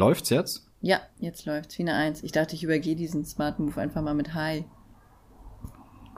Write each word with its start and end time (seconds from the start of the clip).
Läuft's 0.00 0.30
jetzt? 0.30 0.66
Ja, 0.80 1.02
jetzt 1.18 1.44
läuft's. 1.44 1.76
Wie 1.76 1.82
eine 1.82 1.94
Eins. 1.94 2.22
Ich 2.22 2.32
dachte, 2.32 2.54
ich 2.54 2.64
übergehe 2.64 2.96
diesen 2.96 3.26
Smart 3.26 3.58
Move 3.58 3.78
einfach 3.78 4.00
mal 4.00 4.14
mit 4.14 4.32
Hi. 4.32 4.64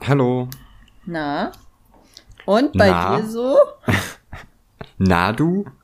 Hallo. 0.00 0.48
Na? 1.04 1.50
Und 2.46 2.74
bei 2.74 2.88
Na? 2.88 3.16
dir 3.16 3.26
so? 3.26 3.56
Na 4.98 5.32
du? 5.32 5.64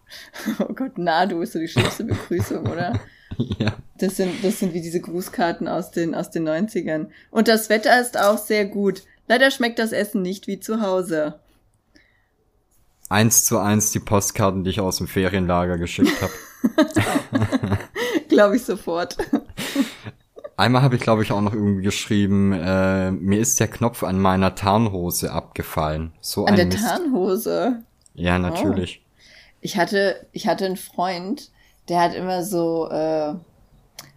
Oh 0.61 0.73
Gott, 0.73 0.92
na, 0.97 1.27
du 1.27 1.42
ist 1.42 1.53
so 1.53 1.59
die 1.59 1.66
schlimmste 1.69 2.05
Begrüßung, 2.05 2.66
oder? 2.66 2.98
Ja. 3.37 3.75
Das 3.98 4.17
sind, 4.17 4.42
das 4.42 4.59
sind 4.59 4.75
wie 4.75 4.80
diese 4.80 5.01
Grußkarten 5.01 5.69
aus 5.69 5.91
den, 5.91 6.15
aus 6.15 6.30
den 6.30 6.48
90ern. 6.48 7.09
Und 7.30 7.47
das 7.47 7.69
Wetter 7.69 8.01
ist 8.01 8.19
auch 8.19 8.39
sehr 8.39 8.65
gut. 8.65 9.03
Leider 9.28 9.51
schmeckt 9.51 9.78
das 9.78 9.92
Essen 9.92 10.23
nicht 10.23 10.47
wie 10.47 10.59
zu 10.61 10.80
Hause. 10.80 11.39
Eins 13.09 13.45
zu 13.45 13.59
eins 13.59 13.91
die 13.91 14.01
Postkarten, 14.01 14.65
die 14.65 14.70
ich 14.70 14.80
aus 14.80 14.98
dem 14.98 15.09
Ferienlager 15.09 15.78
geschickt 15.78 16.20
habe. 16.23 16.33
Glaube 18.29 18.57
ich 18.57 18.65
sofort. 18.65 19.17
Einmal 20.57 20.83
habe 20.83 20.97
ich, 20.97 21.03
glaube 21.03 21.23
ich, 21.23 21.31
auch 21.31 21.41
noch 21.41 21.55
irgendwie 21.55 21.83
geschrieben, 21.83 22.53
äh, 22.53 23.12
mir 23.12 23.39
ist 23.39 23.61
der 23.61 23.69
Knopf 23.69 24.03
an 24.03 24.19
meiner 24.19 24.55
Tarnhose 24.57 25.33
abgefallen. 25.33 26.12
So 26.21 26.47
An 26.47 26.57
der 26.57 26.67
Mist. 26.67 26.81
Tarnhose. 26.81 27.83
Ja, 28.15 28.39
natürlich. 28.39 29.05
Ich 29.61 29.77
hatte, 29.77 30.27
ich 30.33 30.48
hatte 30.48 30.67
einen 30.67 30.77
Freund, 30.77 31.51
der 31.89 32.01
hat 32.01 32.14
immer 32.14 32.42
so 32.42 32.89
äh, 32.91 33.34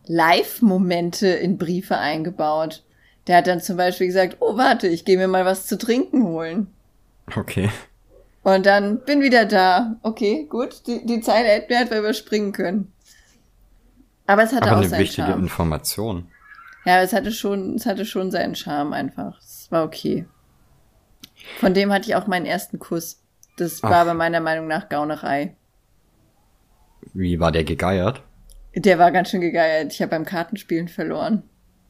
Live-Momente 0.08 1.28
in 1.28 1.58
Briefe 1.58 1.98
eingebaut. 1.98 2.84
Der 3.28 3.38
hat 3.38 3.48
dann 3.48 3.62
zum 3.62 3.78
Beispiel 3.78 4.08
gesagt, 4.08 4.38
oh 4.40 4.58
warte, 4.58 4.88
ich 4.88 5.06
gehe 5.06 5.18
mir 5.18 5.28
mal 5.28 5.46
was 5.46 5.68
zu 5.68 5.78
trinken 5.78 6.24
holen. 6.24 6.68
Okay. 7.36 7.70
Und 8.44 8.66
dann 8.66 9.02
bin 9.06 9.22
wieder 9.22 9.46
da. 9.46 9.98
Okay, 10.02 10.48
gut. 10.50 10.88
Die, 10.88 11.06
die 11.06 11.22
Zeile 11.22 11.48
hätten 11.48 11.70
wir 11.70 11.80
einfach 11.80 11.98
überspringen 11.98 12.52
können. 12.52 12.92
Aber 14.26 14.44
es 14.44 14.52
hatte 14.52 14.64
Aber 14.64 14.78
auch 14.78 14.82
eine 14.82 14.90
seinen 14.90 15.00
wichtige 15.02 15.28
Charme. 15.28 15.44
Information. 15.44 16.28
Ja, 16.86 17.02
es 17.02 17.14
hatte 17.14 17.32
schon, 17.32 17.76
es 17.76 17.86
hatte 17.86 18.06
schon 18.06 18.32
seinen 18.32 18.56
Charme 18.56 18.94
einfach. 18.94 19.38
Es 19.40 19.72
war 19.72 19.84
okay. 19.84 20.26
Von 21.60 21.74
dem 21.74 21.92
hatte 21.92 22.08
ich 22.10 22.16
auch 22.16 22.28
meinen 22.28 22.46
ersten 22.46 22.80
Kuss. 22.80 23.22
Das 23.58 23.84
war 23.84 23.92
Ach. 23.92 23.98
aber 24.02 24.14
meiner 24.14 24.40
Meinung 24.40 24.68
nach 24.68 24.90
Gaunerei. 24.90 25.56
Wie 27.14 27.40
war 27.40 27.52
der 27.52 27.64
gegeiert? 27.64 28.24
Der 28.74 28.98
war 28.98 29.12
ganz 29.12 29.30
schön 29.30 29.42
gegeiert. 29.42 29.92
Ich 29.92 30.02
habe 30.02 30.12
beim 30.12 30.26
Kartenspielen 30.26 30.88
verloren. 30.88 31.44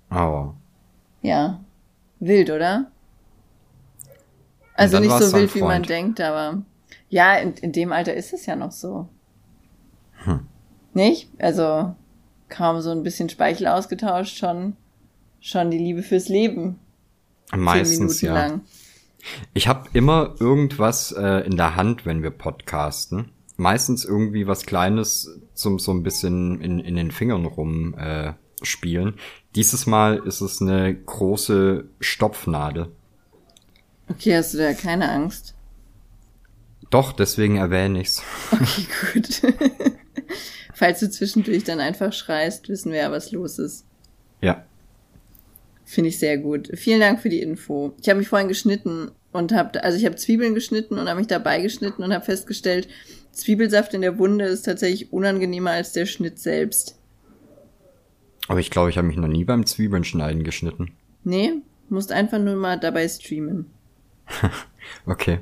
Aua. 0.09 0.55
Ja. 1.21 1.63
Wild, 2.19 2.49
oder? 2.49 2.90
Also 4.73 4.99
nicht 4.99 5.11
so 5.11 5.33
wild, 5.33 5.53
wie 5.55 5.61
man 5.61 5.83
denkt, 5.83 6.19
aber 6.21 6.61
ja, 7.09 7.35
in, 7.35 7.53
in 7.55 7.71
dem 7.71 7.91
Alter 7.91 8.13
ist 8.13 8.33
es 8.33 8.45
ja 8.45 8.55
noch 8.55 8.71
so. 8.71 9.09
Hm. 10.23 10.47
Nicht? 10.93 11.29
Also 11.39 11.95
kaum 12.49 12.81
so 12.81 12.91
ein 12.91 13.03
bisschen 13.03 13.29
Speichel 13.29 13.67
ausgetauscht, 13.67 14.37
schon, 14.37 14.75
schon 15.39 15.71
die 15.71 15.77
Liebe 15.77 16.03
fürs 16.03 16.29
Leben. 16.29 16.79
Meistens 17.55 18.21
ja. 18.21 18.33
Lang. 18.33 18.61
Ich 19.53 19.67
habe 19.67 19.89
immer 19.93 20.35
irgendwas 20.39 21.11
äh, 21.11 21.45
in 21.45 21.57
der 21.57 21.75
Hand, 21.75 22.05
wenn 22.05 22.23
wir 22.23 22.31
podcasten. 22.31 23.31
Meistens 23.57 24.05
irgendwie 24.05 24.47
was 24.47 24.65
Kleines 24.65 25.39
zum 25.53 25.79
so 25.79 25.91
ein 25.91 26.03
bisschen 26.03 26.61
in, 26.61 26.79
in 26.79 26.95
den 26.95 27.11
Fingern 27.11 27.45
rum 27.45 27.95
äh, 27.97 28.33
spielen. 28.63 29.15
Dieses 29.55 29.85
Mal 29.85 30.17
ist 30.25 30.41
es 30.41 30.61
eine 30.61 30.95
große 30.95 31.89
Stopfnadel. 31.99 32.91
Okay, 34.11 34.35
hast 34.35 34.53
du 34.53 34.57
da 34.57 34.73
keine 34.73 35.09
Angst? 35.09 35.55
Doch, 36.89 37.13
deswegen 37.13 37.55
erwähne 37.55 38.01
ich's. 38.01 38.21
Okay, 38.51 38.85
gut. 39.13 39.41
Falls 40.73 40.99
du 40.99 41.09
zwischendurch 41.09 41.63
dann 41.63 41.79
einfach 41.79 42.11
schreist, 42.11 42.67
wissen 42.67 42.91
wir 42.91 42.99
ja, 42.99 43.11
was 43.11 43.31
los 43.31 43.57
ist. 43.57 43.85
Ja. 44.41 44.65
Finde 45.85 46.09
ich 46.09 46.19
sehr 46.19 46.37
gut. 46.37 46.69
Vielen 46.73 46.99
Dank 46.99 47.21
für 47.21 47.29
die 47.29 47.41
Info. 47.41 47.93
Ich 48.01 48.09
habe 48.09 48.19
mich 48.19 48.27
vorhin 48.27 48.49
geschnitten 48.49 49.11
und 49.31 49.53
habe, 49.53 49.81
also 49.83 49.97
ich 49.97 50.05
habe 50.05 50.17
Zwiebeln 50.17 50.55
geschnitten 50.55 50.97
und 50.97 51.07
habe 51.07 51.19
mich 51.19 51.27
dabei 51.27 51.61
geschnitten 51.61 52.03
und 52.03 52.13
habe 52.13 52.25
festgestellt, 52.25 52.89
Zwiebelsaft 53.31 53.93
in 53.93 54.01
der 54.01 54.17
Wunde 54.17 54.45
ist 54.45 54.63
tatsächlich 54.63 55.13
unangenehmer 55.13 55.71
als 55.71 55.93
der 55.93 56.05
Schnitt 56.05 56.39
selbst. 56.39 56.99
Aber 58.49 58.59
ich 58.59 58.71
glaube, 58.71 58.89
ich 58.89 58.97
habe 58.97 59.07
mich 59.07 59.15
noch 59.15 59.29
nie 59.29 59.45
beim 59.45 59.65
Zwiebeln 59.65 60.03
schneiden 60.03 60.43
geschnitten. 60.43 60.91
Nee, 61.23 61.53
musst 61.87 62.11
einfach 62.11 62.39
nur 62.39 62.55
mal 62.55 62.77
dabei 62.77 63.07
streamen. 63.07 63.67
Okay. 65.05 65.39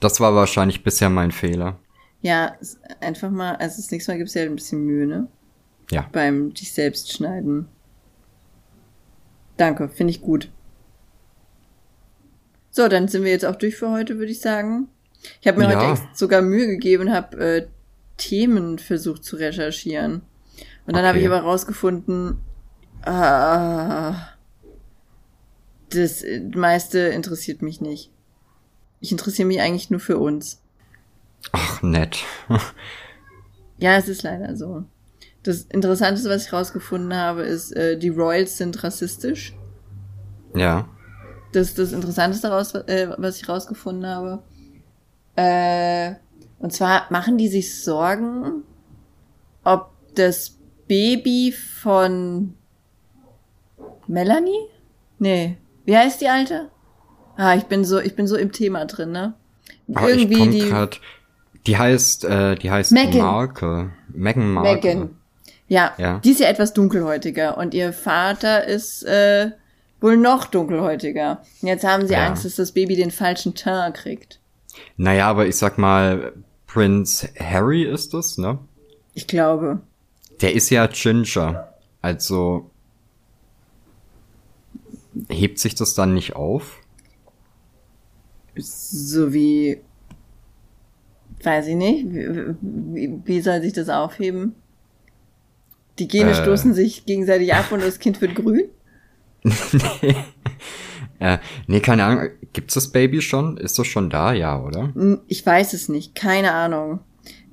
Das 0.00 0.20
war 0.20 0.34
wahrscheinlich 0.34 0.82
bisher 0.84 1.10
mein 1.10 1.32
Fehler. 1.32 1.78
Ja, 2.22 2.56
einfach 3.00 3.30
mal, 3.30 3.56
also 3.56 3.76
das 3.76 3.90
nächste 3.90 4.12
Mal 4.12 4.18
gibt's 4.18 4.34
ja 4.34 4.42
ein 4.42 4.54
bisschen 4.54 4.84
Mühe, 4.84 5.06
ne? 5.06 5.28
Ja. 5.90 6.08
Beim 6.12 6.54
dich 6.54 6.72
selbst 6.72 7.12
schneiden. 7.12 7.68
Danke, 9.56 9.88
finde 9.88 10.12
ich 10.12 10.22
gut. 10.22 10.50
So, 12.70 12.88
dann 12.88 13.08
sind 13.08 13.24
wir 13.24 13.30
jetzt 13.30 13.44
auch 13.44 13.56
durch 13.56 13.76
für 13.76 13.90
heute, 13.90 14.18
würde 14.18 14.32
ich 14.32 14.40
sagen. 14.40 14.88
Ich 15.40 15.46
habe 15.48 15.58
mir 15.58 15.70
Ja. 15.70 15.90
heute 15.90 16.02
sogar 16.14 16.42
Mühe 16.42 16.66
gegeben, 16.66 17.12
habe 17.12 17.36
äh, 17.38 17.66
Themen 18.16 18.78
versucht 18.78 19.24
zu 19.24 19.36
recherchieren. 19.36 20.22
Und 20.86 20.96
dann 20.96 21.04
habe 21.04 21.18
ich 21.18 21.24
Okay. 21.26 21.34
aber 21.34 21.44
rausgefunden, 21.46 22.40
ah, 23.02 24.14
das 25.90 26.22
äh, 26.22 26.40
meiste 26.54 26.98
interessiert 26.98 27.62
mich 27.62 27.80
nicht. 27.80 28.10
Ich 29.00 29.12
interessiere 29.12 29.46
mich 29.46 29.60
eigentlich 29.60 29.90
nur 29.90 30.00
für 30.00 30.18
uns. 30.18 30.60
Ach, 31.52 31.82
nett. 31.82 32.18
Ja, 33.78 33.98
es 33.98 34.08
ist 34.08 34.22
leider 34.22 34.56
so. 34.56 34.84
Das 35.42 35.64
Interessanteste, 35.64 36.30
was 36.30 36.46
ich 36.46 36.52
rausgefunden 36.54 37.14
habe, 37.14 37.42
ist, 37.42 37.72
äh, 37.72 37.98
die 37.98 38.08
Royals 38.08 38.56
sind 38.56 38.82
rassistisch. 38.82 39.54
ja. 40.54 40.88
Das 41.52 41.68
ist 41.68 41.78
das 41.78 41.92
Interessanteste, 41.92 42.48
raus, 42.48 42.74
äh, 42.74 43.08
was 43.18 43.36
ich 43.36 43.48
rausgefunden 43.48 44.06
habe. 44.06 44.42
Äh, 45.36 46.14
und 46.58 46.72
zwar 46.72 47.06
machen 47.10 47.38
die 47.38 47.48
sich 47.48 47.82
Sorgen, 47.82 48.62
ob 49.62 49.90
das 50.14 50.58
Baby 50.88 51.52
von 51.52 52.54
Melanie? 54.06 54.68
Nee. 55.18 55.56
Wie 55.84 55.96
heißt 55.96 56.20
die 56.20 56.28
alte? 56.28 56.70
Ah, 57.36 57.54
ich 57.54 57.64
bin 57.64 57.84
so, 57.84 57.98
ich 58.00 58.16
bin 58.16 58.26
so 58.26 58.36
im 58.36 58.52
Thema 58.52 58.84
drin, 58.86 59.12
ne? 59.12 59.34
Aber 59.94 60.10
ich 60.10 60.30
komm 60.36 60.50
grad, 60.68 61.00
die 61.66 61.76
heißt, 61.76 62.24
äh, 62.24 62.54
die 62.56 62.70
heißt 62.70 62.92
Meghan. 62.92 63.18
Markle. 63.20 63.90
Meghan 64.08 64.50
Markle. 64.52 64.74
Megan. 64.94 65.16
Ja, 65.68 65.92
Ja. 65.98 66.18
die 66.20 66.30
ist 66.30 66.40
ja 66.40 66.48
etwas 66.48 66.72
dunkelhäutiger 66.72 67.58
und 67.58 67.74
ihr 67.74 67.92
Vater 67.92 68.64
ist 68.66 69.02
äh, 69.02 69.50
wohl 70.00 70.16
noch 70.16 70.46
dunkelhäutiger. 70.46 71.42
Und 71.62 71.68
jetzt 71.68 71.84
haben 71.84 72.06
sie 72.06 72.14
Ja. 72.14 72.26
Angst, 72.26 72.44
dass 72.44 72.54
das 72.56 72.72
Baby 72.72 72.96
den 72.96 73.10
falschen 73.10 73.54
Teint 73.54 73.96
kriegt. 73.96 74.40
Naja, 74.96 75.28
aber 75.28 75.46
ich 75.46 75.56
sag 75.56 75.78
mal, 75.78 76.32
Prince 76.66 77.28
Harry 77.38 77.82
ist 77.82 78.14
es, 78.14 78.38
ne? 78.38 78.58
Ich 79.14 79.26
glaube. 79.26 79.80
Der 80.40 80.54
ist 80.54 80.70
ja 80.70 80.86
Ginger. 80.86 81.72
Also 82.02 82.70
hebt 85.28 85.58
sich 85.58 85.74
das 85.74 85.94
dann 85.94 86.14
nicht 86.14 86.36
auf? 86.36 86.78
So 88.58 89.32
wie, 89.32 89.78
weiß 91.42 91.66
ich 91.68 91.74
nicht, 91.74 92.06
wie, 92.10 93.20
wie, 93.24 93.40
soll 93.40 93.60
sich 93.62 93.72
das 93.72 93.88
aufheben? 93.88 94.54
Die 95.98 96.08
Gene 96.08 96.30
Äh. 96.30 96.34
stoßen 96.34 96.74
sich 96.74 97.06
gegenseitig 97.06 97.54
ab 97.54 97.70
und 97.72 97.82
das 97.82 97.98
Kind 97.98 98.20
wird 98.20 98.34
grün? 98.34 98.64
Äh, 101.18 101.38
nee, 101.66 101.80
keine 101.80 102.04
Ahnung. 102.04 102.28
Gibt's 102.52 102.74
das 102.74 102.88
Baby 102.88 103.22
schon? 103.22 103.56
Ist 103.56 103.78
das 103.78 103.86
schon 103.86 104.10
da? 104.10 104.34
Ja, 104.34 104.60
oder? 104.62 104.92
Hm, 104.94 105.20
Ich 105.28 105.46
weiß 105.46 105.72
es 105.72 105.88
nicht, 105.88 106.14
keine 106.14 106.52
Ahnung. 106.52 107.00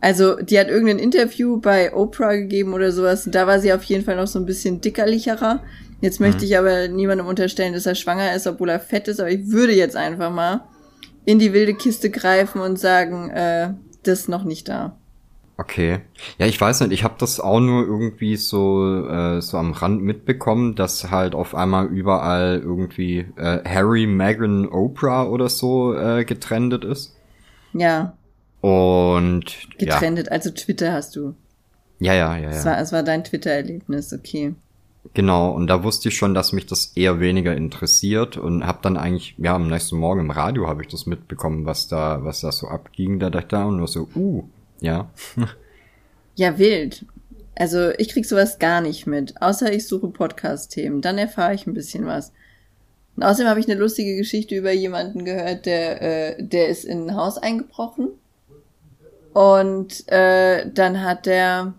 Also, 0.01 0.35
die 0.35 0.59
hat 0.59 0.67
irgendein 0.67 0.99
Interview 0.99 1.61
bei 1.61 1.93
Oprah 1.93 2.33
gegeben 2.35 2.73
oder 2.73 2.91
sowas. 2.91 3.25
und 3.25 3.33
Da 3.33 3.47
war 3.47 3.61
sie 3.61 3.71
auf 3.71 3.83
jeden 3.85 4.03
Fall 4.03 4.17
noch 4.17 4.27
so 4.27 4.37
ein 4.37 4.45
bisschen 4.45 4.81
dickerlicherer. 4.81 5.63
Jetzt 6.01 6.19
möchte 6.19 6.43
ich 6.43 6.57
aber 6.57 6.89
niemandem 6.89 7.25
unterstellen, 7.25 7.71
dass 7.71 7.85
er 7.85 7.95
schwanger 7.95 8.35
ist, 8.35 8.47
obwohl 8.47 8.67
er 8.67 8.81
fett 8.81 9.07
ist. 9.07 9.21
Aber 9.21 9.31
ich 9.31 9.47
würde 9.49 9.73
jetzt 9.73 9.95
einfach 9.95 10.29
mal 10.29 10.65
in 11.25 11.39
die 11.39 11.53
wilde 11.53 11.73
Kiste 11.73 12.09
greifen 12.09 12.61
und 12.61 12.79
sagen, 12.79 13.29
äh, 13.29 13.73
das 14.03 14.21
ist 14.21 14.29
noch 14.29 14.43
nicht 14.43 14.67
da. 14.69 14.97
Okay. 15.57 16.01
Ja, 16.39 16.47
ich 16.47 16.59
weiß 16.59 16.81
nicht, 16.81 16.91
ich 16.91 17.03
habe 17.03 17.15
das 17.19 17.39
auch 17.39 17.59
nur 17.59 17.85
irgendwie 17.85 18.37
so 18.37 19.07
äh, 19.07 19.41
so 19.41 19.57
am 19.57 19.71
Rand 19.73 20.01
mitbekommen, 20.01 20.75
dass 20.75 21.11
halt 21.11 21.35
auf 21.35 21.53
einmal 21.53 21.87
überall 21.87 22.59
irgendwie 22.63 23.27
äh, 23.37 23.59
Harry, 23.63 24.07
Meghan, 24.07 24.67
Oprah 24.67 25.25
oder 25.25 25.49
so 25.49 25.93
äh, 25.95 26.25
getrendet 26.25 26.83
ist. 26.83 27.15
Ja, 27.73 28.17
Und 28.61 29.67
ja. 29.79 29.99
getrennt. 29.99 30.31
Also 30.31 30.49
Twitter 30.51 30.93
hast 30.93 31.15
du. 31.15 31.35
Ja, 31.99 32.13
ja, 32.13 32.35
ja, 32.37 32.49
Es 32.49 32.63
ja. 32.63 32.71
war, 32.71 32.79
es 32.79 32.91
war 32.91 33.03
dein 33.03 33.23
Twitter-Erlebnis, 33.23 34.13
okay. 34.13 34.55
Genau, 35.13 35.51
und 35.51 35.67
da 35.67 35.83
wusste 35.83 36.09
ich 36.09 36.15
schon, 36.15 36.33
dass 36.33 36.53
mich 36.53 36.65
das 36.65 36.93
eher 36.95 37.19
weniger 37.19 37.55
interessiert 37.55 38.37
und 38.37 38.65
habe 38.65 38.79
dann 38.81 38.97
eigentlich, 38.97 39.35
ja, 39.37 39.55
am 39.55 39.67
nächsten 39.67 39.97
Morgen 39.97 40.21
im 40.21 40.31
Radio 40.31 40.67
habe 40.67 40.81
ich 40.81 40.87
das 40.87 41.05
mitbekommen, 41.05 41.65
was 41.65 41.87
da, 41.87 42.23
was 42.23 42.41
da 42.41 42.51
so 42.51 42.67
abging. 42.67 43.19
Da 43.19 43.29
dachte 43.29 43.45
ich 43.45 43.49
da 43.49 43.65
und 43.65 43.77
nur 43.77 43.87
so, 43.87 44.07
uh, 44.15 44.43
ja. 44.79 45.11
Ja, 46.35 46.57
wild. 46.57 47.05
Also 47.55 47.91
ich 47.99 48.09
krieg 48.09 48.25
sowas 48.25 48.57
gar 48.57 48.81
nicht 48.81 49.05
mit, 49.05 49.39
außer 49.39 49.71
ich 49.71 49.87
suche 49.87 50.07
Podcast-Themen. 50.07 51.01
Dann 51.01 51.19
erfahre 51.19 51.53
ich 51.53 51.67
ein 51.67 51.75
bisschen 51.75 52.07
was. 52.07 52.31
Und 53.15 53.21
außerdem 53.21 53.47
habe 53.47 53.59
ich 53.59 53.69
eine 53.69 53.79
lustige 53.79 54.15
Geschichte 54.15 54.55
über 54.55 54.71
jemanden 54.71 55.25
gehört, 55.25 55.67
der, 55.67 56.01
äh, 56.01 56.43
der 56.43 56.69
ist 56.69 56.85
in 56.85 57.07
ein 57.09 57.15
Haus 57.15 57.37
eingebrochen. 57.37 58.09
Und 59.33 60.11
äh, 60.11 60.69
dann 60.71 61.03
hat 61.03 61.27
der, 61.27 61.73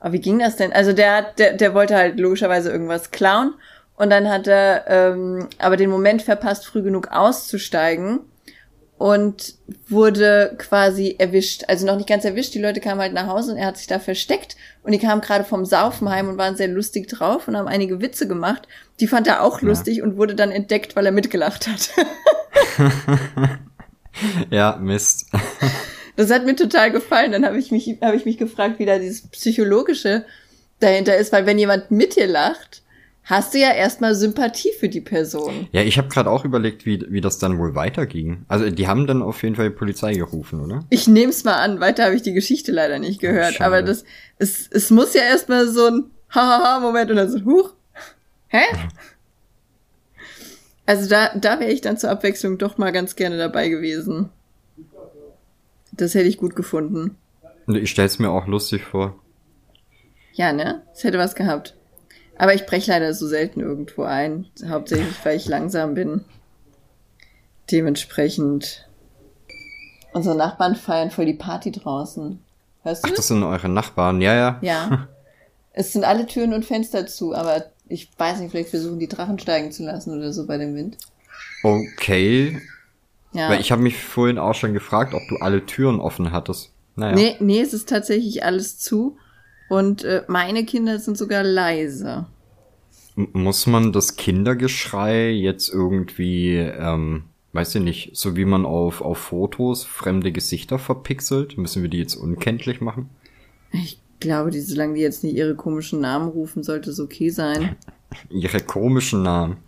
aber 0.00 0.14
wie 0.14 0.20
ging 0.20 0.38
das 0.38 0.56
denn? 0.56 0.72
Also 0.72 0.92
der 0.92 1.16
hat, 1.16 1.38
der, 1.38 1.52
der 1.52 1.74
wollte 1.74 1.94
halt 1.94 2.18
logischerweise 2.18 2.70
irgendwas 2.70 3.10
klauen. 3.10 3.54
Und 3.94 4.08
dann 4.08 4.30
hat 4.30 4.46
er 4.46 4.84
ähm, 4.88 5.48
aber 5.58 5.76
den 5.76 5.90
Moment 5.90 6.22
verpasst, 6.22 6.66
früh 6.66 6.82
genug 6.82 7.08
auszusteigen 7.12 8.20
und 8.96 9.54
wurde 9.88 10.54
quasi 10.56 11.16
erwischt. 11.18 11.64
Also 11.68 11.86
noch 11.86 11.96
nicht 11.96 12.08
ganz 12.08 12.24
erwischt. 12.24 12.54
Die 12.54 12.60
Leute 12.60 12.80
kamen 12.80 13.00
halt 13.00 13.12
nach 13.12 13.26
Hause 13.26 13.52
und 13.52 13.58
er 13.58 13.66
hat 13.66 13.76
sich 13.76 13.86
da 13.86 13.98
versteckt. 13.98 14.56
Und 14.82 14.92
die 14.92 14.98
kamen 14.98 15.20
gerade 15.20 15.44
vom 15.44 15.66
Saufen 15.66 16.08
heim 16.08 16.28
und 16.28 16.38
waren 16.38 16.56
sehr 16.56 16.68
lustig 16.68 17.08
drauf 17.08 17.46
und 17.46 17.56
haben 17.56 17.68
einige 17.68 18.00
Witze 18.00 18.26
gemacht. 18.26 18.68
Die 19.00 19.06
fand 19.06 19.26
er 19.26 19.42
auch 19.42 19.60
lustig 19.60 19.98
ja. 19.98 20.04
und 20.04 20.16
wurde 20.16 20.34
dann 20.34 20.50
entdeckt, 20.50 20.96
weil 20.96 21.04
er 21.06 21.12
mitgelacht 21.12 21.66
hat. 21.66 21.90
ja, 24.50 24.76
Mist. 24.76 25.30
Das 26.20 26.30
hat 26.30 26.44
mir 26.44 26.54
total 26.54 26.90
gefallen. 26.90 27.32
Dann 27.32 27.46
habe 27.46 27.58
ich 27.58 27.70
mich, 27.70 27.96
habe 28.02 28.14
ich 28.14 28.26
mich 28.26 28.36
gefragt, 28.36 28.78
wie 28.78 28.84
da 28.84 28.98
dieses 28.98 29.26
psychologische 29.28 30.26
dahinter 30.78 31.16
ist, 31.16 31.32
weil 31.32 31.46
wenn 31.46 31.58
jemand 31.58 31.90
mit 31.90 32.14
dir 32.14 32.26
lacht, 32.26 32.82
hast 33.24 33.54
du 33.54 33.58
ja 33.58 33.72
erstmal 33.72 34.14
Sympathie 34.14 34.72
für 34.78 34.90
die 34.90 35.00
Person. 35.00 35.68
Ja, 35.72 35.80
ich 35.80 35.96
habe 35.96 36.08
gerade 36.08 36.28
auch 36.28 36.44
überlegt, 36.44 36.84
wie, 36.84 37.06
wie 37.08 37.22
das 37.22 37.38
dann 37.38 37.56
wohl 37.56 37.74
weiterging. 37.74 38.44
Also 38.48 38.68
die 38.68 38.86
haben 38.86 39.06
dann 39.06 39.22
auf 39.22 39.42
jeden 39.42 39.56
Fall 39.56 39.70
die 39.70 39.74
Polizei 39.74 40.12
gerufen, 40.12 40.60
oder? 40.60 40.84
Ich 40.90 41.08
nehm's 41.08 41.44
mal 41.44 41.56
an, 41.56 41.80
weiter 41.80 42.04
habe 42.04 42.16
ich 42.16 42.20
die 42.20 42.34
Geschichte 42.34 42.70
leider 42.70 42.98
nicht 42.98 43.22
gehört. 43.22 43.56
Oh, 43.58 43.64
aber 43.64 43.80
das, 43.80 44.04
es, 44.36 44.68
es 44.70 44.90
muss 44.90 45.14
ja 45.14 45.22
erstmal 45.22 45.68
so 45.68 45.86
ein 45.86 46.10
Hahaha-Moment 46.28 47.12
und 47.12 47.16
dann 47.16 47.30
so, 47.30 47.42
huch, 47.46 47.72
hä? 48.48 48.60
Also 50.84 51.08
da, 51.08 51.30
da 51.34 51.60
wäre 51.60 51.72
ich 51.72 51.80
dann 51.80 51.96
zur 51.96 52.10
Abwechslung 52.10 52.58
doch 52.58 52.76
mal 52.76 52.92
ganz 52.92 53.16
gerne 53.16 53.38
dabei 53.38 53.70
gewesen. 53.70 54.28
Das 55.92 56.14
hätte 56.14 56.28
ich 56.28 56.38
gut 56.38 56.56
gefunden. 56.56 57.16
Ich 57.66 57.90
stell's 57.90 58.18
mir 58.18 58.30
auch 58.30 58.46
lustig 58.46 58.84
vor. 58.84 59.18
Ja, 60.32 60.52
ne? 60.52 60.82
Es 60.92 61.04
hätte 61.04 61.18
was 61.18 61.34
gehabt. 61.34 61.76
Aber 62.36 62.54
ich 62.54 62.66
breche 62.66 62.90
leider 62.90 63.12
so 63.12 63.26
selten 63.26 63.60
irgendwo 63.60 64.02
ein. 64.04 64.46
Hauptsächlich, 64.66 65.14
weil 65.24 65.36
ich 65.36 65.46
langsam 65.46 65.94
bin. 65.94 66.24
Dementsprechend. 67.70 68.88
Unsere 70.12 70.36
Nachbarn 70.36 70.74
feiern 70.74 71.10
voll 71.10 71.26
die 71.26 71.34
Party 71.34 71.70
draußen. 71.70 72.42
Hörst 72.82 73.04
du? 73.04 73.10
Ach, 73.10 73.14
das 73.14 73.28
sind 73.28 73.42
eure 73.42 73.68
Nachbarn, 73.68 74.20
ja, 74.20 74.34
ja. 74.34 74.58
Ja. 74.62 75.08
es 75.72 75.92
sind 75.92 76.04
alle 76.04 76.26
Türen 76.26 76.54
und 76.54 76.64
Fenster 76.64 77.06
zu, 77.06 77.34
aber 77.34 77.66
ich 77.88 78.08
weiß 78.16 78.40
nicht, 78.40 78.50
vielleicht 78.52 78.70
versuchen 78.70 78.98
die 78.98 79.08
Drachen 79.08 79.38
steigen 79.38 79.70
zu 79.70 79.84
lassen 79.84 80.16
oder 80.16 80.32
so 80.32 80.46
bei 80.46 80.56
dem 80.56 80.74
Wind. 80.74 80.96
Okay. 81.62 82.60
Ja. 83.32 83.48
Weil 83.48 83.60
ich 83.60 83.70
habe 83.72 83.82
mich 83.82 83.96
vorhin 83.96 84.38
auch 84.38 84.54
schon 84.54 84.74
gefragt, 84.74 85.14
ob 85.14 85.22
du 85.28 85.36
alle 85.36 85.64
Türen 85.64 86.00
offen 86.00 86.32
hattest. 86.32 86.72
Naja. 86.96 87.14
Nee, 87.14 87.36
nee, 87.40 87.60
es 87.60 87.72
ist 87.72 87.88
tatsächlich 87.88 88.44
alles 88.44 88.78
zu. 88.78 89.16
Und 89.68 90.02
äh, 90.02 90.24
meine 90.26 90.64
Kinder 90.64 90.98
sind 90.98 91.16
sogar 91.16 91.44
leise. 91.44 92.26
Muss 93.14 93.66
man 93.66 93.92
das 93.92 94.16
Kindergeschrei 94.16 95.30
jetzt 95.30 95.72
irgendwie, 95.72 96.56
ähm, 96.56 97.24
weiß 97.52 97.76
ich 97.76 97.82
nicht, 97.82 98.16
so 98.16 98.36
wie 98.36 98.44
man 98.44 98.66
auf, 98.66 99.00
auf 99.00 99.18
Fotos 99.18 99.84
fremde 99.84 100.32
Gesichter 100.32 100.78
verpixelt, 100.78 101.56
müssen 101.56 101.82
wir 101.82 101.90
die 101.90 101.98
jetzt 101.98 102.16
unkenntlich 102.16 102.80
machen? 102.80 103.10
Ich 103.72 104.00
glaube, 104.18 104.50
die, 104.50 104.60
solange 104.60 104.94
die 104.94 105.00
jetzt 105.00 105.22
nicht 105.22 105.36
ihre 105.36 105.54
komischen 105.54 106.00
Namen 106.00 106.28
rufen, 106.28 106.62
sollte 106.62 106.90
es 106.90 106.98
okay 106.98 107.30
sein. 107.30 107.76
ihre 108.30 108.60
komischen 108.60 109.22
Namen. 109.22 109.58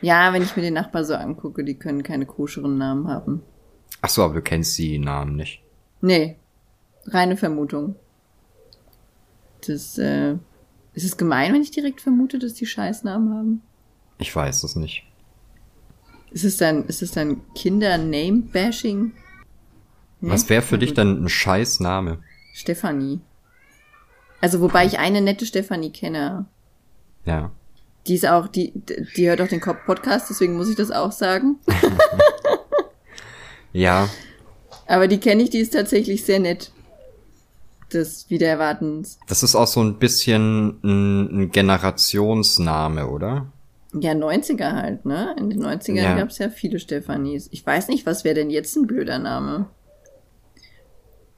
Ja, 0.00 0.32
wenn 0.32 0.42
ich 0.42 0.56
mir 0.56 0.62
den 0.62 0.74
Nachbar 0.74 1.04
so 1.04 1.14
angucke, 1.14 1.64
die 1.64 1.74
können 1.74 2.02
keine 2.02 2.26
koscheren 2.26 2.78
Namen 2.78 3.08
haben. 3.08 3.42
Ach 4.00 4.08
so, 4.08 4.22
aber 4.22 4.34
du 4.34 4.42
kennst 4.42 4.78
die 4.78 4.98
Namen 4.98 5.36
nicht. 5.36 5.62
Nee, 6.00 6.36
reine 7.06 7.36
Vermutung. 7.36 7.96
Das, 9.66 9.98
äh, 9.98 10.36
ist 10.94 11.04
es 11.04 11.16
gemein, 11.16 11.52
wenn 11.52 11.62
ich 11.62 11.70
direkt 11.70 12.00
vermute, 12.00 12.38
dass 12.38 12.54
die 12.54 12.66
Scheißnamen 12.66 13.34
haben? 13.34 13.62
Ich 14.18 14.34
weiß 14.34 14.64
es 14.64 14.76
nicht. 14.76 15.04
Ist 16.30 16.44
es 16.44 16.56
dann, 16.56 16.86
ist 16.86 17.02
es 17.02 17.12
dann 17.12 17.40
Kinder-Name-Bashing? 17.54 19.12
Nee? 20.20 20.30
Was 20.30 20.48
wäre 20.48 20.62
für 20.62 20.78
dich 20.78 20.94
dann 20.94 21.24
ein 21.24 21.28
Scheißname? 21.28 22.18
Stefanie. 22.52 23.20
Also, 24.40 24.60
wobei 24.60 24.86
ich 24.86 24.98
eine 24.98 25.20
nette 25.20 25.46
Stefanie 25.46 25.90
kenne. 25.90 26.46
Ja. 27.24 27.52
Die 28.06 28.14
ist 28.14 28.26
auch, 28.26 28.48
die, 28.48 28.72
die 29.16 29.28
hört 29.28 29.40
auch 29.40 29.48
den 29.48 29.60
Podcast, 29.60 30.30
deswegen 30.30 30.56
muss 30.56 30.68
ich 30.68 30.76
das 30.76 30.90
auch 30.90 31.12
sagen. 31.12 31.56
ja. 33.72 34.08
Aber 34.86 35.08
die 35.08 35.18
kenne 35.18 35.42
ich, 35.42 35.50
die 35.50 35.58
ist 35.58 35.74
tatsächlich 35.74 36.24
sehr 36.24 36.40
nett 36.40 36.72
des 37.92 38.28
Wiedererwartens. 38.30 39.18
Das 39.28 39.42
ist 39.42 39.54
auch 39.54 39.66
so 39.66 39.80
ein 39.80 39.98
bisschen 39.98 40.80
ein, 40.82 41.42
ein 41.42 41.50
Generationsname, 41.50 43.08
oder? 43.08 43.46
Ja, 43.94 44.12
90er 44.12 44.72
halt, 44.72 45.06
ne? 45.06 45.34
In 45.38 45.50
den 45.50 45.62
90ern 45.62 45.94
ja. 45.94 46.16
gab 46.16 46.28
es 46.28 46.38
ja 46.38 46.50
viele 46.50 46.78
Stephanies. 46.78 47.48
Ich 47.52 47.64
weiß 47.64 47.88
nicht, 47.88 48.04
was 48.04 48.24
wäre 48.24 48.34
denn 48.34 48.50
jetzt 48.50 48.76
ein 48.76 48.86
blöder 48.86 49.18
Name? 49.18 49.66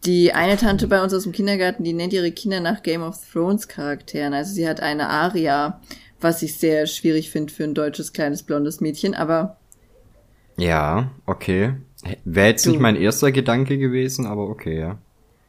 Die 0.05 0.33
eine 0.33 0.57
Tante 0.57 0.89
bei 0.89 1.03
uns 1.03 1.13
aus 1.13 1.25
dem 1.25 1.33
Kindergarten, 1.33 1.85
die 1.85 1.93
nennt 1.93 2.13
ihre 2.13 2.33
Kinder 2.33 2.61
nach 2.61 2.83
Game 2.83 3.03
of 3.03 3.19
Thrones 3.33 3.69
Charakteren. 3.69 4.33
Also 4.33 4.55
sie 4.55 4.69
hat 4.69 4.81
eine 4.81 5.09
Aria, 5.09 5.81
was 6.21 6.43
ich 6.43 6.59
sehr 6.59 6.87
schwierig 6.87 7.31
finde 7.31 7.53
für 7.53 7.65
ein 7.65 7.75
deutsches 7.75 8.13
kleines 8.13 8.43
blondes 8.43 8.81
Mädchen, 8.81 9.15
aber. 9.15 9.57
Ja, 10.57 11.11
okay. 11.27 11.75
Wäre 12.25 12.49
jetzt 12.49 12.67
du. 12.67 12.71
nicht 12.71 12.81
mein 12.81 12.97
erster 12.97 13.33
Gedanke 13.33 13.79
gewesen, 13.79 14.27
aber 14.27 14.49
okay, 14.49 14.79
ja. 14.79 14.99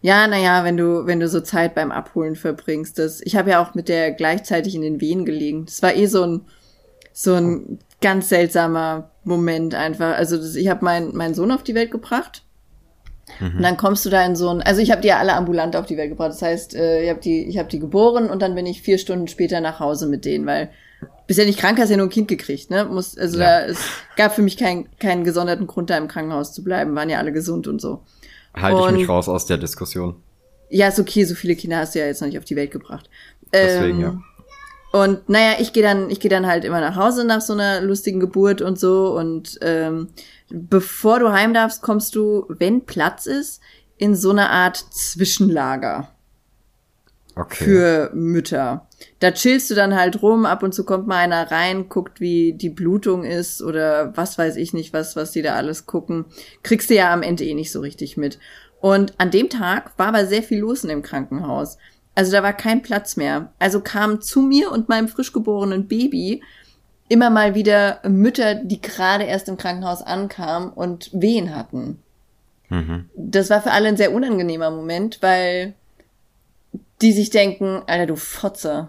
Ja, 0.01 0.25
naja, 0.27 0.63
wenn 0.63 0.77
du, 0.77 1.05
wenn 1.05 1.19
du 1.19 1.27
so 1.27 1.41
Zeit 1.41 1.75
beim 1.75 1.91
Abholen 1.91 2.36
verbringst. 2.36 2.98
Das, 2.98 3.22
ich 3.22 3.36
habe 3.36 3.51
ja 3.51 3.63
auch 3.63 3.75
mit 3.75 3.88
der 3.88 4.12
gleichzeitig 4.12 4.74
in 4.74 4.81
den 4.81 5.00
Wehen 5.00 5.25
gelegen. 5.25 5.65
Das 5.65 5.84
war 5.84 5.96
eh 5.96 6.07
so 6.07 6.24
ein, 6.24 6.41
so 7.13 7.36
ein 7.36 7.79
ganz 8.01 8.29
seltsamer 8.29 9.12
Moment 9.24 9.75
einfach. 9.75 10.17
Also 10.17 10.38
das, 10.38 10.55
ich 10.55 10.69
habe 10.69 10.84
meinen 10.84 11.15
mein 11.15 11.36
Sohn 11.36 11.51
auf 11.51 11.63
die 11.63 11.75
Welt 11.75 11.91
gebracht. 11.91 12.43
Mhm. 13.39 13.57
Und 13.57 13.61
dann 13.61 13.77
kommst 13.77 14.05
du 14.05 14.09
da 14.09 14.25
in 14.25 14.35
so 14.35 14.50
ein, 14.50 14.61
also 14.61 14.81
ich 14.81 14.91
habe 14.91 15.01
die 15.01 15.09
ja 15.09 15.19
alle 15.19 15.33
ambulant 15.35 15.75
auf 15.75 15.85
die 15.85 15.97
Welt 15.97 16.09
gebracht. 16.09 16.29
Das 16.29 16.41
heißt, 16.41 16.75
äh, 16.75 17.03
ich 17.03 17.09
habe 17.09 17.19
die, 17.19 17.45
ich 17.45 17.57
habe 17.57 17.69
die 17.69 17.79
geboren 17.79 18.29
und 18.29 18.41
dann 18.41 18.55
bin 18.55 18.65
ich 18.65 18.81
vier 18.81 18.97
Stunden 18.97 19.27
später 19.27 19.61
nach 19.61 19.79
Hause 19.79 20.07
mit 20.07 20.25
denen, 20.25 20.45
weil 20.45 20.69
bist 21.27 21.39
ja 21.39 21.45
nicht 21.45 21.59
krank, 21.59 21.79
hast 21.79 21.89
ja 21.89 21.97
nur 21.97 22.07
ein 22.07 22.11
Kind 22.11 22.27
gekriegt, 22.27 22.69
ne? 22.69 22.85
Muss, 22.85 23.17
also 23.17 23.39
ja. 23.39 23.61
da, 23.61 23.65
es 23.65 23.79
gab 24.17 24.35
für 24.35 24.41
mich 24.41 24.57
keinen 24.57 24.88
keinen 25.00 25.23
gesonderten 25.23 25.65
Grund, 25.65 25.89
da 25.89 25.97
im 25.97 26.07
Krankenhaus 26.07 26.53
zu 26.53 26.63
bleiben, 26.63 26.95
waren 26.95 27.09
ja 27.09 27.19
alle 27.19 27.31
gesund 27.31 27.67
und 27.67 27.79
so. 27.79 28.01
Halte 28.53 28.81
ich 28.89 29.00
mich 29.00 29.09
raus 29.09 29.29
aus 29.29 29.45
der 29.45 29.57
Diskussion. 29.57 30.15
Ja, 30.69 30.89
ist 30.89 31.00
okay, 31.00 31.23
so 31.23 31.35
viele 31.35 31.55
Kinder 31.55 31.77
hast 31.77 31.95
du 31.95 32.00
ja 32.00 32.05
jetzt 32.05 32.21
noch 32.21 32.27
nicht 32.27 32.38
auf 32.38 32.45
die 32.45 32.55
Welt 32.55 32.71
gebracht. 32.71 33.09
Deswegen, 33.53 33.97
ähm, 33.97 34.01
ja. 34.01 34.21
Und 34.91 35.29
naja, 35.29 35.55
ich 35.59 35.71
gehe 35.71 35.83
dann, 35.83 36.09
ich 36.09 36.19
gehe 36.19 36.29
dann 36.29 36.47
halt 36.47 36.65
immer 36.65 36.81
nach 36.81 36.97
Hause 36.97 37.23
nach 37.23 37.41
so 37.41 37.53
einer 37.53 37.81
lustigen 37.81 38.19
Geburt 38.19 38.61
und 38.61 38.77
so. 38.77 39.15
Und 39.17 39.57
ähm, 39.61 40.09
bevor 40.51 41.20
du 41.20 41.31
heim 41.31 41.53
darfst, 41.53 41.81
kommst 41.81 42.15
du, 42.15 42.46
wenn 42.50 42.86
Platz 42.86 43.25
ist, 43.25 43.62
in 43.98 44.15
so 44.15 44.31
eine 44.31 44.50
Art 44.50 44.77
Zwischenlager. 44.77 46.10
Okay. 47.36 47.63
Für 47.63 48.12
Mütter. 48.13 48.88
Da 49.20 49.31
chillst 49.31 49.72
du 49.72 49.75
dann 49.75 49.96
halt 49.96 50.22
rum, 50.22 50.46
ab 50.46 50.63
und 50.63 50.74
zu 50.74 50.84
kommt 50.84 51.08
mal 51.08 51.17
einer 51.17 51.50
rein, 51.50 51.88
guckt, 51.88 52.20
wie 52.20 52.53
die 52.53 52.70
Blutung 52.70 53.24
ist 53.24 53.62
oder 53.62 54.15
was 54.17 54.38
weiß 54.38 54.58
ich 54.58 54.74
nicht, 54.74 54.93
was, 54.93 55.15
was 55.15 55.31
die 55.31 55.41
da 55.41 55.55
alles 55.55 55.86
gucken. 55.86 56.25
Kriegst 56.63 56.89
du 56.89 56.96
ja 56.96 57.13
am 57.13 57.24
Ende 57.24 57.46
eh 57.46 57.53
nicht 57.53 57.72
so 57.72 57.79
richtig 57.79 58.17
mit. 58.17 58.38
Und 58.81 59.13
an 59.20 59.31
dem 59.31 59.50
Tag 59.50 59.98
war 59.98 60.08
aber 60.08 60.25
sehr 60.25 60.43
viel 60.43 60.60
los 60.60 60.84
in 60.84 60.89
dem 60.89 61.03
Krankenhaus. 61.03 61.77
Also 62.15 62.31
da 62.31 62.43
war 62.43 62.53
kein 62.53 62.81
Platz 62.81 63.15
mehr. 63.15 63.53
Also 63.60 63.79
kamen 63.79 64.22
zu 64.22 64.41
mir 64.41 64.72
und 64.72 64.89
meinem 64.89 65.08
frisch 65.08 65.31
geborenen 65.31 65.88
Baby 65.88 66.43
immer 67.12 67.30
mal 67.30 67.56
wieder 67.56 68.00
Mütter, 68.08 68.56
die 68.56 68.80
gerade 68.80 69.25
erst 69.25 69.50
im 69.50 69.58
Krankenhaus 69.58 70.01
ankamen 70.01 70.70
und 70.70 71.10
Wehen 71.12 71.53
hatten. 71.53 72.01
Mhm. 72.70 73.10
Das 73.15 73.50
war 73.50 73.62
für 73.62 73.72
alle 73.72 73.89
ein 73.89 73.98
sehr 73.98 74.13
unangenehmer 74.13 74.72
Moment, 74.72 75.22
weil 75.22 75.74
die 77.01 77.12
sich 77.12 77.30
denken, 77.30 77.82
Alter, 77.86 78.06
du 78.06 78.15
Fotze. 78.15 78.88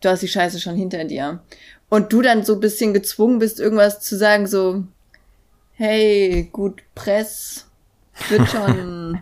Du 0.00 0.08
hast 0.08 0.22
die 0.22 0.28
Scheiße 0.28 0.60
schon 0.60 0.76
hinter 0.76 1.04
dir. 1.04 1.40
Und 1.88 2.12
du 2.12 2.22
dann 2.22 2.44
so 2.44 2.54
ein 2.54 2.60
bisschen 2.60 2.94
gezwungen 2.94 3.40
bist, 3.40 3.58
irgendwas 3.58 3.98
zu 3.98 4.16
sagen, 4.16 4.46
so, 4.46 4.84
hey, 5.72 6.48
gut, 6.52 6.82
Press, 6.94 7.66
wird 8.28 8.48
schon. 8.48 9.18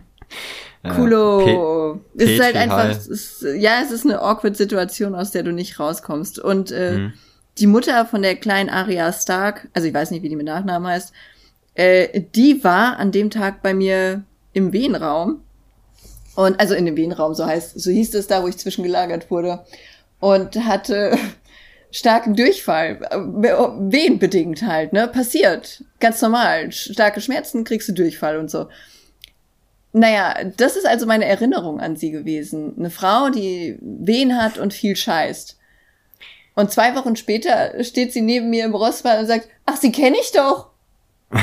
Coolo. 0.95 1.95
Ja, 2.13 2.23
es 2.23 2.29
ist 2.29 2.43
halt 2.43 2.55
einfach, 2.55 2.89
ist, 2.91 3.41
ja, 3.41 3.81
es 3.83 3.89
ist 3.89 4.05
eine 4.05 4.21
awkward 4.21 4.55
Situation, 4.55 5.15
aus 5.15 5.31
der 5.31 5.41
du 5.41 5.51
nicht 5.51 5.79
rauskommst. 5.79 6.37
Und 6.37 6.71
äh, 6.71 6.97
mhm. 6.97 7.13
Die 7.59 7.67
Mutter 7.67 8.05
von 8.05 8.21
der 8.21 8.35
kleinen 8.35 8.69
Aria 8.69 9.11
Stark, 9.13 9.69
also 9.73 9.87
ich 9.87 9.93
weiß 9.93 10.11
nicht, 10.11 10.23
wie 10.23 10.29
die 10.29 10.35
mit 10.35 10.45
Nachnamen 10.45 10.87
heißt, 10.87 11.13
äh, 11.75 12.21
die 12.35 12.63
war 12.63 12.97
an 12.97 13.11
dem 13.11 13.29
Tag 13.29 13.61
bei 13.61 13.73
mir 13.73 14.23
im 14.53 14.73
Wehenraum 14.73 15.43
Und 16.35 16.59
also 16.59 16.75
in 16.75 16.85
dem 16.85 16.97
Wehenraum, 16.97 17.33
so 17.33 17.45
heißt, 17.45 17.79
so 17.79 17.89
hieß 17.91 18.13
es 18.15 18.27
da, 18.27 18.43
wo 18.43 18.47
ich 18.47 18.57
zwischengelagert 18.57 19.31
wurde. 19.31 19.65
Und 20.19 20.55
hatte 20.65 21.17
starken 21.91 22.35
Durchfall, 22.35 22.99
äh, 23.09 23.17
wehenbedingt 23.17 24.61
halt, 24.63 24.93
ne? 24.93 25.07
Passiert. 25.07 25.83
Ganz 25.99 26.21
normal. 26.21 26.71
Starke 26.71 27.21
Schmerzen 27.21 27.63
kriegst 27.63 27.89
du 27.89 27.93
Durchfall 27.93 28.37
und 28.37 28.51
so. 28.51 28.67
Naja, 29.93 30.35
das 30.57 30.75
ist 30.75 30.85
also 30.85 31.07
meine 31.07 31.25
Erinnerung 31.25 31.79
an 31.79 31.95
sie 31.95 32.11
gewesen. 32.11 32.75
Eine 32.77 32.91
Frau, 32.91 33.29
die 33.29 33.77
Wehen 33.81 34.39
hat 34.39 34.59
und 34.59 34.73
viel 34.73 34.95
scheißt. 34.95 35.56
Und 36.57 36.71
zwei 36.71 36.95
Wochen 36.95 37.15
später 37.15 37.83
steht 37.83 38.13
sie 38.13 38.21
neben 38.21 38.49
mir 38.49 38.65
im 38.65 38.73
Rossball 38.73 39.19
und 39.19 39.27
sagt, 39.27 39.47
ach, 39.67 39.77
sie 39.77 39.91
kenne 39.91 40.17
ich 40.19 40.31
doch. 40.31 40.71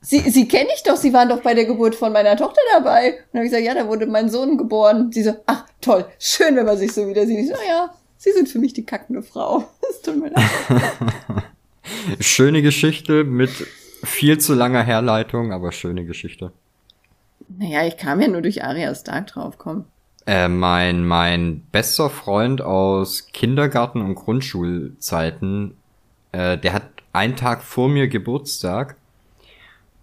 sie, 0.00 0.30
sie 0.30 0.48
kenne 0.48 0.70
ich 0.74 0.82
doch, 0.82 0.96
sie 0.96 1.12
waren 1.12 1.28
doch 1.28 1.42
bei 1.42 1.52
der 1.52 1.66
Geburt 1.66 1.94
von 1.94 2.10
meiner 2.10 2.38
Tochter 2.38 2.62
dabei. 2.72 3.08
Und 3.10 3.18
dann 3.32 3.40
habe 3.40 3.44
ich 3.44 3.50
gesagt, 3.50 3.66
ja, 3.66 3.74
da 3.74 3.86
wurde 3.86 4.06
mein 4.06 4.30
Sohn 4.30 4.56
geboren. 4.56 5.12
Sie 5.12 5.22
so, 5.22 5.36
ach, 5.44 5.66
toll, 5.82 6.06
schön, 6.18 6.56
wenn 6.56 6.64
man 6.64 6.78
sich 6.78 6.90
so 6.94 7.06
wieder 7.06 7.26
sieht. 7.26 7.40
Ich 7.40 7.48
so, 7.48 7.54
ja, 7.68 7.92
sie 8.16 8.32
sind 8.32 8.48
für 8.48 8.58
mich 8.58 8.72
die 8.72 8.86
kackende 8.86 9.22
Frau. 9.22 9.68
Das 9.82 10.00
tut 10.00 10.16
mir 10.16 10.30
leid. 10.30 11.44
schöne 12.20 12.62
Geschichte 12.62 13.24
mit 13.24 13.50
viel 14.04 14.38
zu 14.38 14.54
langer 14.54 14.82
Herleitung, 14.82 15.52
aber 15.52 15.70
schöne 15.70 16.06
Geschichte. 16.06 16.50
Naja, 17.58 17.86
ich 17.86 17.98
kam 17.98 18.22
ja 18.22 18.28
nur 18.28 18.40
durch 18.40 18.64
Arya 18.64 18.94
Stark 18.94 19.26
drauf, 19.26 19.58
komm. 19.58 19.84
Äh, 20.26 20.48
mein, 20.48 21.04
mein 21.04 21.62
bester 21.70 22.10
Freund 22.10 22.60
aus 22.60 23.28
Kindergarten- 23.32 24.00
und 24.00 24.16
Grundschulzeiten, 24.16 25.76
äh, 26.32 26.58
der 26.58 26.72
hat 26.72 26.90
einen 27.12 27.36
Tag 27.36 27.62
vor 27.62 27.88
mir 27.88 28.08
Geburtstag 28.08 28.96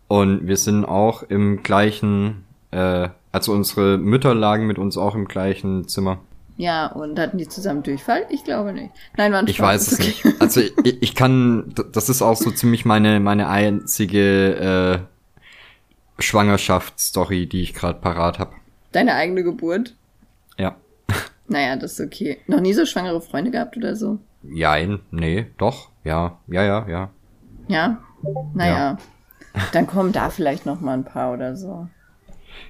und 0.08 0.48
wir 0.48 0.58
sind 0.58 0.86
auch 0.86 1.24
im 1.24 1.62
gleichen, 1.62 2.46
äh, 2.72 3.10
also 3.32 3.52
unsere 3.52 3.98
Mütter 3.98 4.34
lagen 4.34 4.66
mit 4.66 4.78
uns 4.78 4.98
auch 4.98 5.16
im 5.16 5.28
gleichen 5.28 5.88
Zimmer. 5.90 6.20
Ja, 6.56 6.88
und 6.88 7.20
hatten 7.20 7.38
die 7.38 7.48
zusammen 7.48 7.84
Durchfall? 7.84 8.26
Ich 8.30 8.44
glaube 8.44 8.74
nicht. 8.74 8.92
Nein, 9.18 9.34
waren 9.34 9.48
Ich 9.48 9.60
weiß 9.60 9.92
es 9.92 10.00
nicht. 10.00 10.24
Also 10.40 10.62
ich, 10.62 11.02
ich 11.02 11.16
kann, 11.16 11.74
das 11.92 12.10
ist 12.10 12.22
auch 12.22 12.38
so 12.38 12.52
ziemlich 12.52 12.86
meine, 12.86 13.20
meine 13.20 13.50
einzige 13.50 15.08
äh, 16.20 16.22
Schwangerschaftsstory, 16.22 17.48
die 17.48 17.62
ich 17.62 17.74
gerade 17.74 18.00
parat 18.00 18.40
habe. 18.40 18.54
Deine 18.92 19.16
eigene 19.16 19.44
Geburt? 19.44 19.96
Ja. 20.58 20.76
Naja, 21.46 21.76
das 21.76 22.00
ist 22.00 22.06
okay. 22.06 22.38
Noch 22.48 22.62
nie 22.62 22.74
so 22.74 22.86
schwangere 22.86 23.22
Freunde 23.22 23.52
gehabt 23.52 23.76
oder 23.76 23.98
so? 23.98 24.20
Jein, 24.44 25.02
nee, 25.12 25.48
doch, 25.58 25.90
ja, 26.06 26.40
ja, 26.48 26.64
ja, 26.64 26.88
ja. 26.88 27.10
Ja? 27.68 27.98
Naja. 28.54 28.98
Ja. 29.54 29.62
Dann 29.74 29.86
kommen 29.86 30.14
da 30.14 30.30
vielleicht 30.30 30.66
noch 30.66 30.80
mal 30.80 30.94
ein 30.94 31.04
paar 31.04 31.34
oder 31.34 31.56
so. 31.58 31.88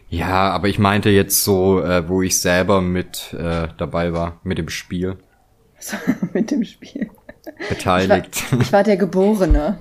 Ja, 0.09 0.49
aber 0.51 0.67
ich 0.67 0.79
meinte 0.79 1.09
jetzt 1.09 1.43
so, 1.43 1.81
äh, 1.81 2.07
wo 2.07 2.21
ich 2.21 2.39
selber 2.39 2.81
mit 2.81 3.33
äh, 3.33 3.67
dabei 3.77 4.13
war, 4.13 4.39
mit 4.43 4.57
dem 4.57 4.69
Spiel. 4.69 5.17
So, 5.79 5.97
mit 6.33 6.51
dem 6.51 6.63
Spiel. 6.63 7.09
Beteiligt. 7.69 8.35
Ich 8.35 8.51
war, 8.51 8.61
ich 8.61 8.73
war 8.73 8.83
der 8.83 8.97
Geborene. 8.97 9.77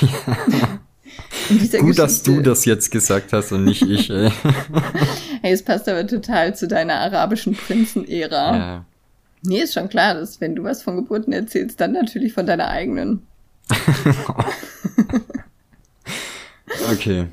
ja. 0.00 0.80
Gut, 1.48 1.60
Geschichte. 1.60 1.94
dass 1.94 2.22
du 2.22 2.40
das 2.40 2.64
jetzt 2.64 2.90
gesagt 2.90 3.32
hast 3.32 3.52
und 3.52 3.64
nicht 3.64 3.82
ich. 3.82 4.10
Ey. 4.10 4.30
hey, 5.42 5.52
es 5.52 5.62
passt 5.62 5.88
aber 5.88 6.06
total 6.06 6.54
zu 6.54 6.68
deiner 6.68 7.00
arabischen 7.00 7.54
Prinzen-Ära. 7.54 8.56
Ja. 8.56 8.84
Nee, 9.42 9.62
ist 9.62 9.74
schon 9.74 9.88
klar, 9.88 10.14
dass 10.14 10.40
wenn 10.40 10.54
du 10.54 10.64
was 10.64 10.82
von 10.82 10.96
Geburten 10.96 11.32
erzählst, 11.32 11.80
dann 11.80 11.92
natürlich 11.92 12.32
von 12.32 12.46
deiner 12.46 12.68
eigenen. 12.68 13.26
okay. 16.92 17.26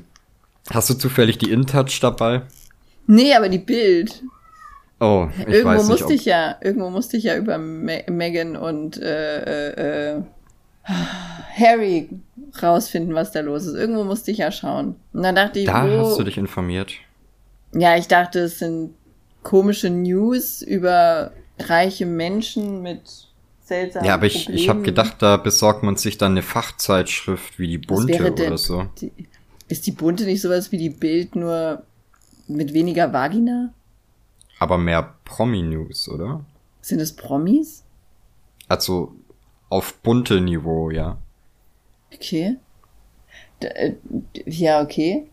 Hast 0.70 0.90
du 0.90 0.94
zufällig 0.94 1.38
die 1.38 1.50
InTouch 1.50 2.00
dabei? 2.00 2.42
Nee, 3.06 3.34
aber 3.34 3.48
die 3.48 3.58
Bild. 3.58 4.22
Oh, 4.98 5.28
ich 5.38 5.46
irgendwo 5.46 5.68
weiß 5.68 5.88
nicht, 5.88 6.00
musste 6.00 6.14
ich 6.14 6.24
ja, 6.24 6.56
irgendwo 6.62 6.90
musste 6.90 7.16
ich 7.18 7.24
ja 7.24 7.36
über 7.36 7.58
Me 7.58 8.02
Megan 8.08 8.56
und 8.56 8.96
äh, 8.96 10.14
äh, 10.14 10.16
äh 10.16 10.22
Harry 11.58 12.08
rausfinden, 12.62 13.14
was 13.14 13.32
da 13.32 13.40
los 13.40 13.66
ist. 13.66 13.74
Irgendwo 13.74 14.04
musste 14.04 14.30
ich 14.30 14.38
ja 14.38 14.50
schauen. 14.50 14.96
Und 15.12 15.22
dann 15.22 15.34
dachte 15.34 15.60
ich, 15.60 15.66
da 15.66 15.84
wo, 15.84 16.06
hast 16.06 16.18
du 16.18 16.24
dich 16.24 16.38
informiert. 16.38 16.92
Ja, 17.72 17.96
ich 17.96 18.08
dachte, 18.08 18.40
es 18.40 18.58
sind 18.58 18.94
komische 19.42 19.90
News 19.90 20.62
über 20.62 21.32
reiche 21.58 22.06
Menschen 22.06 22.82
mit 22.82 23.02
seltsamen 23.62 24.06
Ja, 24.06 24.14
aber 24.14 24.26
ich, 24.26 24.48
ich 24.48 24.68
habe 24.68 24.82
gedacht, 24.82 25.16
da 25.20 25.36
besorgt 25.36 25.82
man 25.82 25.96
sich 25.96 26.18
dann 26.18 26.32
eine 26.32 26.42
Fachzeitschrift 26.42 27.58
wie 27.58 27.68
die 27.68 27.78
Bunte 27.78 28.32
oder 28.32 28.58
so. 28.58 28.86
Die, 29.00 29.12
ist 29.68 29.86
die 29.86 29.92
Bunte 29.92 30.24
nicht 30.24 30.40
sowas 30.40 30.70
wie 30.72 30.78
die 30.78 30.90
Bild, 30.90 31.34
nur 31.34 31.82
mit 32.46 32.72
weniger 32.72 33.12
Vagina? 33.12 33.72
Aber 34.58 34.78
mehr 34.78 35.14
Promi-News, 35.24 36.08
oder? 36.08 36.44
Sind 36.80 37.00
es 37.00 37.14
Promis? 37.14 37.84
Also 38.68 39.14
auf 39.68 39.94
bunte 40.02 40.40
Niveau, 40.40 40.90
ja. 40.90 41.18
Okay. 42.14 42.56
Äh, 43.60 43.92
ja, 44.44 44.82
okay. 44.82 45.28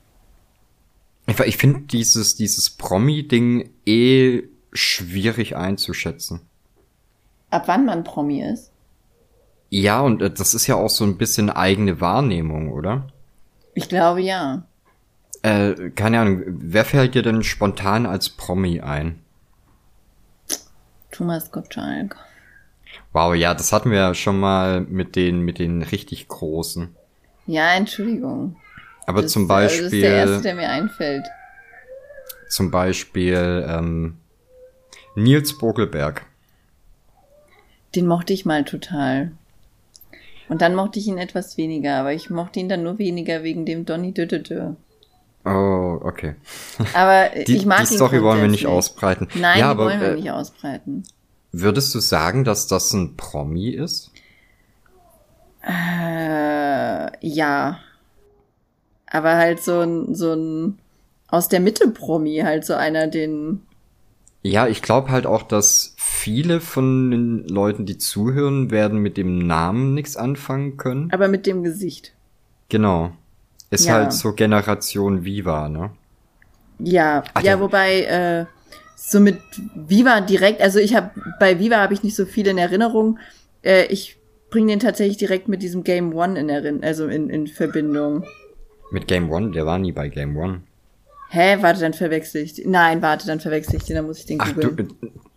Ich, 1.27 1.39
ich 1.39 1.57
finde 1.57 1.81
dieses, 1.81 2.35
dieses 2.35 2.69
Promi-Ding 2.69 3.69
eh 3.85 4.43
schwierig 4.73 5.55
einzuschätzen. 5.55 6.41
Ab 7.49 7.67
wann 7.67 7.85
man 7.85 8.03
Promi 8.03 8.41
ist? 8.41 8.71
Ja, 9.69 10.01
und 10.01 10.21
äh, 10.21 10.31
das 10.31 10.53
ist 10.53 10.67
ja 10.67 10.75
auch 10.75 10.89
so 10.89 11.03
ein 11.03 11.17
bisschen 11.17 11.49
eigene 11.49 12.01
Wahrnehmung, 12.01 12.71
oder? 12.71 13.07
Ich 13.73 13.89
glaube 13.89 14.21
ja. 14.21 14.65
Äh, 15.41 15.89
keine 15.91 16.19
Ahnung, 16.19 16.43
wer 16.47 16.85
fällt 16.85 17.15
dir 17.15 17.21
denn 17.21 17.43
spontan 17.43 18.05
als 18.05 18.29
Promi 18.29 18.81
ein? 18.81 19.19
Thomas 21.11 21.51
Gottschalk. 21.51 22.17
Wow, 23.13 23.35
ja, 23.35 23.53
das 23.53 23.71
hatten 23.71 23.91
wir 23.91 23.99
ja 23.99 24.13
schon 24.15 24.39
mal 24.39 24.81
mit 24.81 25.15
den, 25.15 25.41
mit 25.41 25.59
den 25.59 25.83
richtig 25.83 26.27
großen. 26.27 26.95
Ja, 27.45 27.73
Entschuldigung. 27.73 28.55
Aber 29.05 29.21
das, 29.21 29.31
zum 29.31 29.47
Beispiel. 29.47 29.83
Das 29.83 29.93
ist 29.93 30.01
der 30.01 30.15
erste, 30.15 30.41
der 30.41 30.55
mir 30.55 30.69
einfällt. 30.69 31.25
Zum 32.49 32.71
Beispiel 32.71 33.65
ähm, 33.67 34.17
Nils 35.15 35.57
Bogelberg. 35.57 36.25
Den 37.95 38.07
mochte 38.07 38.33
ich 38.33 38.45
mal 38.45 38.63
total. 38.63 39.31
Und 40.49 40.61
dann 40.61 40.75
mochte 40.75 40.99
ich 40.99 41.07
ihn 41.07 41.17
etwas 41.17 41.57
weniger, 41.57 41.97
aber 41.97 42.13
ich 42.13 42.29
mochte 42.29 42.59
ihn 42.59 42.69
dann 42.69 42.83
nur 42.83 42.97
weniger 42.97 43.43
wegen 43.43 43.65
dem 43.65 43.85
Donny 43.85 44.13
Düdüdü. 44.13 44.75
Oh, 45.45 45.99
okay. 46.01 46.35
Aber 46.93 47.29
die, 47.45 47.57
ich 47.57 47.65
mag 47.65 47.81
die 47.81 47.95
Story 47.95 48.23
wollen 48.23 48.41
wir 48.41 48.47
nicht 48.47 48.65
ausbreiten. 48.65 49.27
Nein, 49.35 49.59
ja, 49.59 49.67
die 49.67 49.71
aber, 49.71 49.85
wollen 49.85 50.01
wir 50.01 50.09
äh, 50.09 50.15
nicht 50.15 50.31
ausbreiten. 50.31 51.03
Würdest 51.53 51.93
du 51.93 51.99
sagen, 51.99 52.43
dass 52.43 52.67
das 52.67 52.91
ein 52.93 53.15
Promi 53.15 53.69
ist? 53.69 54.11
Äh, 55.61 57.25
ja. 57.25 57.79
Aber 59.05 59.35
halt 59.35 59.63
so 59.63 59.81
ein, 59.81 60.15
so 60.15 60.33
ein 60.33 60.79
aus 61.27 61.49
der 61.49 61.59
Mitte 61.59 61.87
Promi, 61.89 62.41
halt 62.43 62.65
so 62.65 62.73
einer, 62.73 63.07
den. 63.07 63.61
Ja, 64.41 64.67
ich 64.67 64.81
glaube 64.81 65.11
halt 65.11 65.25
auch, 65.25 65.43
dass 65.43 65.93
viele 65.97 66.59
von 66.59 67.11
den 67.11 67.47
Leuten, 67.47 67.85
die 67.85 67.97
zuhören, 67.97 68.71
werden 68.71 68.99
mit 68.99 69.15
dem 69.15 69.39
Namen 69.45 69.93
nichts 69.93 70.17
anfangen 70.17 70.77
können. 70.77 71.11
Aber 71.11 71.27
mit 71.27 71.45
dem 71.45 71.63
Gesicht. 71.63 72.13
Genau. 72.69 73.11
Ist 73.69 73.85
ja. 73.85 73.93
halt 73.93 74.13
so 74.13 74.33
Generation 74.33 75.23
Viva, 75.23 75.69
ne? 75.69 75.91
Ja, 76.79 77.23
Ach, 77.33 77.41
ja, 77.41 77.59
wobei, 77.59 78.01
äh, 78.01 78.45
so 78.95 79.19
mit 79.19 79.37
Viva 79.75 80.21
direkt, 80.21 80.61
also 80.61 80.79
ich 80.79 80.95
habe 80.95 81.11
bei 81.39 81.59
Viva 81.59 81.77
habe 81.77 81.93
ich 81.93 82.03
nicht 82.03 82.15
so 82.15 82.25
viel 82.25 82.47
in 82.47 82.57
Erinnerung. 82.57 83.19
Äh, 83.63 83.85
ich 83.87 84.17
bringe 84.49 84.67
den 84.67 84.79
tatsächlich 84.79 85.17
direkt 85.17 85.47
mit 85.47 85.61
diesem 85.61 85.83
Game 85.83 86.13
One 86.13 86.39
in 86.39 86.49
Erinnerung, 86.49 86.83
also 86.83 87.07
in, 87.07 87.29
in 87.29 87.47
Verbindung. 87.47 88.25
Mit 88.91 89.07
Game 89.07 89.31
One? 89.31 89.51
Der 89.51 89.65
war 89.65 89.79
nie 89.79 89.91
bei 89.91 90.09
Game 90.09 90.37
One. 90.37 90.61
Hä? 91.29 91.57
Warte, 91.61 91.81
dann 91.81 91.93
verwechsel 91.93 92.43
ich. 92.43 92.53
Den. 92.53 92.69
Nein, 92.69 93.01
warte, 93.01 93.25
dann 93.25 93.39
verwechsel 93.39 93.77
ich 93.77 93.85
den, 93.85 93.95
dann 93.95 94.05
muss 94.05 94.19
ich 94.19 94.25
den 94.25 94.39
Ach, 94.39 94.51
du, 94.51 94.69
äh, 94.69 94.87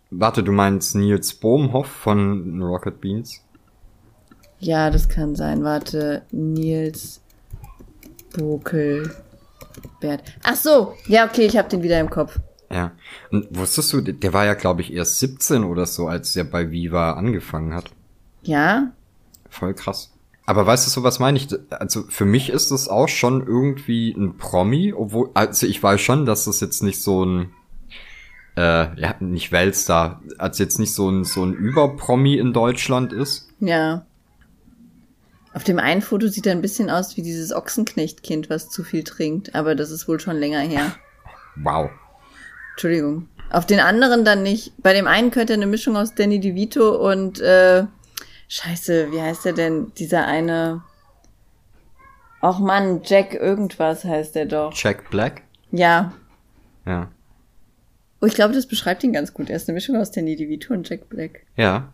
Warte, 0.09 0.43
du 0.43 0.51
meinst 0.51 0.95
Nils 0.95 1.33
Bohmhoff 1.33 1.87
von 1.87 2.61
Rocket 2.61 3.01
Beans? 3.01 3.43
Ja, 4.59 4.89
das 4.89 5.09
kann 5.09 5.35
sein. 5.35 5.63
Warte, 5.63 6.21
Nils 6.31 7.21
Bokelbert. 8.37 9.13
Ach 10.43 10.55
so, 10.55 10.93
ja, 11.07 11.25
okay, 11.25 11.45
ich 11.45 11.57
habe 11.57 11.69
den 11.69 11.83
wieder 11.83 11.99
im 11.99 12.09
Kopf. 12.09 12.39
Ja. 12.69 12.91
Und 13.31 13.47
wusstest 13.55 13.93
du, 13.93 14.01
der 14.01 14.33
war 14.33 14.45
ja, 14.45 14.53
glaube 14.53 14.81
ich, 14.81 14.93
erst 14.93 15.19
17 15.19 15.63
oder 15.63 15.85
so, 15.85 16.07
als 16.07 16.35
er 16.35 16.43
bei 16.43 16.71
Viva 16.71 17.13
angefangen 17.13 17.73
hat. 17.73 17.91
Ja? 18.43 18.91
Voll 19.49 19.73
krass. 19.73 20.11
Aber 20.45 20.65
weißt 20.65 20.87
du 20.87 20.91
so, 20.91 21.03
was 21.03 21.19
meine 21.19 21.37
ich? 21.37 21.49
Also 21.69 22.03
für 22.03 22.25
mich 22.25 22.49
ist 22.49 22.71
das 22.71 22.87
auch 22.87 23.09
schon 23.09 23.45
irgendwie 23.45 24.11
ein 24.11 24.37
Promi, 24.37 24.93
obwohl, 24.93 25.29
also 25.33 25.67
ich 25.67 25.83
weiß 25.83 25.99
schon, 25.99 26.25
dass 26.25 26.45
das 26.45 26.61
jetzt 26.61 26.83
nicht 26.83 27.01
so 27.01 27.25
ein, 27.25 27.49
äh, 28.55 28.99
ja, 28.99 29.15
nicht 29.19 29.51
Weltstar, 29.51 30.21
als 30.37 30.57
jetzt 30.57 30.79
nicht 30.79 30.93
so 30.93 31.09
ein, 31.09 31.25
so 31.25 31.43
ein 31.43 31.53
Überpromi 31.53 32.35
in 32.35 32.53
Deutschland 32.53 33.11
ist. 33.11 33.49
Ja. 33.59 34.05
Auf 35.53 35.65
dem 35.65 35.79
einen 35.79 36.01
Foto 36.01 36.27
sieht 36.27 36.45
er 36.45 36.53
ein 36.53 36.61
bisschen 36.61 36.89
aus 36.89 37.17
wie 37.17 37.23
dieses 37.23 37.51
Ochsenknechtkind, 37.51 38.49
was 38.49 38.69
zu 38.69 38.85
viel 38.85 39.03
trinkt, 39.03 39.53
aber 39.53 39.75
das 39.75 39.91
ist 39.91 40.07
wohl 40.07 40.19
schon 40.19 40.37
länger 40.37 40.59
her. 40.59 40.93
Wow. 41.57 41.89
Entschuldigung. 42.77 43.27
Auf 43.49 43.65
den 43.65 43.79
anderen 43.79 44.23
dann 44.23 44.43
nicht. 44.43 44.71
Bei 44.77 44.93
dem 44.93 45.07
einen 45.07 45.31
könnte 45.31 45.53
eine 45.53 45.65
Mischung 45.65 45.97
aus 45.97 46.13
Danny 46.13 46.39
DeVito 46.39 46.95
und 47.09 47.41
äh, 47.41 47.85
Scheiße, 48.49 49.11
wie 49.11 49.19
heißt 49.19 49.45
der 49.45 49.53
denn? 49.53 49.91
Dieser 49.97 50.27
eine. 50.27 50.83
Och 52.43 52.59
Mann, 52.59 53.01
Jack 53.03 53.33
irgendwas 53.33 54.03
heißt 54.03 54.35
der 54.35 54.45
doch. 54.45 54.71
Jack 54.75 55.09
Black? 55.09 55.41
Ja. 55.71 56.13
Ja. 56.85 57.09
Oh, 58.21 58.27
ich 58.27 58.35
glaube, 58.35 58.53
das 58.53 58.67
beschreibt 58.67 59.03
ihn 59.03 59.11
ganz 59.11 59.33
gut. 59.33 59.49
Er 59.49 59.55
ist 59.55 59.67
eine 59.67 59.73
Mischung 59.73 59.95
aus 59.95 60.11
Danny 60.11 60.35
DeVito 60.35 60.71
und 60.71 60.87
Jack 60.87 61.09
Black. 61.09 61.41
Ja. 61.55 61.91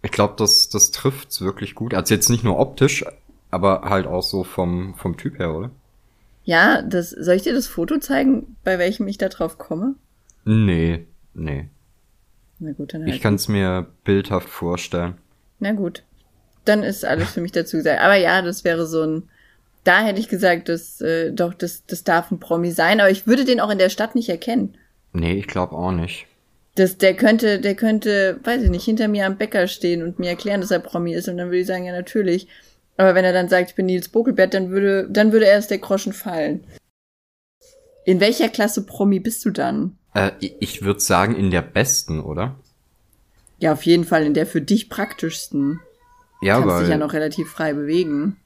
Ich 0.00 0.10
glaube, 0.10 0.36
das, 0.38 0.70
das 0.70 0.90
trifft's 0.90 1.42
wirklich 1.42 1.74
gut. 1.74 1.92
Also 1.92 2.14
jetzt 2.14 2.30
nicht 2.30 2.44
nur 2.44 2.58
optisch, 2.58 3.04
aber 3.50 3.82
halt 3.82 4.06
auch 4.06 4.22
so 4.22 4.42
vom, 4.42 4.94
vom 4.94 5.18
Typ 5.18 5.38
her, 5.38 5.54
oder? 5.54 5.70
Ja, 6.44 6.80
das, 6.80 7.10
soll 7.10 7.34
ich 7.34 7.42
dir 7.42 7.52
das 7.52 7.66
Foto 7.66 7.98
zeigen, 7.98 8.56
bei 8.64 8.78
welchem 8.78 9.06
ich 9.06 9.18
da 9.18 9.28
drauf 9.28 9.58
komme? 9.58 9.96
Nee, 10.44 11.06
nee. 11.34 11.68
Na 12.58 12.72
gut, 12.72 12.94
dann 12.94 13.02
halt. 13.04 13.14
Ich 13.14 13.20
kann's 13.20 13.48
mir 13.48 13.86
bildhaft 14.04 14.48
vorstellen. 14.48 15.14
Na 15.58 15.72
gut. 15.72 16.02
Dann 16.64 16.82
ist 16.82 17.04
alles 17.04 17.32
für 17.32 17.40
mich 17.40 17.52
dazu 17.52 17.76
gesagt. 17.76 18.00
Aber 18.00 18.14
ja, 18.14 18.42
das 18.42 18.64
wäre 18.64 18.86
so 18.86 19.02
ein. 19.02 19.22
Da 19.84 20.02
hätte 20.02 20.18
ich 20.18 20.28
gesagt, 20.28 20.70
das, 20.70 21.02
äh, 21.02 21.30
doch, 21.30 21.52
das, 21.52 21.84
das 21.84 22.04
darf 22.04 22.30
ein 22.30 22.40
Promi 22.40 22.70
sein, 22.70 23.00
aber 23.00 23.10
ich 23.10 23.26
würde 23.26 23.44
den 23.44 23.60
auch 23.60 23.68
in 23.68 23.76
der 23.76 23.90
Stadt 23.90 24.14
nicht 24.14 24.30
erkennen. 24.30 24.78
Nee, 25.12 25.34
ich 25.34 25.46
glaube 25.46 25.76
auch 25.76 25.92
nicht. 25.92 26.26
Das, 26.74 26.96
der 26.96 27.14
könnte, 27.14 27.60
der 27.60 27.74
könnte, 27.74 28.40
weiß 28.42 28.62
ich 28.62 28.70
nicht, 28.70 28.84
hinter 28.84 29.08
mir 29.08 29.26
am 29.26 29.36
Bäcker 29.36 29.68
stehen 29.68 30.02
und 30.02 30.18
mir 30.18 30.30
erklären, 30.30 30.62
dass 30.62 30.70
er 30.70 30.78
Promi 30.78 31.12
ist 31.12 31.28
und 31.28 31.36
dann 31.36 31.48
würde 31.48 31.58
ich 31.58 31.66
sagen, 31.66 31.84
ja, 31.84 31.92
natürlich. 31.92 32.48
Aber 32.96 33.14
wenn 33.14 33.26
er 33.26 33.34
dann 33.34 33.48
sagt, 33.50 33.70
ich 33.70 33.76
bin 33.76 33.86
Nils 33.86 34.08
Bogelbert, 34.08 34.54
dann 34.54 34.70
würde, 34.70 35.06
dann 35.10 35.32
würde 35.32 35.46
erst 35.46 35.70
der 35.70 35.78
Groschen 35.78 36.14
fallen. 36.14 36.64
In 38.06 38.20
welcher 38.20 38.48
Klasse 38.48 38.86
Promi 38.86 39.20
bist 39.20 39.44
du 39.44 39.50
dann? 39.50 39.98
Äh, 40.14 40.30
ich 40.40 40.82
würde 40.82 41.00
sagen, 41.00 41.34
in 41.34 41.50
der 41.50 41.62
besten, 41.62 42.20
oder? 42.20 42.56
Ja, 43.58 43.72
auf 43.72 43.82
jeden 43.82 44.04
Fall 44.04 44.24
in 44.24 44.34
der 44.34 44.46
für 44.46 44.60
dich 44.60 44.88
praktischsten. 44.88 45.80
Ja, 46.40 46.54
Kannst 46.54 46.68
weil. 46.68 46.80
dich 46.80 46.90
ja 46.90 46.98
noch 46.98 47.12
relativ 47.12 47.50
frei 47.50 47.72
bewegen. 47.72 48.36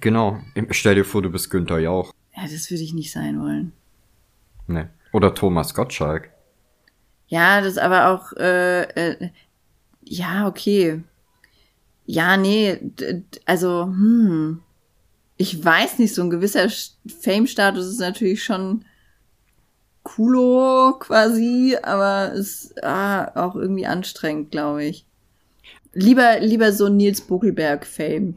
Genau. 0.00 0.40
Stell 0.70 0.94
dir 0.94 1.04
vor, 1.04 1.22
du 1.22 1.30
bist 1.30 1.50
Günther 1.50 1.78
Jauch. 1.78 2.12
Ja, 2.36 2.42
das 2.42 2.70
würde 2.70 2.82
ich 2.82 2.94
nicht 2.94 3.12
sein 3.12 3.40
wollen. 3.40 3.72
Nee. 4.66 4.86
Oder 5.12 5.34
Thomas 5.34 5.74
Gottschalk. 5.74 6.30
Ja, 7.28 7.60
das 7.60 7.78
aber 7.78 8.08
auch, 8.08 8.32
äh, 8.32 8.82
äh, 8.82 9.30
ja, 10.02 10.48
okay. 10.48 11.02
Ja, 12.06 12.36
nee, 12.36 12.78
also, 13.46 13.84
hm. 13.84 14.60
Ich 15.36 15.64
weiß 15.64 15.98
nicht, 15.98 16.14
so 16.14 16.22
ein 16.22 16.30
gewisser 16.30 16.68
Fame-Status 17.22 17.86
ist 17.86 17.98
natürlich 17.98 18.44
schon 18.44 18.84
coolo 20.04 20.96
quasi, 21.00 21.76
aber 21.82 22.32
ist 22.32 22.82
ah, 22.84 23.32
auch 23.34 23.56
irgendwie 23.56 23.86
anstrengend, 23.86 24.52
glaube 24.52 24.84
ich. 24.84 25.04
Lieber, 25.92 26.38
lieber 26.40 26.72
so 26.72 26.88
Nils 26.88 27.20
Buckelberg-Fame. 27.22 28.34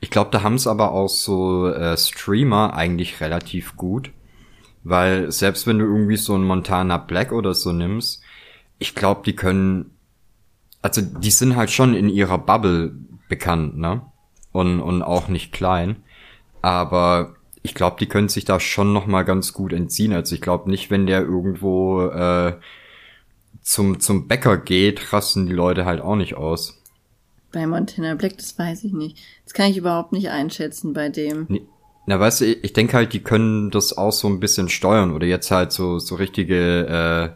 Ich 0.00 0.10
glaube, 0.10 0.30
da 0.30 0.42
haben's 0.42 0.66
aber 0.66 0.92
auch 0.92 1.08
so 1.08 1.68
äh, 1.68 1.96
Streamer 1.96 2.74
eigentlich 2.74 3.20
relativ 3.20 3.76
gut. 3.76 4.10
Weil 4.82 5.32
selbst 5.32 5.66
wenn 5.66 5.78
du 5.78 5.86
irgendwie 5.86 6.18
so 6.18 6.34
einen 6.34 6.44
Montana 6.44 6.98
Black 6.98 7.32
oder 7.32 7.54
so 7.54 7.72
nimmst, 7.72 8.22
ich 8.78 8.94
glaube, 8.94 9.22
die 9.24 9.34
können. 9.34 9.90
Also 10.82 11.00
die 11.00 11.30
sind 11.30 11.56
halt 11.56 11.70
schon 11.70 11.94
in 11.94 12.10
ihrer 12.10 12.36
Bubble 12.36 12.92
bekannt, 13.28 13.78
ne? 13.78 14.02
Und, 14.52 14.80
und 14.80 15.02
auch 15.02 15.28
nicht 15.28 15.52
klein. 15.52 15.96
Aber 16.60 17.34
ich 17.64 17.74
glaube, 17.74 17.96
die 17.98 18.06
können 18.06 18.28
sich 18.28 18.44
da 18.44 18.60
schon 18.60 18.92
noch 18.92 19.06
mal 19.06 19.22
ganz 19.22 19.54
gut 19.54 19.72
entziehen. 19.72 20.12
Also 20.12 20.34
ich 20.34 20.42
glaube 20.42 20.70
nicht, 20.70 20.90
wenn 20.90 21.06
der 21.06 21.22
irgendwo 21.22 22.02
äh, 22.02 22.52
zum, 23.62 23.98
zum 23.98 24.28
Bäcker 24.28 24.58
geht, 24.58 25.12
rasten 25.14 25.46
die 25.46 25.54
Leute 25.54 25.86
halt 25.86 26.02
auch 26.02 26.14
nicht 26.14 26.34
aus. 26.34 26.78
Bei 27.52 27.66
Montana 27.66 28.16
Black, 28.16 28.36
das 28.36 28.58
weiß 28.58 28.84
ich 28.84 28.92
nicht. 28.92 29.18
Das 29.44 29.54
kann 29.54 29.70
ich 29.70 29.78
überhaupt 29.78 30.12
nicht 30.12 30.28
einschätzen 30.28 30.92
bei 30.92 31.08
dem. 31.08 31.46
Nee. 31.48 31.62
Na, 32.06 32.20
weißt 32.20 32.42
du, 32.42 32.52
ich 32.52 32.74
denke 32.74 32.98
halt, 32.98 33.14
die 33.14 33.22
können 33.22 33.70
das 33.70 33.96
auch 33.96 34.12
so 34.12 34.28
ein 34.28 34.40
bisschen 34.40 34.68
steuern 34.68 35.10
oder 35.14 35.26
jetzt 35.26 35.50
halt 35.50 35.72
so, 35.72 35.98
so 35.98 36.16
richtige 36.16 37.34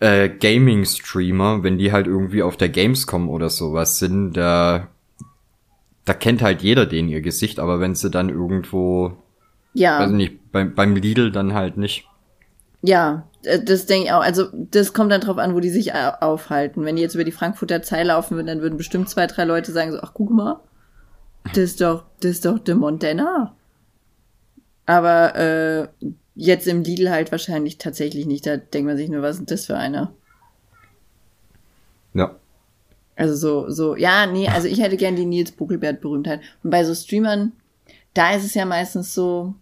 äh, 0.00 0.24
äh, 0.24 0.28
Gaming-Streamer, 0.28 1.62
wenn 1.62 1.78
die 1.78 1.92
halt 1.92 2.08
irgendwie 2.08 2.42
auf 2.42 2.56
der 2.56 2.68
Gamescom 2.68 3.28
oder 3.28 3.48
sowas 3.48 4.00
sind, 4.00 4.32
da, 4.32 4.88
da 6.04 6.14
kennt 6.14 6.42
halt 6.42 6.62
jeder 6.62 6.84
den 6.84 7.08
ihr 7.08 7.20
Gesicht, 7.20 7.60
aber 7.60 7.78
wenn 7.78 7.94
sie 7.94 8.10
dann 8.10 8.28
irgendwo, 8.28 9.19
Ja. 9.74 10.00
weiß 10.00 10.10
nicht, 10.10 10.50
beim, 10.52 10.74
beim 10.74 10.96
Lidl 10.96 11.30
dann 11.30 11.54
halt 11.54 11.76
nicht. 11.76 12.04
Ja, 12.82 13.26
äh, 13.44 13.62
das 13.62 13.86
denke 13.86 14.06
ich 14.06 14.12
auch. 14.12 14.22
Also 14.22 14.46
das 14.52 14.92
kommt 14.92 15.12
dann 15.12 15.20
drauf 15.20 15.38
an, 15.38 15.54
wo 15.54 15.60
die 15.60 15.70
sich 15.70 15.94
au- 15.94 16.14
aufhalten. 16.20 16.84
Wenn 16.84 16.96
die 16.96 17.02
jetzt 17.02 17.14
über 17.14 17.24
die 17.24 17.32
Frankfurter 17.32 17.82
Zeil 17.82 18.06
laufen 18.08 18.36
würden, 18.36 18.46
dann 18.48 18.62
würden 18.62 18.76
bestimmt 18.78 19.08
zwei, 19.08 19.26
drei 19.26 19.44
Leute 19.44 19.70
sagen 19.72 19.92
so, 19.92 20.00
ach 20.00 20.12
guck 20.14 20.30
mal, 20.30 20.60
das 21.44 21.58
ist 21.58 21.80
doch, 21.80 22.04
das 22.20 22.32
ist 22.32 22.44
doch 22.44 22.58
de 22.58 22.74
Montana. 22.74 23.54
Aber 24.86 25.36
äh, 25.36 25.88
jetzt 26.34 26.66
im 26.66 26.82
Lidl 26.82 27.10
halt 27.10 27.30
wahrscheinlich 27.30 27.78
tatsächlich 27.78 28.26
nicht. 28.26 28.46
Da 28.46 28.56
denkt 28.56 28.88
man 28.88 28.96
sich 28.96 29.08
nur, 29.08 29.22
was 29.22 29.38
ist 29.38 29.50
das 29.50 29.66
für 29.66 29.76
einer? 29.76 30.12
Ja. 32.14 32.34
Also 33.16 33.34
so, 33.36 33.70
so, 33.70 33.96
ja, 33.96 34.26
nee, 34.26 34.48
also 34.48 34.66
ich 34.66 34.80
hätte 34.80 34.96
gern 34.96 35.14
die 35.16 35.26
Nils 35.26 35.52
Buckelbert 35.52 36.00
Berühmtheit. 36.00 36.40
Und 36.64 36.70
bei 36.70 36.82
so 36.84 36.94
Streamern, 36.94 37.52
da 38.14 38.32
ist 38.34 38.44
es 38.44 38.54
ja 38.54 38.64
meistens 38.64 39.12
so, 39.14 39.54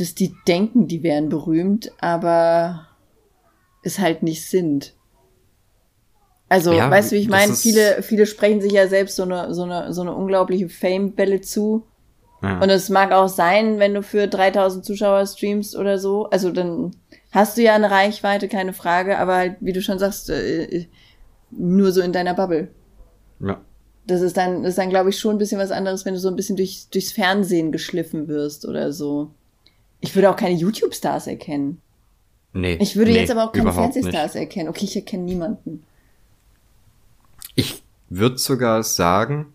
dass 0.00 0.14
die 0.14 0.34
denken, 0.46 0.86
die 0.86 1.02
wären 1.02 1.28
berühmt, 1.28 1.90
aber 2.00 2.86
es 3.82 3.98
halt 3.98 4.22
nicht 4.22 4.46
sind. 4.46 4.94
Also, 6.48 6.72
Ja, 6.72 6.90
weißt 6.90 7.12
du, 7.12 7.16
wie 7.16 7.20
ich 7.20 7.28
meine? 7.28 7.54
Viele, 7.54 8.02
viele 8.02 8.26
sprechen 8.26 8.60
sich 8.60 8.72
ja 8.72 8.86
selbst 8.88 9.16
so 9.16 9.24
eine, 9.24 9.52
so 9.54 9.64
eine, 9.64 9.92
so 9.92 10.00
eine 10.00 10.14
unglaubliche 10.14 10.68
Fame-Welle 10.68 11.40
zu. 11.42 11.84
ja. 12.42 12.60
Und 12.60 12.70
es 12.70 12.88
mag 12.88 13.12
auch 13.12 13.28
sein, 13.28 13.78
wenn 13.78 13.94
du 13.94 14.02
für 14.02 14.28
3000 14.28 14.84
Zuschauer 14.84 15.26
streamst 15.26 15.76
oder 15.76 15.98
so. 15.98 16.26
Also 16.30 16.50
dann 16.50 16.92
hast 17.32 17.58
du 17.58 17.62
ja 17.62 17.74
eine 17.74 17.90
Reichweite, 17.90 18.48
keine 18.48 18.72
Frage, 18.72 19.18
aber 19.18 19.36
halt, 19.36 19.56
wie 19.60 19.72
du 19.72 19.82
schon 19.82 19.98
sagst, 19.98 20.30
äh, 20.30 20.86
nur 21.50 21.92
so 21.92 22.00
in 22.00 22.12
deiner 22.12 22.34
Bubble. 22.34 22.68
ja. 23.40 23.60
Das 24.06 24.22
ist 24.22 24.38
dann, 24.38 24.62
das 24.62 24.70
ist 24.70 24.78
dann, 24.78 24.88
glaube 24.88 25.10
ich, 25.10 25.18
schon 25.18 25.34
ein 25.34 25.38
bisschen 25.38 25.60
was 25.60 25.70
anderes, 25.70 26.06
wenn 26.06 26.14
du 26.14 26.18
so 26.18 26.28
ein 26.28 26.36
bisschen 26.36 26.56
durch, 26.56 26.86
durchs 26.90 27.12
Fernsehen 27.12 27.72
geschliffen 27.72 28.26
wirst 28.26 28.64
oder 28.66 28.90
so. 28.90 29.32
Ich 30.00 30.14
würde 30.14 30.30
auch 30.30 30.36
keine 30.36 30.54
YouTube-Stars 30.54 31.26
erkennen. 31.26 31.80
Nee. 32.52 32.78
Ich 32.80 32.96
würde 32.96 33.10
nee, 33.12 33.18
jetzt 33.20 33.30
aber 33.30 33.44
auch 33.44 33.52
keine 33.52 33.70
überhaupt 33.70 33.94
nicht. 33.94 34.04
Fernsehstars 34.04 34.34
erkennen. 34.34 34.68
Okay, 34.68 34.84
ich 34.84 34.96
erkenne 34.96 35.24
niemanden. 35.24 35.84
Ich 37.54 37.82
würde 38.08 38.38
sogar 38.38 38.82
sagen, 38.82 39.52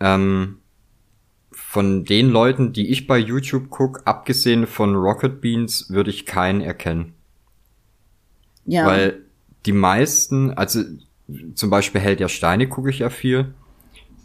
ähm, 0.00 0.58
von 1.52 2.04
den 2.04 2.30
Leuten, 2.30 2.72
die 2.72 2.90
ich 2.90 3.06
bei 3.06 3.18
YouTube 3.18 3.70
guck, 3.70 4.02
abgesehen 4.06 4.66
von 4.66 4.94
Rocket 4.94 5.40
Beans, 5.40 5.90
würde 5.90 6.10
ich 6.10 6.24
keinen 6.26 6.60
erkennen. 6.60 7.14
Ja. 8.64 8.86
Weil 8.86 9.22
die 9.66 9.72
meisten, 9.72 10.52
also 10.52 10.82
zum 11.54 11.70
Beispiel 11.70 12.00
Held 12.00 12.20
der 12.20 12.28
Steine 12.28 12.68
gucke 12.68 12.90
ich 12.90 13.00
ja 13.00 13.10
viel. 13.10 13.54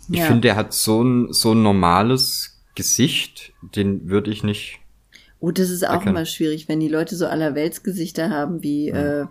Ich 0.09 0.19
Ja. 0.19 0.25
finde, 0.25 0.41
der 0.41 0.55
hat 0.55 0.73
so 0.73 1.03
ein, 1.03 1.33
so 1.33 1.53
ein 1.53 1.63
normales 1.63 2.61
Gesicht, 2.75 3.53
den 3.61 4.09
würde 4.09 4.29
ich 4.31 4.43
nicht. 4.43 4.79
Oh, 5.41 5.49
das 5.49 5.71
ist 5.71 5.85
auch 5.87 6.05
immer 6.05 6.25
schwierig, 6.25 6.69
wenn 6.69 6.79
die 6.79 6.87
Leute 6.87 7.15
so 7.15 7.25
allerweltsgesichter 7.25 8.29
haben, 8.29 8.61
wie, 8.61 8.89
äh, 8.89 9.25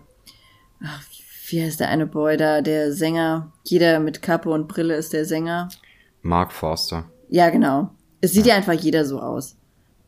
ach, 0.83 1.03
wie 1.47 1.63
heißt 1.63 1.79
der 1.79 1.87
eine 1.87 2.05
Boy 2.05 2.35
da, 2.35 2.61
der 2.61 2.91
Sänger, 2.91 3.53
jeder 3.63 4.01
mit 4.01 4.21
Kappe 4.21 4.49
und 4.49 4.67
Brille 4.67 4.95
ist 4.95 5.13
der 5.13 5.23
Sänger. 5.23 5.69
Mark 6.21 6.51
Forster. 6.51 7.09
Ja, 7.29 7.49
genau. 7.49 7.91
Es 8.19 8.33
sieht 8.33 8.45
ja, 8.45 8.55
einfach 8.55 8.73
jeder 8.73 9.05
so 9.05 9.21
aus. 9.21 9.55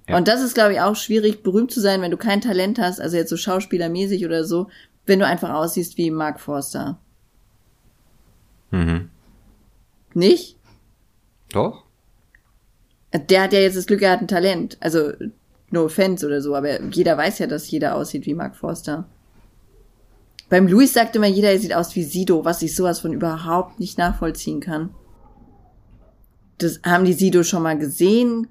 Ja. 0.09 0.17
Und 0.17 0.27
das 0.27 0.41
ist, 0.41 0.53
glaube 0.53 0.73
ich, 0.73 0.81
auch 0.81 0.97
schwierig, 0.97 1.41
berühmt 1.41 1.71
zu 1.71 1.79
sein, 1.79 2.01
wenn 2.01 2.11
du 2.11 2.17
kein 2.17 2.41
Talent 2.41 2.79
hast, 2.79 2.99
also 2.99 3.15
jetzt 3.15 3.29
so 3.29 3.37
schauspielermäßig 3.37 4.25
oder 4.25 4.43
so, 4.43 4.67
wenn 5.05 5.19
du 5.19 5.25
einfach 5.25 5.51
aussiehst 5.51 5.97
wie 5.97 6.11
Mark 6.11 6.41
Forster. 6.41 6.99
Mhm. 8.71 9.09
Nicht? 10.13 10.57
Doch? 11.53 11.85
Der 13.13 13.43
hat 13.43 13.53
ja 13.53 13.59
jetzt 13.59 13.77
das 13.77 13.85
Glück, 13.85 14.01
er 14.01 14.11
hat 14.11 14.21
ein 14.21 14.27
Talent. 14.27 14.77
Also, 14.81 15.13
no 15.73 15.85
offense 15.85 16.25
oder 16.25 16.41
so, 16.41 16.55
aber 16.55 16.81
jeder 16.83 17.17
weiß 17.17 17.39
ja, 17.39 17.47
dass 17.47 17.69
jeder 17.69 17.95
aussieht 17.95 18.25
wie 18.25 18.33
Mark 18.33 18.55
Forster. 18.55 19.05
Beim 20.49 20.67
Louis 20.67 20.93
sagt 20.93 21.15
immer 21.15 21.27
jeder, 21.27 21.51
er 21.51 21.59
sieht 21.59 21.73
aus 21.73 21.95
wie 21.95 22.03
Sido, 22.03 22.45
was 22.45 22.61
ich 22.61 22.75
sowas 22.75 22.99
von 22.99 23.11
überhaupt 23.11 23.79
nicht 23.79 23.97
nachvollziehen 23.97 24.59
kann. 24.59 24.91
Das 26.59 26.79
haben 26.85 27.05
die 27.05 27.13
Sido 27.13 27.43
schon 27.43 27.63
mal 27.63 27.77
gesehen. 27.77 28.47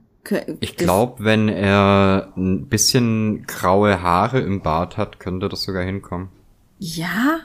Ich 0.61 0.77
glaube, 0.77 1.25
wenn 1.25 1.49
er 1.49 2.33
ein 2.37 2.67
bisschen 2.67 3.45
graue 3.47 4.03
Haare 4.03 4.41
im 4.41 4.63
Bart 4.63 4.97
hat, 4.97 5.21
könnte 5.21 5.49
das 5.49 5.63
sogar 5.63 5.85
hinkommen. 5.85 6.29
Ja? 6.79 7.41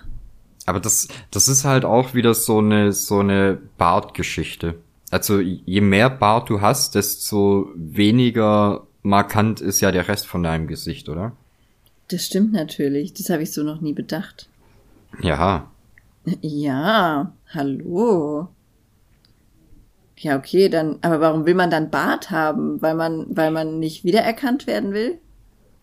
Aber 0.65 0.79
das, 0.79 1.07
das 1.31 1.47
ist 1.47 1.63
halt 1.63 1.85
auch 1.85 2.13
wieder 2.13 2.33
so 2.33 2.57
eine, 2.57 2.93
so 2.93 3.19
eine 3.19 3.59
Bartgeschichte. 3.77 4.75
Also 5.11 5.39
je 5.39 5.81
mehr 5.81 6.09
Bart 6.09 6.49
du 6.49 6.61
hast, 6.61 6.95
desto 6.95 7.69
weniger 7.75 8.86
markant 9.07 9.61
ist 9.61 9.81
ja 9.81 9.91
der 9.91 10.07
Rest 10.07 10.27
von 10.27 10.43
deinem 10.43 10.67
Gesicht, 10.67 11.09
oder? 11.09 11.31
Das 12.09 12.25
stimmt 12.25 12.53
natürlich. 12.53 13.13
Das 13.13 13.29
habe 13.29 13.43
ich 13.43 13.51
so 13.51 13.63
noch 13.63 13.81
nie 13.81 13.93
bedacht. 13.93 14.47
Ja. 15.21 15.71
Ja, 16.41 17.31
hallo. 17.53 18.49
Ja, 20.17 20.37
okay, 20.37 20.67
dann, 20.67 20.97
aber 21.01 21.21
warum 21.21 21.45
will 21.45 21.55
man 21.55 21.69
dann 21.69 21.89
Bart 21.89 22.31
haben? 22.31 22.81
Weil 22.81 22.95
man, 22.95 23.27
weil 23.29 23.51
man 23.51 23.79
nicht 23.79 24.03
wiedererkannt 24.03 24.67
werden 24.67 24.93
will? 24.93 25.19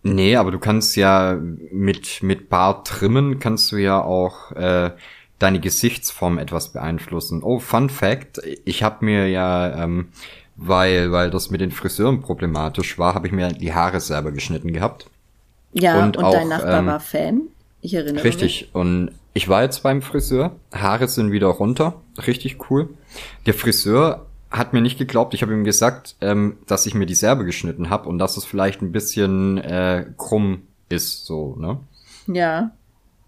Nee, 0.03 0.37
aber 0.37 0.51
du 0.51 0.59
kannst 0.59 0.97
ja 0.97 1.39
mit, 1.41 2.23
mit 2.23 2.51
Bart 2.51 2.87
trimmen, 2.87 3.39
kannst 3.39 3.73
du 3.73 3.77
ja 3.77 4.03
auch 4.03 4.53
äh, 4.53 4.91
deine 5.39 5.61
Gesichtsform 5.61 6.39
etwas 6.39 6.73
beeinflussen. 6.73 7.43
Oh, 7.43 7.59
Fun 7.59 7.89
Fact, 7.89 8.43
ich 8.65 8.83
habe 8.83 9.05
mir 9.05 9.29
ja, 9.29 9.85
ähm, 9.85 10.09
weil, 10.57 11.13
weil 11.13 11.31
das 11.31 11.51
mit 11.51 11.61
den 11.61 11.71
Friseuren 11.71 12.21
problematisch 12.21 12.99
war, 12.99 13.15
habe 13.15 13.27
ich 13.27 13.33
mir 13.33 13.49
die 13.49 13.75
Haare 13.75 14.01
selber 14.01 14.33
geschnitten 14.33 14.73
gehabt. 14.73 15.07
Ja, 15.73 16.03
und, 16.03 16.17
und 16.17 16.25
auch, 16.25 16.33
dein 16.33 16.49
Nachbar 16.49 16.79
ähm, 16.79 16.87
war 16.87 17.01
Fan? 17.01 17.43
Ich 17.81 17.95
erinnere 17.95 18.25
richtig. 18.25 18.43
mich. 18.43 18.53
Richtig, 18.63 18.75
und 18.75 19.11
ich 19.35 19.49
war 19.49 19.63
jetzt 19.63 19.83
beim 19.83 20.01
Friseur, 20.01 20.53
Haare 20.73 21.09
sind 21.09 21.33
wieder 21.33 21.49
runter, 21.49 22.01
richtig 22.27 22.71
cool. 22.71 22.89
Der 23.47 23.55
Friseur 23.55 24.27
hat 24.51 24.73
mir 24.73 24.81
nicht 24.81 24.99
geglaubt, 24.99 25.35
ich 25.35 25.43
habe 25.43 25.53
ihm 25.53 25.65
gesagt, 25.65 26.15
ähm, 26.21 26.57
dass 26.67 26.87
ich 26.87 26.95
mir 26.95 27.07
die 27.07 27.17
Serbe 27.17 27.45
geschnitten 27.45 27.91
habe 27.91 28.09
und 28.09 28.19
dass 28.19 28.37
es 28.37 28.45
vielleicht 28.45 28.81
ein 28.81 28.93
bisschen 28.93 29.59
äh, 29.59 30.07
krumm 30.17 30.63
ist, 30.89 31.27
so, 31.27 31.57
ne? 31.57 31.81
Ja. 32.27 32.71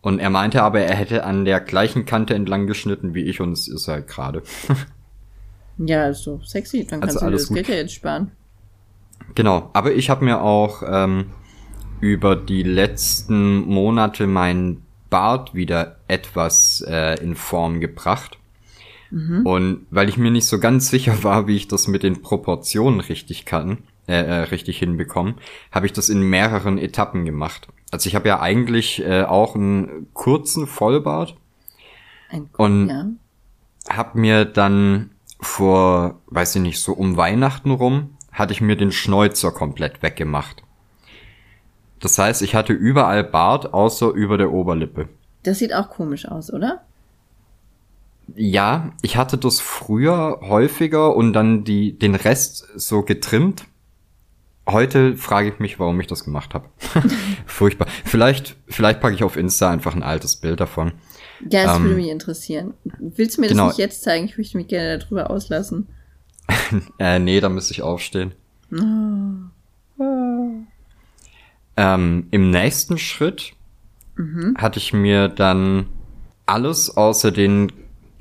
Und 0.01 0.21
er 0.21 0.31
meinte 0.31 0.63
aber, 0.63 0.81
er 0.81 0.95
hätte 0.95 1.25
an 1.25 1.45
der 1.45 1.59
gleichen 1.59 2.07
Kante 2.07 2.35
entlang 2.35 2.69
geschnitten 2.69 3.15
wie 3.15 3.25
ich 3.25 3.41
und 3.41 3.53
es 3.53 3.67
ist 3.67 3.89
halt 3.89 4.07
gerade. 4.07 4.43
ja, 5.79 6.09
ist 6.09 6.23
so 6.23 6.41
sexy, 6.45 6.87
dann 6.87 7.01
kannst 7.01 7.17
also 7.17 7.27
du 7.27 7.33
das 7.33 7.49
gut. 7.49 7.57
Geld 7.57 7.69
ja 7.69 7.75
jetzt 7.77 7.95
sparen. 7.95 8.33
Genau, 9.35 9.71
aber 9.73 9.95
ich 9.95 10.09
habe 10.09 10.25
mir 10.25 10.41
auch 10.41 10.83
ähm, 10.87 11.27
über 12.01 12.37
die 12.37 12.63
letzten 12.63 13.67
Monate 13.67 14.27
meinen 14.27 14.83
Bart 15.11 15.55
wieder 15.55 15.97
etwas 16.09 16.85
äh, 16.87 17.23
in 17.23 17.35
Form 17.35 17.81
gebracht. 17.81 18.39
Mhm. 19.11 19.47
Und 19.47 19.87
weil 19.91 20.09
ich 20.09 20.17
mir 20.17 20.31
nicht 20.31 20.47
so 20.47 20.59
ganz 20.59 20.89
sicher 20.91 21.23
war, 21.23 21.47
wie 21.47 21.57
ich 21.57 21.69
das 21.69 21.89
mit 21.89 22.03
den 22.03 22.23
Proportionen 22.23 23.01
richtig 23.01 23.45
kann, 23.45 23.79
äh, 24.09 24.23
äh, 24.23 24.35
richtig 24.45 24.79
hinbekomme, 24.79 25.35
habe 25.73 25.87
ich 25.87 25.93
das 25.93 26.09
in 26.09 26.23
mehreren 26.23 26.79
Etappen 26.79 27.25
gemacht. 27.25 27.69
Also 27.91 28.09
ich 28.09 28.15
habe 28.15 28.29
ja 28.29 28.41
eigentlich 28.41 29.03
äh, 29.03 29.23
auch 29.23 29.55
einen 29.55 30.09
kurzen 30.13 30.67
Vollbart 30.67 31.37
Ein, 32.31 32.49
und 32.57 32.89
ja. 32.89 33.07
habe 33.89 34.19
mir 34.19 34.45
dann 34.45 35.11
vor, 35.39 36.21
weiß 36.27 36.57
ich 36.57 36.63
nicht, 36.63 36.81
so 36.81 36.93
um 36.93 37.17
Weihnachten 37.17 37.71
rum, 37.71 38.17
hatte 38.33 38.53
ich 38.53 38.61
mir 38.61 38.77
den 38.77 38.93
Schnäuzer 38.93 39.51
komplett 39.51 40.03
weggemacht. 40.03 40.63
Das 42.01 42.19
heißt, 42.19 42.43
ich 42.43 42.55
hatte 42.55 42.73
überall 42.73 43.25
Bart, 43.25 43.73
außer 43.73 44.11
über 44.11 44.39
der 44.39 44.53
Oberlippe. 44.53 45.09
Das 45.43 45.59
sieht 45.59 45.75
auch 45.75 45.89
komisch 45.89 46.27
aus, 46.27 46.53
oder? 46.53 46.83
Ja, 48.35 48.93
ich 49.03 49.17
hatte 49.17 49.39
das 49.39 49.61
früher 49.61 50.41
häufiger 50.43 51.15
und 51.15 51.33
dann 51.33 51.65
die, 51.65 51.97
den 51.99 52.15
Rest 52.15 52.67
so 52.75 53.03
getrimmt. 53.03 53.65
Heute 54.69 55.17
frage 55.17 55.49
ich 55.51 55.61
mich, 55.61 55.79
warum 55.79 56.01
ich 56.01 56.09
das 56.09 56.25
gemacht 56.25 56.53
habe. 56.53 56.69
Furchtbar. 57.47 57.87
Vielleicht, 58.05 58.57
vielleicht 58.67 59.01
packe 59.01 59.15
ich 59.15 59.23
auf 59.23 59.37
Insta 59.37 59.71
einfach 59.71 59.95
ein 59.95 60.03
altes 60.03 60.37
Bild 60.37 60.59
davon. 60.59 60.93
Ja, 61.41 61.65
das 61.65 61.77
ähm, 61.77 61.85
würde 61.85 61.97
mich 61.97 62.09
interessieren. 62.09 62.75
Willst 62.99 63.37
du 63.37 63.41
mir 63.41 63.49
genau. 63.49 63.67
das 63.67 63.77
nicht 63.77 63.85
jetzt 63.85 64.03
zeigen? 64.03 64.27
Ich 64.27 64.39
möchte 64.39 64.57
mich 64.57 64.69
gerne 64.69 64.99
darüber 64.99 65.31
auslassen. 65.31 65.89
äh, 66.99 67.19
nee, 67.19 67.41
da 67.41 67.49
müsste 67.49 67.73
ich 67.73 67.83
aufstehen. 67.83 68.33
Oh. 68.73 70.07
Ähm, 71.77 72.27
Im 72.31 72.51
nächsten 72.51 72.99
Schritt 72.99 73.53
mhm. 74.17 74.57
hatte 74.59 74.79
ich 74.79 74.93
mir 74.93 75.29
dann 75.29 75.87
alles 76.47 76.97
außer 76.97 77.31
den 77.31 77.73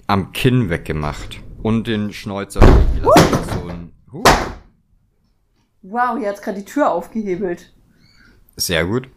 am 0.07 0.33
Kinn 0.33 0.69
weggemacht 0.69 1.39
und 1.63 1.87
den 1.87 2.13
Schnäuzer. 2.13 2.61
Uh. 3.03 3.11
So. 4.11 4.23
Wow, 5.81 6.17
hier 6.17 6.29
hat's 6.29 6.41
gerade 6.41 6.59
die 6.59 6.65
Tür 6.65 6.91
aufgehebelt. 6.91 7.71
Sehr 8.55 8.85
gut. 8.85 9.07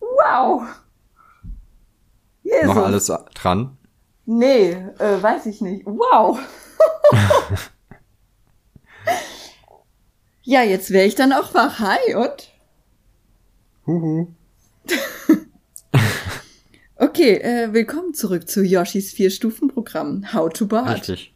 Wow. 0.00 0.62
Jesus. 2.52 2.74
Noch 2.74 2.84
alles 2.84 3.12
dran? 3.34 3.78
Nee, 4.26 4.72
äh, 4.98 5.22
weiß 5.22 5.46
ich 5.46 5.60
nicht. 5.60 5.86
Wow. 5.86 6.38
ja, 10.42 10.62
jetzt 10.62 10.90
wäre 10.90 11.06
ich 11.06 11.14
dann 11.14 11.32
auch 11.32 11.54
wach. 11.54 11.78
Hi 11.78 12.14
und? 12.14 12.52
Huhu. 13.86 14.28
okay, 16.96 17.36
äh, 17.38 17.72
willkommen 17.72 18.14
zurück 18.14 18.48
zu 18.48 18.62
Yoshis 18.62 19.12
Vier-Stufen-Programm. 19.12 20.32
How 20.32 20.52
to 20.52 20.66
Bart. 20.66 21.08
Richtig. 21.08 21.34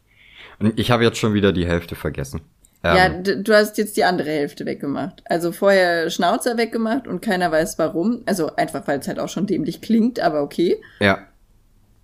Und 0.59 0.79
ich 0.79 0.91
habe 0.91 1.03
jetzt 1.03 1.17
schon 1.17 1.33
wieder 1.33 1.51
die 1.51 1.65
Hälfte 1.65 1.95
vergessen. 1.95 2.41
Ja, 2.83 3.05
ähm, 3.07 3.23
du 3.23 3.53
hast 3.53 3.77
jetzt 3.77 3.97
die 3.97 4.03
andere 4.03 4.29
Hälfte 4.29 4.65
weggemacht. 4.65 5.23
Also 5.25 5.51
vorher 5.51 6.09
Schnauzer 6.09 6.57
weggemacht 6.57 7.07
und 7.07 7.21
keiner 7.21 7.51
weiß 7.51 7.77
warum. 7.79 8.21
Also 8.25 8.55
einfach, 8.55 8.87
weil 8.87 8.99
es 8.99 9.07
halt 9.07 9.19
auch 9.19 9.29
schon 9.29 9.47
dämlich 9.47 9.81
klingt, 9.81 10.19
aber 10.19 10.41
okay. 10.41 10.81
Ja. 10.99 11.19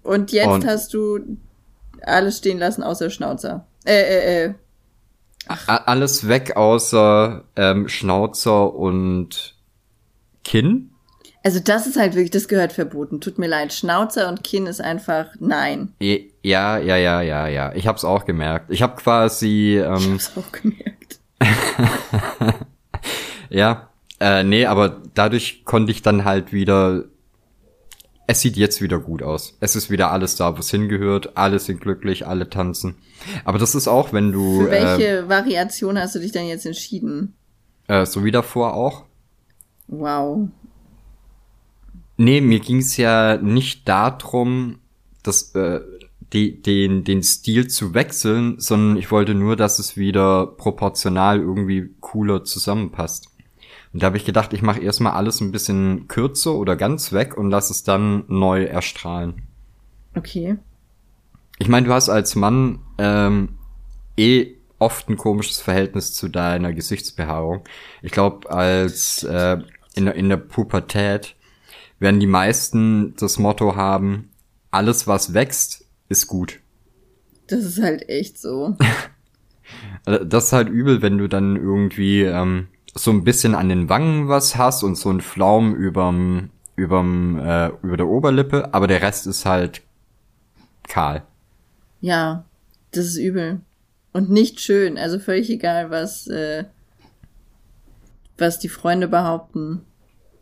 Und 0.02 0.32
jetzt 0.32 0.48
und 0.48 0.66
hast 0.66 0.94
du 0.94 1.20
alles 2.02 2.40
stehen 2.40 2.60
lassen 2.60 2.84
außer 2.84 3.10
Schnauzer. 3.10 3.66
Äh, 3.86 4.02
äh, 4.02 4.46
äh. 4.46 4.54
Ach. 5.48 5.68
Alles 5.86 6.28
weg 6.28 6.56
außer 6.56 7.44
ähm, 7.56 7.88
Schnauzer 7.88 8.74
und 8.74 9.56
Kinn. 10.44 10.92
Also 11.44 11.60
das 11.60 11.88
ist 11.88 11.98
halt 11.98 12.16
wirklich, 12.16 12.32
das 12.32 12.48
gehört 12.48 12.72
verboten. 12.72 13.20
Tut 13.20 13.38
mir 13.38 13.48
leid, 13.48 13.74
Schnauzer 13.74 14.30
und 14.30 14.44
Kinn 14.44 14.66
ist 14.66 14.80
einfach 14.80 15.28
nein. 15.40 15.94
Ja, 16.44 16.78
ja, 16.78 16.98
ja, 16.98 17.22
ja, 17.22 17.48
ja. 17.48 17.74
Ich 17.74 17.88
hab's 17.88 18.04
auch 18.04 18.26
gemerkt. 18.26 18.70
Ich 18.70 18.82
hab 18.82 18.98
quasi. 18.98 19.78
Ähm, 19.78 19.96
ich 19.96 20.12
hab's 20.12 20.32
auch 20.38 20.52
gemerkt. 20.52 21.20
ja, 23.50 23.90
äh, 24.20 24.44
nee, 24.44 24.66
aber 24.66 25.02
dadurch 25.14 25.64
konnte 25.64 25.92
ich 25.92 26.02
dann 26.02 26.26
halt 26.26 26.52
wieder. 26.52 27.06
Es 28.28 28.42
sieht 28.42 28.58
jetzt 28.58 28.82
wieder 28.82 29.00
gut 29.00 29.24
aus. 29.24 29.58
Es 29.62 29.76
ist 29.76 29.90
wieder 29.90 30.12
alles 30.12 30.36
da, 30.36 30.56
wo 30.56 30.60
es 30.60 30.70
hingehört. 30.70 31.38
Alle 31.38 31.60
sind 31.60 31.80
glücklich, 31.80 32.28
alle 32.28 32.50
tanzen. 32.50 32.96
Aber 33.46 33.58
das 33.58 33.74
ist 33.74 33.88
auch, 33.88 34.12
wenn 34.12 34.34
du. 34.34 34.66
Für 34.66 34.72
welche 34.72 35.18
äh, 35.20 35.30
Variation 35.30 35.98
hast 35.98 36.16
du 36.16 36.20
dich 36.20 36.34
denn 36.34 36.48
jetzt 36.48 36.66
entschieden? 36.66 37.36
Äh, 37.88 38.06
so 38.06 38.26
wie 38.26 38.32
davor 38.32 38.74
auch. 38.74 39.06
Wow. 39.88 40.50
Nee, 42.18 42.42
mir 42.42 42.60
ging's 42.60 42.98
ja 42.98 43.38
nicht 43.38 43.88
darum, 43.88 44.80
dass 45.24 45.56
äh, 45.56 45.82
die, 46.34 46.62
den, 46.62 47.04
den 47.04 47.22
Stil 47.22 47.68
zu 47.68 47.94
wechseln, 47.94 48.60
sondern 48.60 48.98
ich 48.98 49.12
wollte 49.12 49.36
nur, 49.36 49.56
dass 49.56 49.80
es 49.80 49.96
wieder 49.96 50.48
proportional 50.48 51.40
irgendwie 51.40 51.92
cooler 52.00 52.44
zusammenpasst. 52.44 53.30
Und 53.94 54.02
da 54.02 54.08
habe 54.08 54.18
ich 54.18 54.26
gedacht, 54.26 54.54
ich 54.54 54.64
mache 54.64 54.82
erstmal 54.82 55.14
alles 55.14 55.40
ein 55.40 55.52
bisschen 55.52 56.08
kürzer 56.08 56.56
oder 56.56 56.76
ganz 56.76 57.14
weg 57.14 57.38
und 57.38 57.52
lass 57.52 57.70
es 57.70 57.84
dann 57.84 58.24
neu 58.28 58.64
erstrahlen. 58.64 59.44
Okay. 60.16 60.58
Ich 61.60 61.68
meine, 61.68 61.86
du 61.86 61.94
hast 61.94 62.10
als 62.10 62.36
Mann 62.36 62.80
ähm, 62.98 63.50
eh 64.18 64.56
oft 64.80 65.10
ein 65.10 65.18
komisches 65.18 65.62
Verhältnis 65.62 66.14
zu 66.14 66.28
deiner 66.28 66.74
Gesichtsbehaarung. 66.74 67.64
Ich 68.02 68.12
glaube, 68.12 68.50
als 68.52 69.24
äh, 69.24 69.60
in, 69.94 70.06
der 70.06 70.16
in 70.16 70.30
der 70.30 70.38
Pubertät 70.38 71.36
werden 72.00 72.20
die 72.20 72.28
meisten 72.28 73.16
das 73.16 73.38
Motto 73.38 73.76
haben, 73.76 74.30
alles 74.72 75.08
was 75.08 75.36
wächst, 75.36 75.83
ist 76.14 76.28
gut. 76.28 76.60
Das 77.48 77.66
ist 77.66 77.82
halt 77.82 78.08
echt 78.08 78.40
so. 78.40 78.78
Also, 80.06 80.26
das 80.26 80.46
ist 80.46 80.54
halt 80.54 80.68
übel, 80.68 81.02
wenn 81.02 81.18
du 81.18 81.30
dann 81.30 81.56
irgendwie 81.56 82.24
ähm, 82.24 82.68
so 82.94 83.12
ein 83.12 83.24
bisschen 83.24 83.56
an 83.56 83.70
den 83.70 83.88
Wangen 83.88 84.28
was 84.28 84.58
hast 84.58 84.84
und 84.84 84.96
so 84.96 85.10
ein 85.10 85.22
Flaum 85.22 85.74
überm, 85.74 86.50
überm, 86.76 87.40
äh, 87.40 87.70
über 87.82 87.96
der 87.96 88.08
Oberlippe, 88.08 88.74
aber 88.74 88.88
der 88.88 89.02
Rest 89.02 89.26
ist 89.26 89.46
halt 89.46 89.82
kahl. 90.88 91.24
Ja, 92.02 92.44
das 92.92 93.06
ist 93.06 93.18
übel. 93.18 93.62
Und 94.12 94.30
nicht 94.30 94.60
schön. 94.60 94.98
Also 94.98 95.18
völlig 95.18 95.50
egal, 95.50 95.90
was, 95.90 96.28
äh, 96.28 96.66
was 98.38 98.60
die 98.60 98.70
Freunde 98.70 99.08
behaupten. 99.08 99.86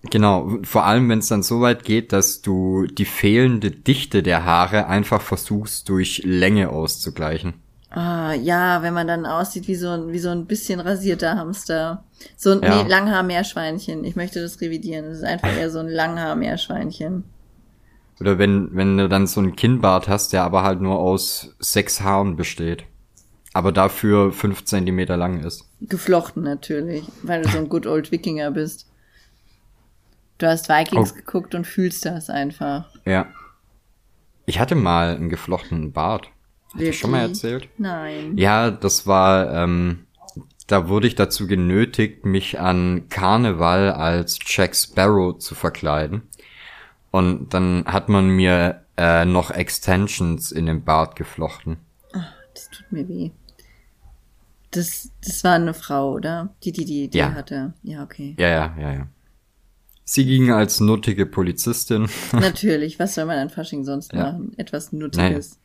Genau, 0.09 0.57
vor 0.63 0.85
allem 0.85 1.09
wenn 1.09 1.19
es 1.19 1.27
dann 1.27 1.43
so 1.43 1.61
weit 1.61 1.83
geht, 1.83 2.11
dass 2.11 2.41
du 2.41 2.87
die 2.87 3.05
fehlende 3.05 3.69
Dichte 3.69 4.23
der 4.23 4.45
Haare 4.45 4.87
einfach 4.87 5.21
versuchst 5.21 5.89
durch 5.89 6.23
Länge 6.25 6.69
auszugleichen. 6.69 7.53
Ah, 7.91 8.33
ja, 8.33 8.81
wenn 8.83 8.93
man 8.93 9.05
dann 9.05 9.25
aussieht 9.25 9.67
wie 9.67 9.75
so 9.75 9.89
ein, 9.89 10.13
wie 10.13 10.19
so 10.19 10.29
ein 10.29 10.45
bisschen 10.45 10.79
rasierter 10.79 11.35
Hamster. 11.35 12.05
So 12.37 12.51
ein 12.51 12.61
ja. 12.63 12.83
nee, 12.83 12.89
Langhaar-Meerschweinchen. 12.89 14.05
Ich 14.05 14.15
möchte 14.15 14.41
das 14.41 14.61
revidieren. 14.61 15.05
Das 15.05 15.17
ist 15.17 15.23
einfach 15.23 15.55
eher 15.55 15.69
so 15.69 15.79
ein 15.79 15.89
Langhaar-Meerschweinchen. 15.89 17.25
Oder 18.21 18.37
wenn, 18.37 18.69
wenn 18.73 18.97
du 18.97 19.09
dann 19.09 19.27
so 19.27 19.41
ein 19.41 19.55
Kinnbart 19.55 20.07
hast, 20.07 20.31
der 20.31 20.43
aber 20.43 20.63
halt 20.63 20.79
nur 20.79 20.99
aus 20.99 21.53
sechs 21.59 22.01
Haaren 22.01 22.37
besteht. 22.37 22.85
Aber 23.53 23.73
dafür 23.73 24.31
fünf 24.31 24.63
Zentimeter 24.63 25.17
lang 25.17 25.43
ist. 25.43 25.65
Geflochten 25.81 26.43
natürlich, 26.43 27.03
weil 27.23 27.41
du 27.41 27.49
so 27.49 27.57
ein 27.57 27.67
good 27.67 27.85
old 27.85 28.11
Wikinger 28.11 28.51
bist. 28.51 28.87
Du 30.41 30.47
hast 30.47 30.69
Vikings 30.69 31.11
oh. 31.13 31.15
geguckt 31.15 31.53
und 31.53 31.67
fühlst 31.67 32.03
das 32.03 32.31
einfach. 32.31 32.89
Ja. 33.05 33.27
Ich 34.47 34.59
hatte 34.59 34.73
mal 34.73 35.15
einen 35.15 35.29
geflochtenen 35.29 35.91
Bart. 35.91 36.29
Hat 36.73 36.81
ich 36.81 36.97
schon 36.97 37.11
mal 37.11 37.21
erzählt? 37.21 37.69
Nein. 37.77 38.39
Ja, 38.39 38.71
das 38.71 39.05
war, 39.05 39.53
ähm, 39.53 40.07
da 40.65 40.89
wurde 40.89 41.05
ich 41.05 41.13
dazu 41.13 41.45
genötigt, 41.45 42.25
mich 42.25 42.59
an 42.59 43.07
Karneval 43.09 43.91
als 43.91 44.39
Jack 44.43 44.75
Sparrow 44.75 45.37
zu 45.37 45.53
verkleiden. 45.53 46.23
Und 47.11 47.53
dann 47.53 47.85
hat 47.85 48.09
man 48.09 48.27
mir 48.29 48.83
äh, 48.97 49.25
noch 49.25 49.51
Extensions 49.51 50.51
in 50.51 50.65
den 50.65 50.83
Bart 50.83 51.15
geflochten. 51.15 51.77
Ach, 52.13 52.33
das 52.55 52.67
tut 52.71 52.91
mir 52.91 53.07
weh. 53.07 53.29
Das, 54.71 55.11
das 55.23 55.43
war 55.43 55.53
eine 55.53 55.75
Frau, 55.75 56.13
oder? 56.13 56.49
Die, 56.63 56.71
die, 56.71 56.85
die, 56.85 57.09
die 57.09 57.17
ja. 57.19 57.31
hatte. 57.31 57.73
Ja, 57.83 58.01
okay. 58.01 58.33
Ja, 58.39 58.47
ja, 58.47 58.75
ja, 58.79 58.93
ja. 58.93 59.07
Sie 60.13 60.25
ging 60.25 60.51
als 60.51 60.81
nuttige 60.81 61.25
Polizistin. 61.25 62.09
Natürlich, 62.33 62.99
was 62.99 63.15
soll 63.15 63.23
man 63.23 63.37
an 63.37 63.49
Fasching 63.49 63.85
sonst 63.85 64.11
ja. 64.11 64.23
machen? 64.23 64.51
Etwas 64.57 64.91
Nuttiges. 64.91 65.57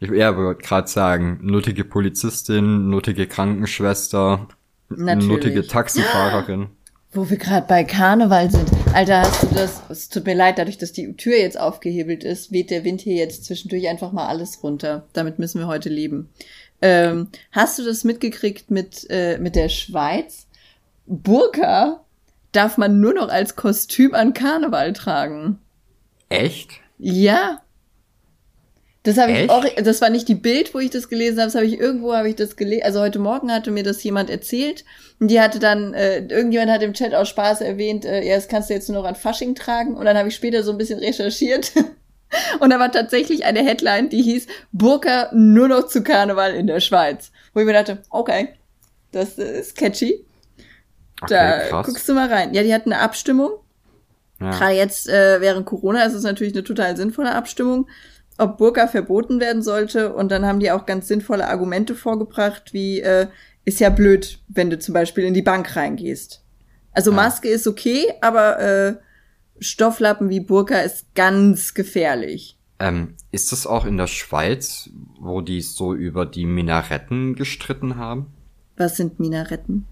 Naja. 0.00 0.12
Ich 0.14 0.20
ja, 0.20 0.36
wollte 0.36 0.62
gerade 0.62 0.86
sagen, 0.86 1.38
nuttige 1.40 1.82
Polizistin, 1.82 2.90
nuttige 2.90 3.26
Krankenschwester, 3.26 4.48
Natürlich. 4.90 5.26
nuttige 5.26 5.66
Taxifahrerin. 5.66 6.66
Wo 7.12 7.30
wir 7.30 7.38
gerade 7.38 7.66
bei 7.66 7.84
Karneval 7.84 8.50
sind. 8.50 8.70
Alter, 8.92 9.22
hast 9.22 9.44
du 9.44 9.46
das, 9.54 9.80
es 9.88 10.10
tut 10.10 10.26
mir 10.26 10.34
leid, 10.34 10.58
dadurch, 10.58 10.76
dass 10.76 10.92
die 10.92 11.16
Tür 11.16 11.38
jetzt 11.38 11.58
aufgehebelt 11.58 12.22
ist, 12.22 12.52
weht 12.52 12.68
der 12.68 12.84
Wind 12.84 13.00
hier 13.00 13.16
jetzt 13.16 13.46
zwischendurch 13.46 13.88
einfach 13.88 14.12
mal 14.12 14.26
alles 14.26 14.62
runter. 14.62 15.06
Damit 15.14 15.38
müssen 15.38 15.58
wir 15.58 15.68
heute 15.68 15.88
leben. 15.88 16.28
Ähm, 16.82 17.28
hast 17.50 17.78
du 17.78 17.82
das 17.82 18.04
mitgekriegt 18.04 18.70
mit, 18.70 19.06
äh, 19.08 19.38
mit 19.38 19.56
der 19.56 19.70
Schweiz? 19.70 20.48
Burka 21.06 22.04
darf 22.56 22.78
man 22.78 23.00
nur 23.00 23.14
noch 23.14 23.28
als 23.28 23.56
Kostüm 23.56 24.14
an 24.14 24.32
Karneval 24.32 24.92
tragen. 24.92 25.58
Echt? 26.28 26.70
Ja. 26.98 27.60
Das 29.02 29.18
habe 29.18 29.30
ich 29.30 29.50
auch, 29.50 29.64
das 29.76 30.00
war 30.00 30.10
nicht 30.10 30.26
die 30.26 30.34
Bild, 30.34 30.74
wo 30.74 30.80
ich 30.80 30.90
das 30.90 31.08
gelesen 31.08 31.38
habe, 31.38 31.46
das 31.46 31.54
habe 31.54 31.66
ich 31.66 31.78
irgendwo 31.78 32.12
habe 32.12 32.28
ich 32.28 32.34
das 32.34 32.56
gelesen. 32.56 32.82
Also 32.82 32.98
heute 33.00 33.20
Morgen 33.20 33.52
hatte 33.52 33.70
mir 33.70 33.84
das 33.84 34.02
jemand 34.02 34.30
erzählt 34.30 34.84
und 35.20 35.30
die 35.30 35.40
hatte 35.40 35.60
dann 35.60 35.94
äh, 35.94 36.26
irgendjemand 36.26 36.72
hat 36.72 36.82
im 36.82 36.92
Chat 36.92 37.14
aus 37.14 37.28
Spaß 37.28 37.60
erwähnt, 37.60 38.04
äh, 38.04 38.26
ja, 38.26 38.34
das 38.34 38.48
kannst 38.48 38.68
du 38.68 38.74
jetzt 38.74 38.88
nur 38.88 39.00
noch 39.00 39.08
an 39.08 39.14
Fasching 39.14 39.54
tragen 39.54 39.94
und 39.96 40.06
dann 40.06 40.18
habe 40.18 40.28
ich 40.28 40.34
später 40.34 40.64
so 40.64 40.72
ein 40.72 40.78
bisschen 40.78 40.98
recherchiert 40.98 41.70
und 42.60 42.70
da 42.70 42.80
war 42.80 42.90
tatsächlich 42.90 43.44
eine 43.44 43.62
Headline, 43.62 44.08
die 44.08 44.22
hieß 44.22 44.48
Burka 44.72 45.30
nur 45.32 45.68
noch 45.68 45.86
zu 45.86 46.02
Karneval 46.02 46.56
in 46.56 46.66
der 46.66 46.80
Schweiz, 46.80 47.30
wo 47.54 47.60
ich 47.60 47.66
mir 47.66 47.74
dachte, 47.74 47.98
okay, 48.10 48.48
das 49.12 49.38
ist 49.38 49.76
catchy. 49.76 50.24
Okay, 51.22 51.34
da 51.34 51.58
krass. 51.68 51.86
guckst 51.86 52.08
du 52.08 52.14
mal 52.14 52.28
rein. 52.28 52.52
Ja, 52.54 52.62
die 52.62 52.74
hatten 52.74 52.92
eine 52.92 53.02
Abstimmung. 53.02 53.50
Ja. 54.40 54.50
Gerade 54.50 54.74
jetzt 54.74 55.08
äh, 55.08 55.40
während 55.40 55.66
Corona 55.66 56.04
ist 56.04 56.12
es 56.12 56.24
natürlich 56.24 56.52
eine 56.52 56.64
total 56.64 56.96
sinnvolle 56.96 57.34
Abstimmung 57.34 57.86
ob 58.38 58.58
Burka 58.58 58.86
verboten 58.86 59.40
werden 59.40 59.62
sollte. 59.62 60.12
Und 60.12 60.30
dann 60.30 60.44
haben 60.44 60.60
die 60.60 60.70
auch 60.70 60.86
ganz 60.86 61.08
sinnvolle 61.08 61.48
Argumente 61.48 61.94
vorgebracht, 61.94 62.72
wie 62.72 63.00
äh, 63.00 63.28
ist 63.64 63.80
ja 63.80 63.90
blöd, 63.90 64.38
wenn 64.48 64.70
du 64.70 64.78
zum 64.78 64.94
Beispiel 64.94 65.24
in 65.24 65.34
die 65.34 65.42
Bank 65.42 65.76
reingehst. 65.76 66.42
Also 66.92 67.10
ja. 67.10 67.16
Maske 67.16 67.48
ist 67.48 67.66
okay, 67.66 68.06
aber 68.20 68.58
äh, 68.60 68.94
Stofflappen 69.58 70.28
wie 70.28 70.40
Burka 70.40 70.80
ist 70.80 71.14
ganz 71.14 71.74
gefährlich. 71.74 72.58
Ähm, 72.78 73.14
ist 73.32 73.52
das 73.52 73.66
auch 73.66 73.86
in 73.86 73.96
der 73.96 74.06
Schweiz, 74.06 74.90
wo 75.18 75.40
die 75.40 75.62
so 75.62 75.94
über 75.94 76.26
die 76.26 76.44
Minaretten 76.44 77.34
gestritten 77.34 77.96
haben? 77.96 78.26
Was 78.76 78.96
sind 78.96 79.18
Minaretten? 79.18 79.86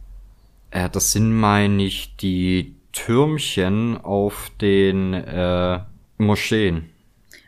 Äh, 0.75 0.91
das 0.91 1.13
sind, 1.13 1.33
meine 1.33 1.83
ich, 1.83 2.17
die 2.17 2.77
Türmchen 2.93 3.97
auf 3.97 4.51
den 4.61 5.15
äh, 5.15 5.81
Moscheen 6.19 6.91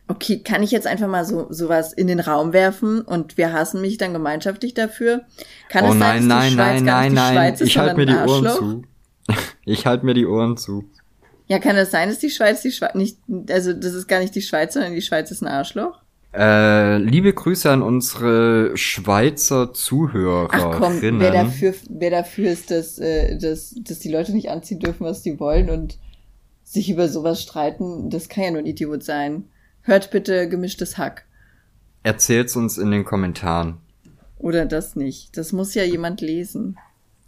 okay, 0.09 0.43
kann 0.43 0.63
ich 0.63 0.71
jetzt 0.71 0.87
einfach 0.87 1.09
mal 1.09 1.25
so 1.25 1.47
sowas 1.51 1.93
in 1.93 2.07
den 2.07 2.21
Raum 2.21 2.53
werfen 2.53 3.01
und 3.01 3.37
wir 3.37 3.53
hassen 3.53 3.81
mich 3.81 3.99
dann 3.99 4.13
gemeinschaftlich 4.13 4.75
dafür? 4.75 5.23
Kann 5.69 5.85
oh 5.85 5.93
es 5.93 5.95
nein, 5.95 6.29
sein, 6.29 6.29
dass 6.29 6.29
nein, 6.29 6.49
die 6.49 6.55
Schweiz 6.55 6.75
nein, 6.75 6.85
gar 6.85 7.03
nicht 7.03 7.15
nein, 7.15 7.33
die 7.33 7.37
Schweiz 7.37 7.61
ist, 7.61 7.69
ich 7.69 7.79
halte 7.79 7.97
mir 7.97 8.07
die 8.07 8.13
Arschloch? 8.13 8.63
Ohren 8.63 8.83
zu. 8.83 8.83
Ich 9.69 9.85
halte 9.85 10.07
mir 10.07 10.15
die 10.15 10.27
Ohren 10.27 10.57
zu. 10.57 10.85
Ja, 11.49 11.59
kann 11.59 11.75
es 11.75 11.85
das 11.87 11.91
sein, 11.91 12.09
dass 12.09 12.21
die 12.21 12.31
Schweiz 12.31 12.63
die 12.63 12.71
Schweiz 12.71 12.95
nicht, 12.95 13.19
also 13.51 13.73
das 13.73 13.95
ist 13.95 14.07
gar 14.07 14.21
nicht 14.21 14.35
die 14.35 14.43
Schweiz, 14.43 14.75
sondern 14.75 14.95
die 14.95 15.03
Schweiz 15.03 15.31
ist 15.33 15.43
ein 15.43 15.49
Arschloch? 15.49 16.01
Äh, 16.37 16.99
liebe 16.99 17.33
Grüße 17.33 17.71
an 17.71 17.81
unsere 17.81 18.77
Schweizer 18.77 19.73
Zuhörer. 19.73 20.49
Ach 20.53 20.79
komm, 20.79 21.01
wer 21.01 21.31
dafür, 21.31 21.75
wer 21.89 22.11
dafür 22.11 22.51
ist, 22.51 22.71
dass, 22.71 22.99
äh, 22.99 23.39
dass, 23.39 23.75
dass 23.79 24.01
die 24.01 24.11
Leute 24.11 24.33
nicht 24.33 24.51
anziehen 24.51 24.79
dürfen, 24.79 25.07
was 25.07 25.23
die 25.23 25.41
wollen 25.41 25.71
und 25.71 25.97
sich 26.63 26.91
über 26.91 27.09
sowas 27.09 27.41
streiten, 27.41 28.11
das 28.11 28.29
kann 28.29 28.45
ja 28.45 28.51
nur 28.51 28.59
ein 28.61 28.67
Idiot 28.67 29.03
sein. 29.03 29.45
Hört 29.81 30.11
bitte 30.11 30.47
gemischtes 30.47 30.99
Hack. 30.99 31.25
Erzählt's 32.03 32.55
uns 32.55 32.77
in 32.77 32.91
den 32.91 33.07
Kommentaren. 33.07 33.79
Oder 34.37 34.67
das 34.67 34.95
nicht. 34.95 35.39
Das 35.39 35.53
muss 35.53 35.75
ja 35.75 35.85
jemand 35.85 36.21
lesen. 36.21 36.77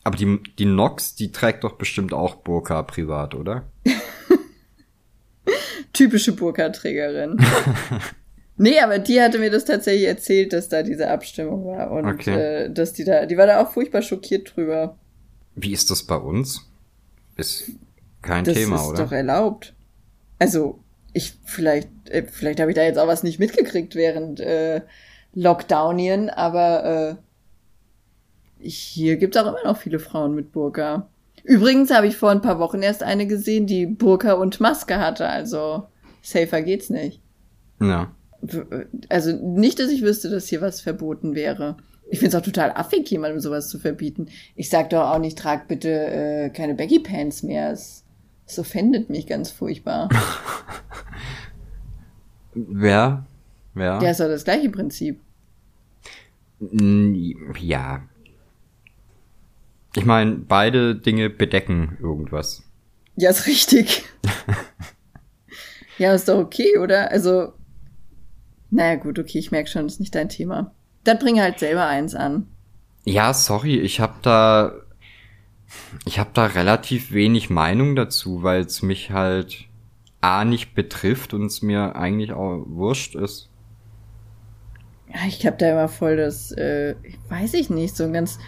Aber 0.04 0.16
die, 0.16 0.38
die 0.58 0.66
Nox, 0.66 1.14
die 1.14 1.32
trägt 1.32 1.64
doch 1.64 1.78
bestimmt 1.78 2.12
auch 2.12 2.34
Burka 2.34 2.82
privat, 2.82 3.34
oder? 3.34 3.64
Typische 5.94 6.32
Burka-Trägerin. 6.32 7.38
nee, 8.58 8.78
aber 8.80 8.98
die 8.98 9.20
hatte 9.20 9.38
mir 9.38 9.50
das 9.50 9.64
tatsächlich 9.64 10.06
erzählt, 10.06 10.52
dass 10.52 10.68
da 10.68 10.82
diese 10.82 11.08
Abstimmung 11.08 11.66
war. 11.66 11.90
Und 11.90 12.06
okay. 12.06 12.64
äh, 12.64 12.70
dass 12.70 12.92
die 12.92 13.04
da, 13.04 13.26
die 13.26 13.36
war 13.36 13.46
da 13.46 13.62
auch 13.62 13.72
furchtbar 13.72 14.02
schockiert 14.02 14.54
drüber. 14.54 14.96
Wie 15.54 15.72
ist 15.72 15.90
das 15.90 16.02
bei 16.02 16.16
uns? 16.16 16.68
Ist 17.36 17.70
kein 18.22 18.44
das 18.44 18.54
Thema, 18.54 18.76
oder? 18.76 18.90
Das 18.90 19.00
ist 19.00 19.06
doch 19.06 19.12
erlaubt. 19.12 19.74
Also, 20.38 20.80
ich 21.12 21.38
vielleicht, 21.44 21.88
äh, 22.10 22.24
vielleicht 22.24 22.60
habe 22.60 22.70
ich 22.70 22.76
da 22.76 22.82
jetzt 22.82 22.98
auch 22.98 23.06
was 23.06 23.22
nicht 23.22 23.38
mitgekriegt 23.38 23.94
während 23.94 24.40
äh, 24.40 24.82
Lockdownien, 25.34 26.30
aber 26.30 27.18
äh, 28.60 28.68
hier 28.68 29.16
gibt 29.16 29.36
es 29.36 29.42
auch 29.42 29.48
immer 29.48 29.64
noch 29.64 29.78
viele 29.78 29.98
Frauen 29.98 30.34
mit 30.34 30.52
Burka. 30.52 31.08
Übrigens 31.44 31.90
habe 31.90 32.06
ich 32.06 32.16
vor 32.16 32.30
ein 32.30 32.42
paar 32.42 32.58
Wochen 32.58 32.82
erst 32.82 33.02
eine 33.02 33.26
gesehen, 33.26 33.66
die 33.66 33.86
Burka 33.86 34.34
und 34.34 34.60
Maske 34.60 34.98
hatte, 34.98 35.28
also 35.28 35.86
safer 36.22 36.62
geht's 36.62 36.90
nicht. 36.90 37.22
Ja. 37.80 38.12
Also 39.08 39.32
nicht, 39.32 39.80
dass 39.80 39.90
ich 39.90 40.02
wüsste, 40.02 40.30
dass 40.30 40.48
hier 40.48 40.60
was 40.60 40.80
verboten 40.80 41.34
wäre. 41.34 41.76
Ich 42.10 42.20
finde 42.20 42.36
es 42.36 42.40
auch 42.40 42.44
total 42.44 42.72
affig, 42.72 43.10
jemandem 43.10 43.40
sowas 43.40 43.68
zu 43.68 43.78
verbieten. 43.78 44.28
Ich 44.54 44.70
sag 44.70 44.90
doch 44.90 45.10
auch 45.10 45.18
nicht, 45.18 45.38
trag 45.38 45.68
bitte 45.68 45.88
äh, 45.88 46.50
keine 46.50 46.74
Baggy 46.74 47.00
Pants 47.00 47.42
mehr. 47.42 47.72
Es 47.72 48.04
das 48.48 48.58
offendet 48.58 49.10
mich 49.10 49.26
ganz 49.26 49.50
furchtbar. 49.50 50.08
Wer? 52.54 53.26
Wer? 53.74 53.98
Der 53.98 54.10
ist 54.10 54.20
doch 54.20 54.28
das 54.28 54.44
gleiche 54.44 54.70
Prinzip. 54.70 55.20
Ja. 56.58 58.02
Ich 59.94 60.06
meine, 60.06 60.36
beide 60.36 60.96
Dinge 60.96 61.28
bedecken 61.28 61.98
irgendwas. 62.00 62.62
Ja, 63.16 63.30
ist 63.30 63.46
richtig. 63.46 64.04
ja, 65.98 66.14
ist 66.14 66.28
doch 66.28 66.38
okay, 66.38 66.78
oder? 66.78 67.10
Also, 67.10 67.52
naja, 68.70 68.96
gut, 68.96 69.18
okay, 69.18 69.38
ich 69.38 69.50
merke 69.50 69.68
schon, 69.68 69.84
das 69.84 69.94
ist 69.94 70.00
nicht 70.00 70.14
dein 70.14 70.28
Thema. 70.28 70.72
Dann 71.04 71.18
bring 71.18 71.40
halt 71.40 71.58
selber 71.58 71.86
eins 71.86 72.14
an. 72.14 72.46
Ja, 73.04 73.32
sorry, 73.32 73.78
ich 73.78 74.00
habe 74.00 74.14
da 74.22 74.72
ich 76.04 76.18
habe 76.18 76.30
da 76.32 76.46
relativ 76.46 77.12
wenig 77.12 77.50
Meinung 77.50 77.94
dazu, 77.96 78.42
weil 78.42 78.62
es 78.62 78.82
mich 78.82 79.10
halt 79.10 79.66
A 80.20 80.44
nicht 80.44 80.74
betrifft 80.74 81.34
und 81.34 81.46
es 81.46 81.62
mir 81.62 81.96
eigentlich 81.96 82.32
auch 82.32 82.64
wurscht 82.66 83.14
ist. 83.14 83.50
Ja, 85.12 85.20
ich 85.26 85.46
habe 85.46 85.56
da 85.56 85.70
immer 85.70 85.88
voll 85.88 86.16
das, 86.16 86.52
äh, 86.52 86.94
weiß 87.28 87.54
ich 87.54 87.70
nicht, 87.70 87.96
so 87.96 88.04
ein 88.04 88.12
ganz, 88.12 88.38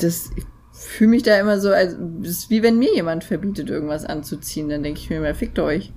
das, 0.00 0.30
ich 0.36 0.44
fühle 0.72 1.10
mich 1.10 1.22
da 1.22 1.38
immer 1.40 1.58
so, 1.58 1.70
als, 1.70 1.96
ist 2.22 2.50
wie 2.50 2.62
wenn 2.62 2.78
mir 2.78 2.94
jemand 2.94 3.24
verbietet, 3.24 3.70
irgendwas 3.70 4.04
anzuziehen, 4.04 4.68
dann 4.68 4.82
denke 4.82 5.00
ich 5.00 5.10
mir 5.10 5.16
immer, 5.16 5.34
fickt 5.34 5.58
euch. 5.58 5.92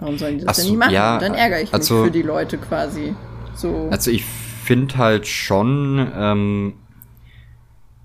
Warum 0.00 0.18
sollen 0.18 0.38
die 0.38 0.44
das 0.44 0.56
so, 0.56 0.62
denn 0.62 0.70
nicht 0.72 0.78
machen? 0.78 0.92
Ja, 0.92 1.18
dann 1.18 1.34
ärgere 1.34 1.60
ich 1.60 1.72
also, 1.72 1.94
mich 1.94 2.04
für 2.06 2.10
die 2.10 2.22
Leute 2.22 2.58
quasi. 2.58 3.14
So. 3.54 3.88
Also 3.90 4.10
ich 4.10 4.24
finde 4.24 4.96
halt 4.96 5.26
schon, 5.26 6.10
ähm, 6.14 6.74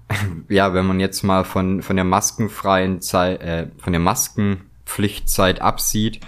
ja, 0.50 0.74
wenn 0.74 0.86
man 0.86 1.00
jetzt 1.00 1.24
mal 1.24 1.44
von, 1.46 1.82
von 1.82 1.96
der 1.96 2.06
maskenfreien 2.06 3.02
Zeit, 3.02 3.42
äh, 3.42 3.68
von 3.78 3.94
der 3.94 4.02
Maskenpflichtzeit 4.02 5.62
absieht, 5.62 6.20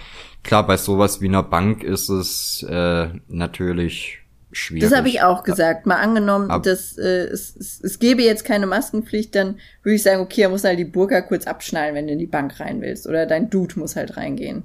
klar, 0.42 0.66
bei 0.66 0.76
sowas 0.78 1.20
wie 1.20 1.28
einer 1.28 1.42
Bank 1.42 1.84
ist 1.84 2.08
es 2.08 2.62
äh, 2.62 3.08
natürlich 3.28 4.20
schwierig. 4.52 4.88
Das 4.88 4.96
habe 4.96 5.08
ich 5.08 5.20
auch 5.20 5.44
gesagt. 5.44 5.86
Mal 5.86 5.96
angenommen, 5.96 6.50
Ab 6.50 6.62
dass 6.62 6.96
äh, 6.96 7.26
es, 7.26 7.54
es, 7.54 7.80
es 7.82 7.98
gäbe 7.98 8.22
jetzt 8.22 8.44
keine 8.44 8.66
Maskenpflicht, 8.66 9.34
dann 9.34 9.58
würde 9.82 9.96
ich 9.96 10.02
sagen, 10.02 10.22
okay, 10.22 10.42
er 10.42 10.48
muss 10.48 10.64
halt 10.64 10.78
die 10.78 10.84
Burka 10.84 11.20
kurz 11.20 11.46
abschnallen, 11.46 11.94
wenn 11.94 12.06
du 12.06 12.14
in 12.14 12.18
die 12.18 12.26
Bank 12.26 12.58
rein 12.60 12.80
willst. 12.80 13.06
Oder 13.06 13.26
dein 13.26 13.50
Dude 13.50 13.78
muss 13.78 13.96
halt 13.96 14.16
reingehen. 14.16 14.62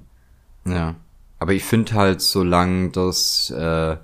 Ja. 0.66 0.96
Aber 1.38 1.52
ich 1.52 1.64
finde 1.64 1.94
halt, 1.94 2.20
solange 2.22 2.90
das 2.90 3.50
äh, 3.50 3.96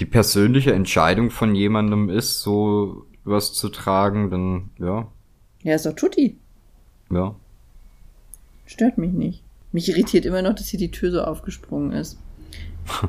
die 0.00 0.06
persönliche 0.06 0.72
Entscheidung 0.72 1.30
von 1.30 1.54
jemandem 1.54 2.10
ist, 2.10 2.40
so 2.40 3.06
was 3.24 3.52
zu 3.52 3.68
tragen, 3.68 4.30
dann 4.30 4.70
ja. 4.78 5.08
Ja, 5.62 5.74
ist 5.74 5.86
doch 5.86 5.94
Tutti. 5.94 6.36
Ja. 7.10 7.34
Stört 8.66 8.98
mich 8.98 9.12
nicht. 9.12 9.42
Mich 9.72 9.88
irritiert 9.88 10.26
immer 10.26 10.42
noch, 10.42 10.54
dass 10.54 10.68
hier 10.68 10.78
die 10.78 10.90
Tür 10.90 11.10
so 11.10 11.22
aufgesprungen 11.22 11.92
ist. 11.92 12.18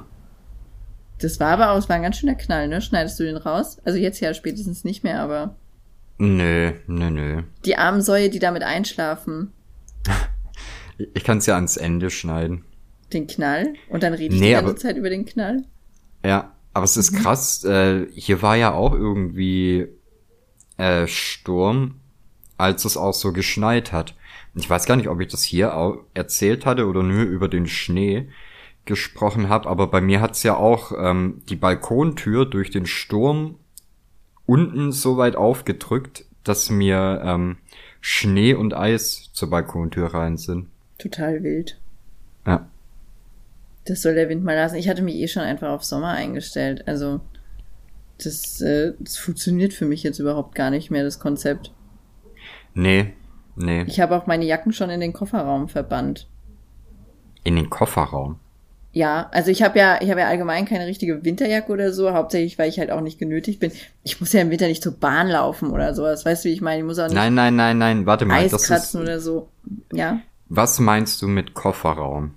Das 1.20 1.40
war 1.40 1.52
aber 1.52 1.72
auch, 1.72 1.78
es 1.78 1.88
war 1.88 1.96
ein 1.96 2.02
ganz 2.02 2.18
schöner 2.18 2.36
Knall, 2.36 2.68
ne? 2.68 2.82
Schneidest 2.82 3.18
du 3.20 3.24
den 3.24 3.38
raus? 3.38 3.78
Also 3.86 3.98
jetzt 3.98 4.20
ja 4.20 4.34
spätestens 4.34 4.84
nicht 4.84 5.04
mehr, 5.06 5.22
aber. 5.22 5.56
Nö, 6.18 6.74
nö, 6.88 7.10
nö. 7.10 7.44
Die 7.64 7.78
armen 7.78 8.02
Säue, 8.02 8.30
die 8.30 8.40
damit 8.40 8.64
einschlafen. 8.64 9.54
Ich 11.14 11.26
kann 11.26 11.40
es 11.40 11.46
ja 11.46 11.56
ans 11.56 11.76
Ende 11.76 12.10
schneiden. 12.10 12.64
Den 13.14 13.28
Knall? 13.28 13.74
Und 13.90 14.04
dann 14.04 14.14
rede 14.14 14.34
ich 14.36 14.40
Nee, 14.42 14.48
die 14.48 14.54
ganze 14.54 14.70
aber- 14.72 14.76
Zeit 14.80 14.98
über 14.98 15.10
den 15.10 15.26
Knall? 15.26 15.64
Ja, 16.26 16.54
aber 16.74 16.86
es 16.86 16.98
ist 16.98 17.12
Mhm. 17.12 17.18
krass. 17.18 17.64
Äh, 17.64 18.08
hier 18.14 18.42
war 18.42 18.56
ja 18.56 18.74
auch 18.74 18.94
irgendwie 18.94 19.88
äh, 20.78 21.08
Sturm, 21.08 21.96
als 22.58 22.84
es 22.84 22.98
auch 22.98 23.14
so 23.14 23.32
geschneit 23.32 23.92
hat. 23.94 24.14
Ich 24.56 24.70
weiß 24.70 24.86
gar 24.86 24.96
nicht, 24.98 25.08
ob 25.08 25.22
ich 25.22 25.30
das 25.30 25.44
hier 25.44 25.76
auch 25.78 26.00
erzählt 26.14 26.66
hatte 26.66 26.88
oder 26.88 27.02
nur 27.04 27.24
über 27.24 27.48
den 27.48 27.66
Schnee 27.68 28.28
gesprochen 28.86 29.48
habe, 29.50 29.70
aber 29.70 29.88
bei 29.88 30.02
mir 30.02 30.20
hat's 30.22 30.44
ja 30.44 30.56
auch 30.58 30.92
ähm, 30.98 31.42
die 31.50 31.56
Balkontür 31.56 32.46
durch 32.46 32.72
den 32.72 32.86
Sturm 32.86 33.56
unten 34.46 34.92
so 34.92 35.18
weit 35.18 35.36
aufgedrückt, 35.36 36.26
dass 36.44 36.70
mir 36.70 37.22
ähm, 37.24 37.58
Schnee 38.02 38.54
und 38.54 38.74
Eis 38.76 39.30
zur 39.34 39.50
Balkontür 39.50 40.14
rein 40.14 40.38
sind. 40.38 40.68
Total 41.00 41.42
wild. 41.42 41.80
Ja. 42.46 42.68
Das 43.86 44.02
soll 44.02 44.16
der 44.16 44.30
Wind 44.30 44.44
mal 44.44 44.56
lassen. 44.56 44.76
Ich 44.76 44.90
hatte 44.90 45.04
mich 45.04 45.16
eh 45.16 45.28
schon 45.28 45.44
einfach 45.44 45.70
auf 45.70 45.84
Sommer 45.84 46.10
eingestellt. 46.10 46.88
Also, 46.88 47.22
das, 48.24 48.62
äh, 48.62 48.94
das 49.00 49.18
funktioniert 49.18 49.74
für 49.74 49.86
mich 49.86 50.04
jetzt 50.04 50.20
überhaupt 50.20 50.56
gar 50.56 50.72
nicht 50.72 50.90
mehr, 50.90 51.04
das 51.04 51.20
Konzept. 51.20 51.72
Nee, 52.74 53.14
nee. 53.56 53.84
Ich 53.88 54.00
habe 54.00 54.16
auch 54.16 54.28
meine 54.28 54.46
Jacken 54.46 54.74
schon 54.74 54.90
in 54.90 55.00
den 55.00 55.14
Kofferraum 55.14 55.68
verbannt. 55.70 56.28
In 57.44 57.56
den 57.56 57.70
Kofferraum. 57.70 58.40
Ja, 58.92 59.30
also 59.34 59.52
ich 59.52 59.62
habe 59.62 59.78
ja, 59.78 60.02
ich 60.02 60.10
habe 60.10 60.22
ja 60.22 60.28
allgemein 60.28 60.66
keine 60.66 60.88
richtige 60.88 61.26
Winterjacke 61.26 61.72
oder 61.72 61.92
so, 61.92 62.14
hauptsächlich, 62.14 62.58
weil 62.58 62.70
ich 62.70 62.80
halt 62.80 62.92
auch 62.92 63.02
nicht 63.02 63.20
genötigt 63.20 63.60
bin. 63.60 63.74
Ich 64.04 64.22
muss 64.22 64.32
ja 64.32 64.40
im 64.40 64.50
Winter 64.52 64.68
nicht 64.68 64.82
zur 64.82 64.94
Bahn 64.94 65.28
laufen 65.28 65.70
oder 65.70 65.94
sowas. 65.94 66.26
Weißt 66.26 66.46
du, 66.46 66.50
wie 66.50 66.54
ich 66.54 66.62
meine? 66.62 66.80
Ich 66.80 66.86
muss 66.86 66.98
auch 66.98 67.08
nicht 67.08 67.14
Nein, 67.16 67.34
nein, 67.34 67.58
nein, 67.58 67.78
nein, 67.78 68.06
warte 68.06 68.26
mal. 68.26 68.40
Eis 68.40 68.52
Das 68.52 68.62
ist, 68.62 68.68
kratzen 68.70 69.02
oder 69.02 69.20
so. 69.20 69.50
Ja, 69.92 70.22
was 70.48 70.80
meinst 70.80 71.22
du 71.22 71.28
mit 71.28 71.54
Kofferraum? 71.54 72.32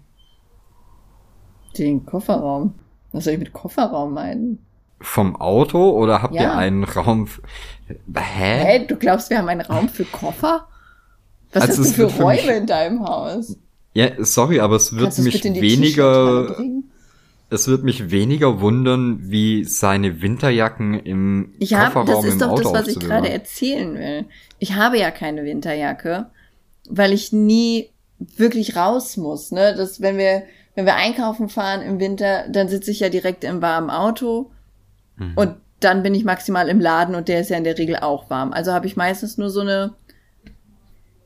Den 1.84 2.04
Kofferraum. 2.06 2.74
Was 3.12 3.24
soll 3.24 3.34
ich 3.34 3.38
mit 3.38 3.52
Kofferraum 3.52 4.12
meinen? 4.14 4.58
Vom 5.00 5.36
Auto 5.36 5.90
oder 5.90 6.22
habt 6.22 6.34
Ja. 6.34 6.42
ihr 6.42 6.54
einen 6.56 6.84
Raum? 6.84 7.24
f- 7.24 7.40
Hä? 7.88 8.64
Hä, 8.64 8.86
du 8.86 8.96
glaubst, 8.96 9.30
wir 9.30 9.38
haben 9.38 9.48
einen 9.48 9.60
Raum 9.62 9.88
für 9.88 10.04
Koffer? 10.04 10.66
Was 11.52 11.62
Also 11.62 11.82
hast 11.82 11.90
du 11.90 11.94
für 11.94 12.10
für 12.10 12.26
mich- 12.26 12.42
Räume 12.44 12.56
in 12.58 12.66
deinem 12.66 13.04
Haus? 13.08 13.56
Ja, 13.94 14.08
sorry, 14.18 14.60
aber 14.60 14.76
es 14.76 14.94
wird 14.94 15.16
mich 15.18 15.42
weniger, 15.44 16.56
es 17.50 17.66
wird 17.68 17.84
mich 17.84 18.10
weniger 18.10 18.60
wundern, 18.60 19.18
wie 19.30 19.64
seine 19.64 20.20
Winterjacken 20.20 20.94
im 21.00 21.54
Ich 21.58 21.72
habe, 21.74 21.92
Kofferraum 21.94 22.22
das 22.24 22.32
ist 22.34 22.42
doch 22.42 22.54
das, 22.60 22.72
was 22.72 22.88
ich 22.88 22.98
gerade 23.00 23.30
erzählen 23.30 23.94
will. 23.94 24.24
Ich 24.58 24.74
habe 24.74 24.98
ja 24.98 25.10
keine 25.10 25.44
Winterjacke, 25.44 26.26
weil 26.90 27.12
ich 27.12 27.32
nie 27.32 27.88
wirklich 28.36 28.76
raus 28.76 29.16
muss. 29.16 29.52
Ne? 29.52 29.74
Das, 29.76 30.00
wenn 30.02 30.18
wir, 30.18 30.42
wenn 30.78 30.86
wir 30.86 30.94
einkaufen 30.94 31.48
fahren 31.48 31.82
im 31.82 31.98
Winter, 31.98 32.44
dann 32.48 32.68
sitze 32.68 32.92
ich 32.92 33.00
ja 33.00 33.08
direkt 33.08 33.42
im 33.42 33.60
warmen 33.60 33.90
Auto 33.90 34.52
Mhm. 35.16 35.32
und 35.34 35.54
dann 35.80 36.04
bin 36.04 36.14
ich 36.14 36.24
maximal 36.24 36.68
im 36.68 36.78
Laden 36.78 37.16
und 37.16 37.26
der 37.26 37.40
ist 37.40 37.50
ja 37.50 37.56
in 37.56 37.64
der 37.64 37.76
Regel 37.76 37.96
auch 37.96 38.30
warm. 38.30 38.52
Also 38.52 38.72
habe 38.72 38.86
ich 38.86 38.94
meistens 38.96 39.38
nur 39.38 39.50
so 39.50 39.60
eine, 39.62 39.94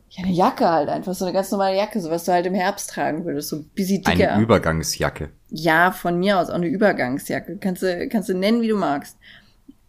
ja, 0.08 0.24
eine 0.24 0.32
Jacke 0.32 0.66
halt 0.70 0.88
einfach, 0.88 1.12
so 1.12 1.26
eine 1.26 1.34
ganz 1.34 1.50
normale 1.50 1.76
Jacke, 1.76 2.00
so 2.00 2.10
was 2.10 2.24
du 2.24 2.32
halt 2.32 2.46
im 2.46 2.54
Herbst 2.54 2.88
tragen 2.88 3.26
würdest, 3.26 3.50
so 3.50 3.56
ein 3.56 3.64
bisschen 3.74 4.02
dicker. 4.02 4.32
Eine 4.32 4.42
Übergangsjacke. 4.42 5.28
Ja, 5.50 5.90
von 5.90 6.18
mir 6.18 6.38
aus 6.38 6.48
auch 6.48 6.54
eine 6.54 6.68
Übergangsjacke. 6.68 7.58
Kannst 7.58 7.82
du, 7.82 8.08
kannst 8.08 8.30
du 8.30 8.34
nennen, 8.34 8.62
wie 8.62 8.68
du 8.68 8.76
magst. 8.76 9.18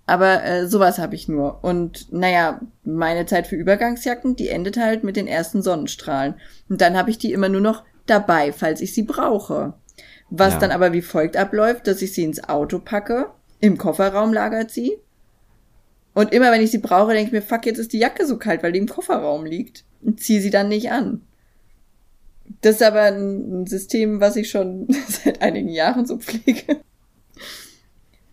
Aber 0.05 0.43
äh, 0.43 0.67
sowas 0.67 0.99
habe 0.99 1.15
ich 1.15 1.29
nur. 1.29 1.63
Und 1.63 2.11
naja, 2.11 2.59
meine 2.83 3.25
Zeit 3.25 3.47
für 3.47 3.55
Übergangsjacken, 3.55 4.35
die 4.35 4.49
endet 4.49 4.75
halt 4.75 5.05
mit 5.05 5.15
den 5.15 5.27
ersten 5.27 5.61
Sonnenstrahlen. 5.61 6.33
Und 6.67 6.81
dann 6.81 6.97
habe 6.97 7.09
ich 7.09 7.17
die 7.17 7.31
immer 7.31 7.47
nur 7.47 7.61
noch 7.61 7.83
dabei, 8.05 8.51
falls 8.51 8.81
ich 8.81 8.93
sie 8.93 9.03
brauche. 9.03 9.73
Was 10.29 10.53
Ja. 10.53 10.59
dann 10.59 10.71
aber 10.71 10.93
wie 10.93 11.01
folgt 11.01 11.37
abläuft, 11.37 11.87
dass 11.87 12.01
ich 12.01 12.13
sie 12.13 12.23
ins 12.23 12.43
Auto 12.49 12.79
packe, 12.79 13.27
im 13.59 13.77
Kofferraum 13.77 14.33
lagert 14.33 14.71
sie. 14.71 14.97
Und 16.13 16.33
immer 16.33 16.51
wenn 16.51 16.61
ich 16.61 16.71
sie 16.71 16.77
brauche, 16.79 17.13
denke 17.13 17.27
ich 17.27 17.31
mir, 17.31 17.41
fuck, 17.41 17.65
jetzt 17.65 17.79
ist 17.79 17.93
die 17.93 17.99
Jacke 17.99 18.25
so 18.25 18.37
kalt, 18.37 18.61
weil 18.63 18.71
die 18.71 18.79
im 18.79 18.87
Kofferraum 18.87 19.45
liegt. 19.45 19.83
Und 20.01 20.19
ziehe 20.19 20.41
sie 20.41 20.49
dann 20.49 20.69
nicht 20.69 20.91
an. 20.91 21.21
Das 22.61 22.75
ist 22.75 22.83
aber 22.83 23.03
ein 23.03 23.61
ein 23.61 23.67
System, 23.67 24.19
was 24.19 24.35
ich 24.35 24.49
schon 24.49 24.87
seit 25.07 25.41
einigen 25.41 25.69
Jahren 25.69 26.05
so 26.05 26.17
pflege. 26.17 26.81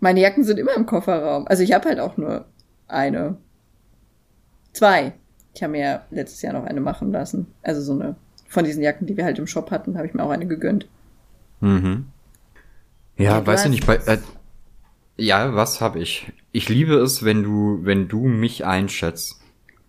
Meine 0.00 0.20
Jacken 0.20 0.44
sind 0.44 0.59
immer 0.59 0.74
im 0.74 0.87
Kofferraum. 0.87 1.46
Also 1.46 1.62
ich 1.62 1.72
habe 1.72 1.88
halt 1.88 2.00
auch 2.00 2.16
nur 2.16 2.46
eine. 2.88 3.37
Zwei. 4.72 5.12
Ich 5.54 5.62
habe 5.62 5.72
mir 5.72 5.80
ja 5.80 6.06
letztes 6.11 6.42
Jahr 6.42 6.52
noch 6.54 6.64
eine 6.64 6.80
machen 6.80 7.12
lassen. 7.12 7.46
Also 7.62 7.80
so 7.83 7.92
eine 7.92 8.16
von 8.50 8.64
diesen 8.64 8.82
Jacken, 8.82 9.06
die 9.06 9.16
wir 9.16 9.24
halt 9.24 9.38
im 9.38 9.46
Shop 9.46 9.70
hatten, 9.70 9.96
habe 9.96 10.06
ich 10.08 10.12
mir 10.12 10.24
auch 10.24 10.30
eine 10.30 10.46
gegönnt. 10.46 10.86
Mhm. 11.60 12.06
Ja, 13.16 13.46
weiß 13.46 13.66
ich 13.66 13.70
nicht, 13.70 13.86
bei, 13.86 13.96
äh, 13.96 14.18
ja, 15.16 15.54
was 15.54 15.80
hab 15.80 15.94
ich? 15.94 16.32
Ich 16.50 16.68
liebe 16.68 16.94
es, 16.96 17.24
wenn 17.24 17.44
du, 17.44 17.78
wenn 17.82 18.08
du 18.08 18.26
mich 18.26 18.66
einschätzt. 18.66 19.40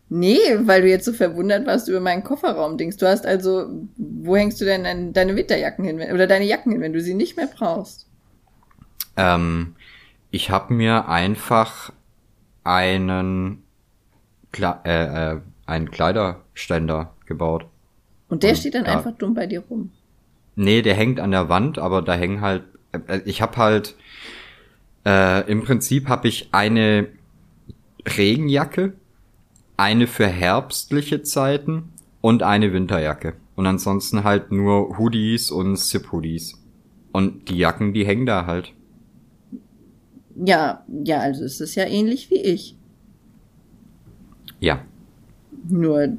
Nee, 0.10 0.38
weil 0.64 0.82
du 0.82 0.90
jetzt 0.90 1.06
so 1.06 1.14
verwundert 1.14 1.66
warst 1.66 1.88
über 1.88 2.02
meinen 2.02 2.24
Kofferraum-Dings. 2.24 2.98
Du 2.98 3.08
hast 3.08 3.26
also, 3.26 3.68
wo 3.98 4.36
hängst 4.36 4.62
du 4.62 4.66
denn 4.66 4.84
dein, 4.84 5.14
deine 5.14 5.36
Winterjacken 5.36 5.86
hin, 5.86 6.00
oder 6.14 6.28
deine 6.28 6.46
Jacken 6.46 6.74
hin, 6.74 6.82
wenn 6.82 6.94
du 6.94 7.02
sie 7.02 7.14
nicht 7.14 7.38
mehr 7.38 7.48
brauchst? 7.48 8.08
Ähm, 9.18 9.76
ich 10.30 10.52
habe 10.52 10.74
mir 10.74 11.08
einfach 11.08 11.94
einen, 12.64 13.64
Kle 14.52 14.82
äh, 14.84 15.32
äh, 15.34 15.42
einen 15.66 15.90
Kleiderständer 15.90 17.16
gebaut. 17.26 17.66
Und 18.32 18.42
der 18.44 18.52
Und 18.52 18.58
steht 18.58 18.74
dann 18.74 18.86
da- 18.86 18.98
einfach 18.98 19.12
dumm 19.12 19.36
bei 19.36 19.46
dir 19.46 19.60
rum. 19.70 19.92
Nee, 20.56 20.82
der 20.82 20.96
hängt 20.96 21.20
an 21.20 21.32
der 21.32 21.48
Wand, 21.50 21.78
aber 21.78 22.02
da 22.02 22.14
hängen 22.16 22.42
halt, 22.42 22.64
äh, 23.08 23.20
ich 23.26 23.42
habe 23.42 23.58
halt, 23.58 23.96
äh, 25.06 25.50
im 25.52 25.64
Prinzip 25.64 26.08
habe 26.10 26.28
ich 26.28 26.50
eine 26.52 27.08
Regenjacke, 28.18 28.94
eine 29.78 30.08
für 30.08 30.28
herbstliche 30.28 31.22
Zeiten 31.24 31.90
und 32.22 32.42
eine 32.44 32.74
Winterjacke. 32.74 33.34
Und 33.56 33.66
ansonsten 33.68 34.24
halt 34.24 34.52
nur 34.52 34.98
Hoodies 34.98 35.52
und 35.52 35.76
Zip-Hoodies. 35.78 36.58
Und 37.12 37.50
die 37.50 37.58
Jacken, 37.58 37.94
die 37.94 38.06
hängen 38.06 38.26
da 38.26 38.46
halt. 38.46 38.74
Ja, 40.36 40.86
ja, 41.04 41.20
also 41.20 41.44
ist 41.44 41.60
es 41.62 41.76
ja 41.76 41.86
ähnlich 41.86 42.30
wie 42.32 42.42
ich. 42.42 42.76
Ja. 44.60 44.86
Nur, 45.68 46.18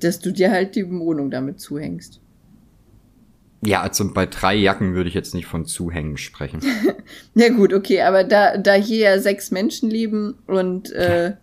dass 0.00 0.18
du 0.20 0.32
dir 0.32 0.50
halt 0.50 0.74
die 0.76 0.88
Wohnung 0.90 1.30
damit 1.30 1.60
zuhängst. 1.60 2.20
Ja, 3.66 3.80
also 3.80 4.12
bei 4.12 4.26
drei 4.26 4.54
Jacken 4.54 4.94
würde 4.94 5.08
ich 5.08 5.14
jetzt 5.14 5.34
nicht 5.34 5.46
von 5.46 5.64
Zuhängen 5.64 6.16
sprechen. 6.16 6.60
Ja 7.34 7.48
gut, 7.50 7.72
okay, 7.72 8.00
aber 8.02 8.24
da, 8.24 8.56
da 8.56 8.74
hier 8.74 8.98
ja 8.98 9.18
sechs 9.18 9.50
Menschen 9.50 9.90
leben 9.90 10.38
und 10.46 10.90
äh, 10.92 11.34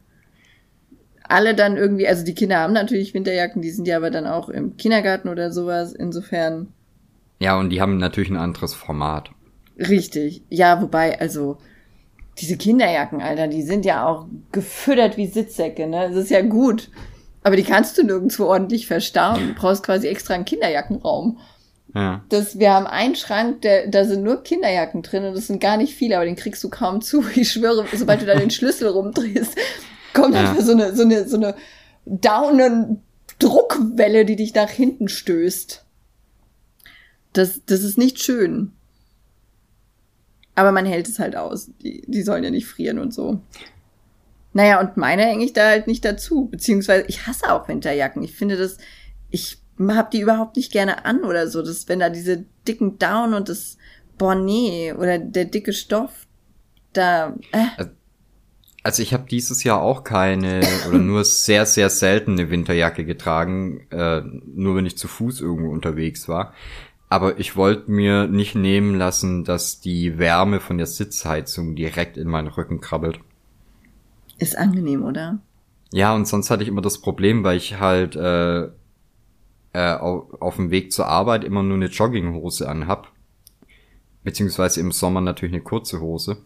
alle 1.24 1.54
dann 1.56 1.78
irgendwie, 1.78 2.08
also 2.08 2.24
die 2.26 2.34
Kinder 2.34 2.58
haben 2.60 2.74
natürlich 2.74 3.14
Winterjacken, 3.14 3.62
die 3.62 3.70
sind 3.72 3.88
ja 3.88 3.98
aber 3.98 4.10
dann 4.10 4.26
auch 4.26 4.50
im 4.50 4.78
Kindergarten 4.78 5.30
oder 5.30 5.52
sowas, 5.52 5.94
insofern 5.94 6.68
Ja, 7.40 7.60
und 7.60 7.70
die 7.70 7.82
haben 7.82 7.98
natürlich 7.98 8.30
ein 8.32 8.38
anderes 8.38 8.74
Format. 8.74 9.32
richtig. 9.78 10.44
Ja, 10.50 10.82
wobei, 10.82 11.20
also 11.20 11.58
diese 12.40 12.58
Kinderjacken, 12.58 13.22
Alter, 13.22 13.48
die 13.48 13.62
sind 13.62 13.86
ja 13.86 14.06
auch 14.06 14.28
gefüttert 14.52 15.18
wie 15.18 15.28
Sitzsäcke, 15.28 15.88
ne? 15.88 16.10
Das 16.10 16.16
ist 16.16 16.32
ja 16.32 16.42
gut. 16.42 16.90
Aber 17.44 17.56
die 17.56 17.64
kannst 17.64 17.98
du 17.98 18.04
nirgendwo 18.04 18.46
ordentlich 18.46 18.88
verstauen. 18.88 19.48
Du 19.50 19.54
brauchst 19.56 19.84
quasi 19.84 20.08
extra 20.08 20.34
einen 20.36 20.46
Kinderjackenraum. 20.46 21.40
Ja. 21.96 22.24
Das, 22.30 22.58
wir 22.60 22.72
haben 22.72 22.88
einen 22.88 23.16
Schrank, 23.16 23.62
der, 23.64 23.88
da 23.88 24.06
sind 24.06 24.24
nur 24.24 24.44
Kinderjacken 24.44 25.02
drin 25.02 25.26
und 25.26 25.34
das 25.36 25.48
sind 25.48 25.60
gar 25.60 25.76
nicht 25.78 25.94
viele, 25.96 26.16
aber 26.16 26.26
den 26.26 26.36
kriegst 26.36 26.64
du 26.64 26.70
kaum 26.70 27.02
zu. 27.02 27.26
Ich 27.36 27.52
schwöre, 27.52 27.86
sobald 27.94 28.22
du 28.22 28.26
da 28.26 28.36
den 28.36 28.52
Schlüssel 28.52 28.88
rumdrehst, 28.90 29.58
kommt 30.14 30.36
Ja. 30.36 30.42
einfach 30.42 30.62
so 30.64 30.72
eine, 30.72 30.96
so 30.96 31.02
eine, 31.04 31.28
so 31.28 31.36
eine 31.38 31.56
daunen 32.06 33.02
Druckwelle, 33.40 34.24
die 34.26 34.36
dich 34.36 34.54
nach 34.54 34.70
hinten 34.70 35.08
stößt. 35.10 35.84
Das, 37.34 37.62
das 37.66 37.82
ist 37.84 37.98
nicht 37.98 38.20
schön. 38.22 38.72
Aber 40.54 40.72
man 40.72 40.86
hält 40.86 41.08
es 41.08 41.18
halt 41.18 41.36
aus. 41.36 41.72
Die, 41.82 42.04
die 42.08 42.22
sollen 42.22 42.44
ja 42.44 42.52
nicht 42.52 42.68
frieren 42.68 43.00
und 43.00 43.14
so. 43.14 43.40
Naja, 44.54 44.80
und 44.82 44.98
meine 44.98 45.24
hänge 45.24 45.46
ich 45.46 45.54
da 45.54 45.68
halt 45.68 45.88
nicht 45.88 46.04
dazu. 46.04 46.48
Beziehungsweise, 46.50 47.06
ich 47.08 47.28
hasse 47.28 47.52
auch 47.54 47.68
Winterjacken. 47.68 48.24
Ich 48.24 48.36
finde 48.36 48.58
das, 48.58 48.78
ich 49.30 49.62
hab 49.80 50.12
die 50.12 50.22
überhaupt 50.22 50.58
nicht 50.58 50.72
gerne 50.72 51.06
an 51.06 51.24
oder 51.24 51.48
so. 51.48 51.62
Das, 51.62 51.88
wenn 51.88 52.00
da 52.00 52.10
diese 52.10 52.46
dicken 52.68 53.00
Down 53.00 53.34
und 53.34 53.50
das 53.50 53.78
Bonnet 54.18 54.98
oder 54.98 55.18
der 55.18 55.46
dicke 55.46 55.74
Stoff, 55.74 56.28
da, 56.94 57.36
äh, 57.52 57.86
Also 58.84 59.02
ich 59.02 59.14
habe 59.14 59.26
dieses 59.30 59.64
Jahr 59.64 59.82
auch 59.82 60.04
keine 60.04 60.62
oder 60.90 60.98
nur 60.98 61.24
sehr, 61.24 61.66
sehr 61.66 61.90
selten 61.90 62.34
eine 62.34 62.50
Winterjacke 62.50 63.06
getragen, 63.06 63.88
äh, 63.90 64.22
nur 64.22 64.76
wenn 64.76 64.86
ich 64.86 64.98
zu 64.98 65.08
Fuß 65.08 65.42
irgendwo 65.42 65.72
unterwegs 65.72 66.28
war. 66.28 66.54
Aber 67.10 67.40
ich 67.40 67.56
wollte 67.56 67.92
mir 67.92 68.28
nicht 68.28 68.56
nehmen 68.56 68.98
lassen, 68.98 69.44
dass 69.44 69.82
die 69.82 70.18
Wärme 70.18 70.62
von 70.62 70.78
der 70.78 70.88
Sitzheizung 70.88 71.76
direkt 71.76 72.16
in 72.16 72.30
meinen 72.30 72.48
Rücken 72.48 72.80
krabbelt. 72.80 73.20
Ist 74.42 74.58
angenehm, 74.58 75.04
oder? 75.04 75.38
Ja, 75.94 76.16
und 76.16 76.28
sonst 76.28 76.50
hatte 76.50 76.64
ich 76.64 76.70
immer 76.70 76.82
das 76.82 76.98
Problem, 76.98 77.44
weil 77.44 77.58
ich 77.58 77.80
halt 77.80 78.16
äh, 78.16 78.64
äh, 78.64 79.94
auf, 80.00 80.42
auf 80.42 80.56
dem 80.56 80.72
Weg 80.72 80.92
zur 80.92 81.06
Arbeit 81.06 81.44
immer 81.44 81.62
nur 81.62 81.76
eine 81.76 81.86
Jogginghose 81.86 82.68
anhab. 82.68 83.12
Beziehungsweise 84.24 84.80
im 84.80 84.92
Sommer 84.92 85.22
natürlich 85.22 85.54
eine 85.54 85.62
kurze 85.62 86.02
Hose. 86.02 86.38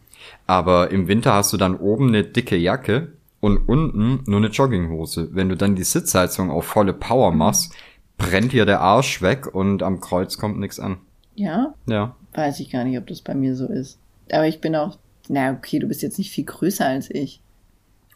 Aber 0.45 0.91
im 0.91 1.07
Winter 1.07 1.35
hast 1.35 1.53
du 1.53 1.57
dann 1.57 1.77
oben 1.77 2.09
eine 2.09 2.25
dicke 2.25 2.57
Jacke 2.57 3.13
und 3.39 3.59
unten 3.59 4.23
nur 4.29 4.39
eine 4.39 4.49
Jogginghose. 4.49 5.29
Wenn 5.31 5.47
du 5.47 5.55
dann 5.55 5.77
die 5.77 5.83
Sitzheizung 5.85 6.51
auf 6.51 6.65
volle 6.65 6.91
Power 6.91 7.31
machst, 7.31 7.73
brennt 8.17 8.51
dir 8.51 8.65
der 8.65 8.81
Arsch 8.81 9.21
weg 9.21 9.55
und 9.55 9.83
am 9.83 10.01
Kreuz 10.01 10.37
kommt 10.37 10.59
nichts 10.59 10.81
an. 10.81 10.97
Ja? 11.33 11.75
Ja. 11.87 12.17
Weiß 12.33 12.59
ich 12.59 12.71
gar 12.71 12.83
nicht, 12.83 12.97
ob 12.97 13.07
das 13.07 13.21
bei 13.21 13.35
mir 13.35 13.55
so 13.55 13.67
ist. 13.67 13.99
Aber 14.29 14.47
ich 14.47 14.59
bin 14.59 14.75
auch, 14.75 14.97
na 15.29 15.53
okay, 15.53 15.79
du 15.79 15.87
bist 15.87 16.01
jetzt 16.01 16.17
nicht 16.17 16.31
viel 16.31 16.43
größer 16.43 16.85
als 16.85 17.09
ich. 17.09 17.39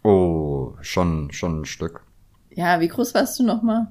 Oh, 0.04 0.74
schon, 0.82 1.32
schon 1.32 1.62
ein 1.62 1.66
Stück. 1.66 2.02
Ja, 2.52 2.80
wie 2.80 2.88
groß 2.88 3.14
warst 3.14 3.38
du 3.40 3.44
nochmal? 3.44 3.88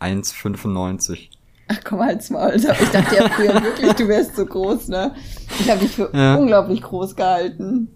1,95. 0.00 1.28
Ach 1.68 1.78
komm, 1.84 2.00
halt's 2.00 2.30
Maul. 2.30 2.52
Ich 2.56 2.64
dachte 2.64 3.14
ja 3.16 3.28
früher 3.28 3.62
wirklich, 3.62 3.92
du 3.92 4.08
wärst 4.08 4.34
so 4.34 4.44
groß, 4.44 4.88
ne? 4.88 5.14
Ich 5.60 5.70
habe 5.70 5.80
dich 5.80 5.92
für 5.92 6.10
Ja. 6.12 6.34
unglaublich 6.34 6.82
groß 6.82 7.14
gehalten. 7.14 7.88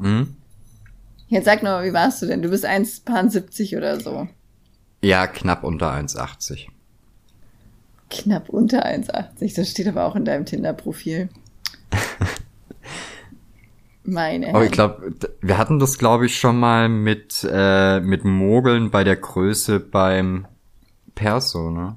Hm? 0.00 0.34
Jetzt 1.28 1.44
sag 1.44 1.62
noch 1.62 1.70
mal, 1.72 1.84
wie 1.84 1.92
warst 1.92 2.22
du 2.22 2.26
denn? 2.26 2.40
Du 2.40 2.48
bist 2.48 2.64
1,70 2.64 3.76
oder 3.76 4.00
so. 4.00 4.28
Ja, 5.02 5.26
knapp 5.26 5.62
unter 5.62 5.92
1,80. 5.92 6.68
Knapp 8.08 8.48
unter 8.48 8.86
1,80. 8.86 9.54
Das 9.56 9.68
steht 9.70 9.86
aber 9.88 10.06
auch 10.06 10.16
in 10.16 10.24
deinem 10.24 10.46
Tinder-Profil. 10.46 11.28
Meine 14.10 14.48
Aber 14.54 14.64
ich 14.64 14.70
glaube, 14.72 15.12
wir 15.42 15.58
hatten 15.58 15.78
das, 15.78 15.98
glaube 15.98 16.24
ich, 16.24 16.38
schon 16.38 16.58
mal 16.58 16.88
mit, 16.88 17.46
äh, 17.50 18.00
mit 18.00 18.24
Mogeln 18.24 18.90
bei 18.90 19.04
der 19.04 19.16
Größe 19.16 19.80
beim 19.80 20.46
Perso, 21.14 21.70
ne? 21.70 21.96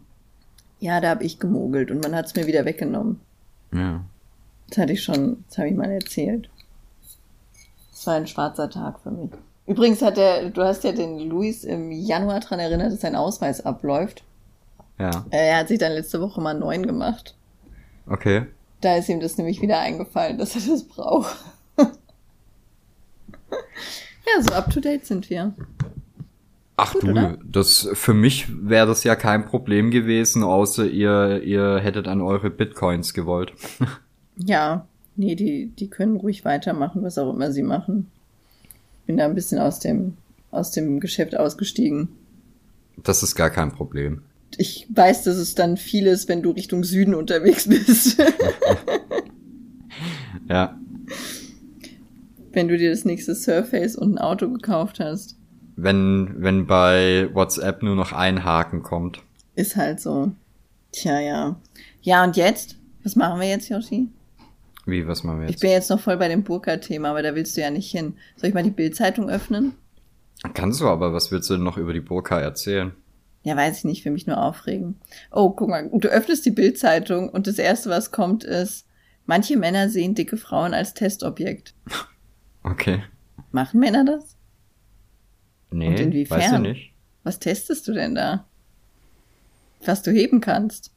Ja, 0.79 0.99
da 0.99 1.11
habe 1.11 1.23
ich 1.23 1.39
gemogelt 1.39 1.89
und 1.89 2.03
man 2.03 2.13
hat's 2.13 2.35
mir 2.35 2.47
wieder 2.47 2.65
weggenommen. 2.65 3.21
Ja. 3.73 4.01
Das 4.67 4.79
hatte 4.79 4.93
ich 4.93 5.03
schon, 5.03 5.45
das 5.47 5.59
habe 5.59 5.69
ich 5.69 5.75
mal 5.75 5.89
erzählt. 5.89 6.49
Es 7.93 8.05
war 8.07 8.15
ein 8.15 8.27
schwarzer 8.27 8.69
Tag 8.69 8.99
für 9.01 9.11
mich. 9.11 9.31
Übrigens 9.65 10.01
hat 10.01 10.17
der, 10.17 10.49
du 10.49 10.63
hast 10.63 10.83
ja 10.83 10.91
den 10.91 11.19
Luis 11.29 11.63
im 11.63 11.91
Januar 11.91 12.41
dran 12.41 12.59
erinnert, 12.59 12.91
dass 12.91 13.01
sein 13.01 13.15
Ausweis 13.15 13.65
abläuft. 13.65 14.25
Ja. 14.99 15.25
Äh, 15.29 15.47
Er 15.47 15.59
hat 15.59 15.69
sich 15.69 15.79
dann 15.79 15.93
letzte 15.93 16.19
Woche 16.19 16.41
mal 16.41 16.55
neuen 16.55 16.85
gemacht. 16.85 17.35
Okay. 18.05 18.47
Da 18.81 18.97
ist 18.97 19.07
ihm 19.07 19.21
das 19.21 19.37
nämlich 19.37 19.61
wieder 19.61 19.79
eingefallen, 19.79 20.37
dass 20.37 20.55
er 20.55 20.73
das 20.73 20.83
braucht. 20.83 21.37
Ja, 24.25 24.41
so 24.41 24.53
up 24.53 24.69
to 24.71 24.79
date 24.79 25.05
sind 25.05 25.29
wir. 25.29 25.53
Ach 26.77 26.93
Gut, 26.93 27.03
du, 27.03 27.11
oder? 27.11 27.37
das 27.43 27.89
für 27.93 28.13
mich 28.13 28.47
wäre 28.49 28.87
das 28.87 29.03
ja 29.03 29.15
kein 29.15 29.45
Problem 29.45 29.91
gewesen, 29.91 30.43
außer 30.43 30.85
ihr 30.85 31.43
ihr 31.43 31.79
hättet 31.79 32.07
an 32.07 32.21
eure 32.21 32.49
Bitcoins 32.49 33.13
gewollt. 33.13 33.53
Ja, 34.43 34.87
nee, 35.17 35.35
die, 35.35 35.67
die 35.67 35.89
können 35.89 36.15
ruhig 36.15 36.45
weitermachen, 36.45 37.03
was 37.03 37.19
auch 37.19 37.31
immer 37.31 37.51
sie 37.51 37.61
machen. 37.61 38.09
Bin 39.05 39.17
da 39.17 39.25
ein 39.25 39.35
bisschen 39.35 39.59
aus 39.59 39.77
dem, 39.77 40.17
aus 40.49 40.71
dem 40.71 40.99
Geschäft 40.99 41.37
ausgestiegen. 41.37 42.07
Das 43.03 43.21
ist 43.21 43.35
gar 43.35 43.51
kein 43.51 43.71
Problem. 43.71 44.21
Ich 44.57 44.87
weiß, 44.89 45.23
dass 45.25 45.35
es 45.35 45.53
dann 45.53 45.77
viel 45.77 46.07
ist, 46.07 46.27
wenn 46.27 46.41
du 46.41 46.51
Richtung 46.51 46.83
Süden 46.85 47.13
unterwegs 47.13 47.67
bist. 47.67 48.19
Ja. 50.49 50.77
Wenn 52.53 52.67
du 52.67 52.77
dir 52.77 52.89
das 52.91 53.05
nächste 53.05 53.35
Surface 53.35 53.95
und 53.95 54.15
ein 54.15 54.17
Auto 54.17 54.49
gekauft 54.49 54.99
hast. 54.99 55.37
Wenn 55.75 56.35
wenn 56.37 56.67
bei 56.67 57.29
WhatsApp 57.33 57.81
nur 57.83 57.95
noch 57.95 58.11
ein 58.13 58.43
Haken 58.43 58.83
kommt. 58.83 59.23
Ist 59.55 59.75
halt 59.75 59.99
so. 59.99 60.31
Tja, 60.91 61.19
ja. 61.19 61.55
Ja, 62.01 62.23
und 62.23 62.35
jetzt? 62.37 62.77
Was 63.03 63.15
machen 63.15 63.39
wir 63.39 63.47
jetzt, 63.49 63.69
Yoshi? 63.69 64.09
Wie, 64.85 65.07
was 65.07 65.23
machen 65.23 65.39
wir 65.39 65.45
Ich 65.45 65.51
jetzt? 65.51 65.61
bin 65.61 65.71
jetzt 65.71 65.89
noch 65.89 65.99
voll 65.99 66.17
bei 66.17 66.27
dem 66.27 66.43
Burka-Thema, 66.43 67.09
aber 67.11 67.21
da 67.21 67.35
willst 67.35 67.55
du 67.55 67.61
ja 67.61 67.69
nicht 67.71 67.89
hin. 67.91 68.13
Soll 68.35 68.49
ich 68.49 68.53
mal 68.55 68.63
die 68.63 68.71
Bildzeitung 68.71 69.29
öffnen? 69.29 69.73
Kannst 70.53 70.81
du 70.81 70.87
aber, 70.87 71.13
was 71.13 71.31
willst 71.31 71.49
du 71.49 71.53
denn 71.55 71.63
noch 71.63 71.77
über 71.77 71.93
die 71.93 71.99
Burka 72.01 72.39
erzählen? 72.39 72.91
Ja, 73.43 73.55
weiß 73.55 73.79
ich 73.79 73.83
nicht, 73.85 74.03
für 74.03 74.11
mich 74.11 74.27
nur 74.27 74.37
aufregen. 74.43 74.99
Oh, 75.31 75.51
guck 75.51 75.69
mal, 75.69 75.89
du 75.93 76.07
öffnest 76.09 76.45
die 76.45 76.51
Bildzeitung 76.51 77.29
und 77.29 77.47
das 77.47 77.57
erste, 77.59 77.89
was 77.89 78.11
kommt, 78.11 78.43
ist, 78.43 78.85
manche 79.25 79.57
Männer 79.57 79.89
sehen 79.89 80.13
dicke 80.15 80.37
Frauen 80.37 80.73
als 80.73 80.93
Testobjekt. 80.93 81.73
Okay. 82.63 83.03
Machen 83.51 83.79
Männer 83.79 84.05
das? 84.05 84.35
Nee, 85.71 85.87
Und 85.87 85.99
inwiefern? 85.99 86.39
weiß 86.39 86.51
ich 86.53 86.59
nicht. 86.59 86.93
Was 87.23 87.39
testest 87.39 87.87
du 87.87 87.93
denn 87.93 88.15
da? 88.15 88.45
Was 89.85 90.01
du 90.03 90.11
heben 90.11 90.41
kannst. 90.41 90.91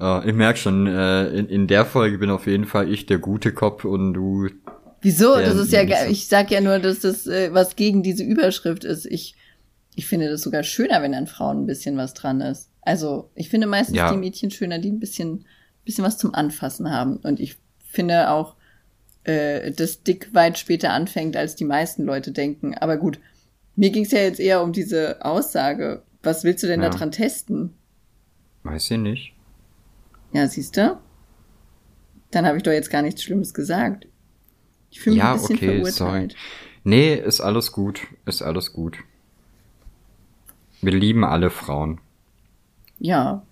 Äh, 0.00 0.28
ich 0.28 0.34
merk 0.34 0.58
schon, 0.58 0.86
äh, 0.86 1.28
in, 1.28 1.48
in 1.48 1.66
der 1.66 1.84
Folge 1.84 2.18
bin 2.18 2.30
auf 2.30 2.46
jeden 2.46 2.64
Fall 2.66 2.90
ich 2.90 3.06
der 3.06 3.18
gute 3.18 3.52
Cop 3.52 3.84
und 3.84 4.14
du. 4.14 4.48
Wieso? 5.02 5.36
Das 5.36 5.54
ist 5.56 5.72
ja, 5.72 5.82
ich 6.06 6.26
sag 6.26 6.50
ja 6.50 6.60
nur, 6.60 6.78
dass 6.78 7.00
das 7.00 7.26
äh, 7.26 7.52
was 7.54 7.76
gegen 7.76 8.02
diese 8.02 8.22
Überschrift 8.24 8.84
ist. 8.84 9.06
Ich, 9.06 9.34
ich 9.94 10.06
finde 10.06 10.28
das 10.30 10.42
sogar 10.42 10.62
schöner, 10.62 11.02
wenn 11.02 11.14
an 11.14 11.26
Frauen 11.26 11.62
ein 11.62 11.66
bisschen 11.66 11.96
was 11.96 12.12
dran 12.14 12.40
ist. 12.40 12.70
Also, 12.82 13.30
ich 13.34 13.48
finde 13.48 13.66
meistens 13.66 13.96
Ja. 13.96 14.10
die 14.10 14.18
Mädchen 14.18 14.50
schöner, 14.50 14.78
die 14.78 14.90
ein 14.90 15.00
bisschen, 15.00 15.44
bisschen 15.84 16.04
was 16.04 16.18
zum 16.18 16.34
Anfassen 16.34 16.90
haben. 16.90 17.16
Und 17.18 17.40
ich 17.40 17.56
finde 17.90 18.30
auch, 18.30 18.54
äh, 19.24 19.70
dass 19.72 20.02
Dick 20.02 20.32
weit 20.34 20.58
später 20.58 20.92
anfängt, 20.92 21.36
als 21.36 21.56
die 21.56 21.64
meisten 21.64 22.04
Leute 22.04 22.32
denken. 22.32 22.74
Aber 22.74 22.96
gut, 22.96 23.20
mir 23.76 23.90
ging 23.90 24.04
es 24.04 24.10
ja 24.12 24.20
jetzt 24.20 24.40
eher 24.40 24.62
um 24.62 24.72
diese 24.72 25.24
Aussage. 25.24 26.02
Was 26.22 26.44
willst 26.44 26.62
du 26.62 26.66
denn 26.66 26.82
Ja. 26.82 26.90
da 26.90 26.96
dran 26.96 27.12
testen? 27.12 27.74
Weiß 28.62 28.90
ich 28.90 28.98
nicht. 28.98 29.32
Ja, 30.32 30.46
siehst 30.46 30.76
du? 30.76 30.98
Dann 32.30 32.46
habe 32.46 32.56
ich 32.58 32.62
doch 32.62 32.72
jetzt 32.72 32.90
gar 32.90 33.02
nichts 33.02 33.22
Schlimmes 33.22 33.54
gesagt. 33.54 34.06
Ich 34.90 35.00
fühle 35.00 35.16
mich 35.16 35.22
Ja, 35.24 35.32
ein 35.32 35.40
bisschen 35.40 35.56
okay, 35.56 35.66
verurteilt. 35.82 35.92
sorry. 35.92 36.28
Nee, 36.84 37.14
ist 37.14 37.40
alles 37.40 37.72
gut. 37.72 38.00
Ist 38.26 38.42
alles 38.42 38.72
gut. 38.72 38.98
Wir 40.82 40.92
lieben 40.92 41.24
alle 41.24 41.50
Frauen. 41.50 42.00
Ja, 42.98 43.42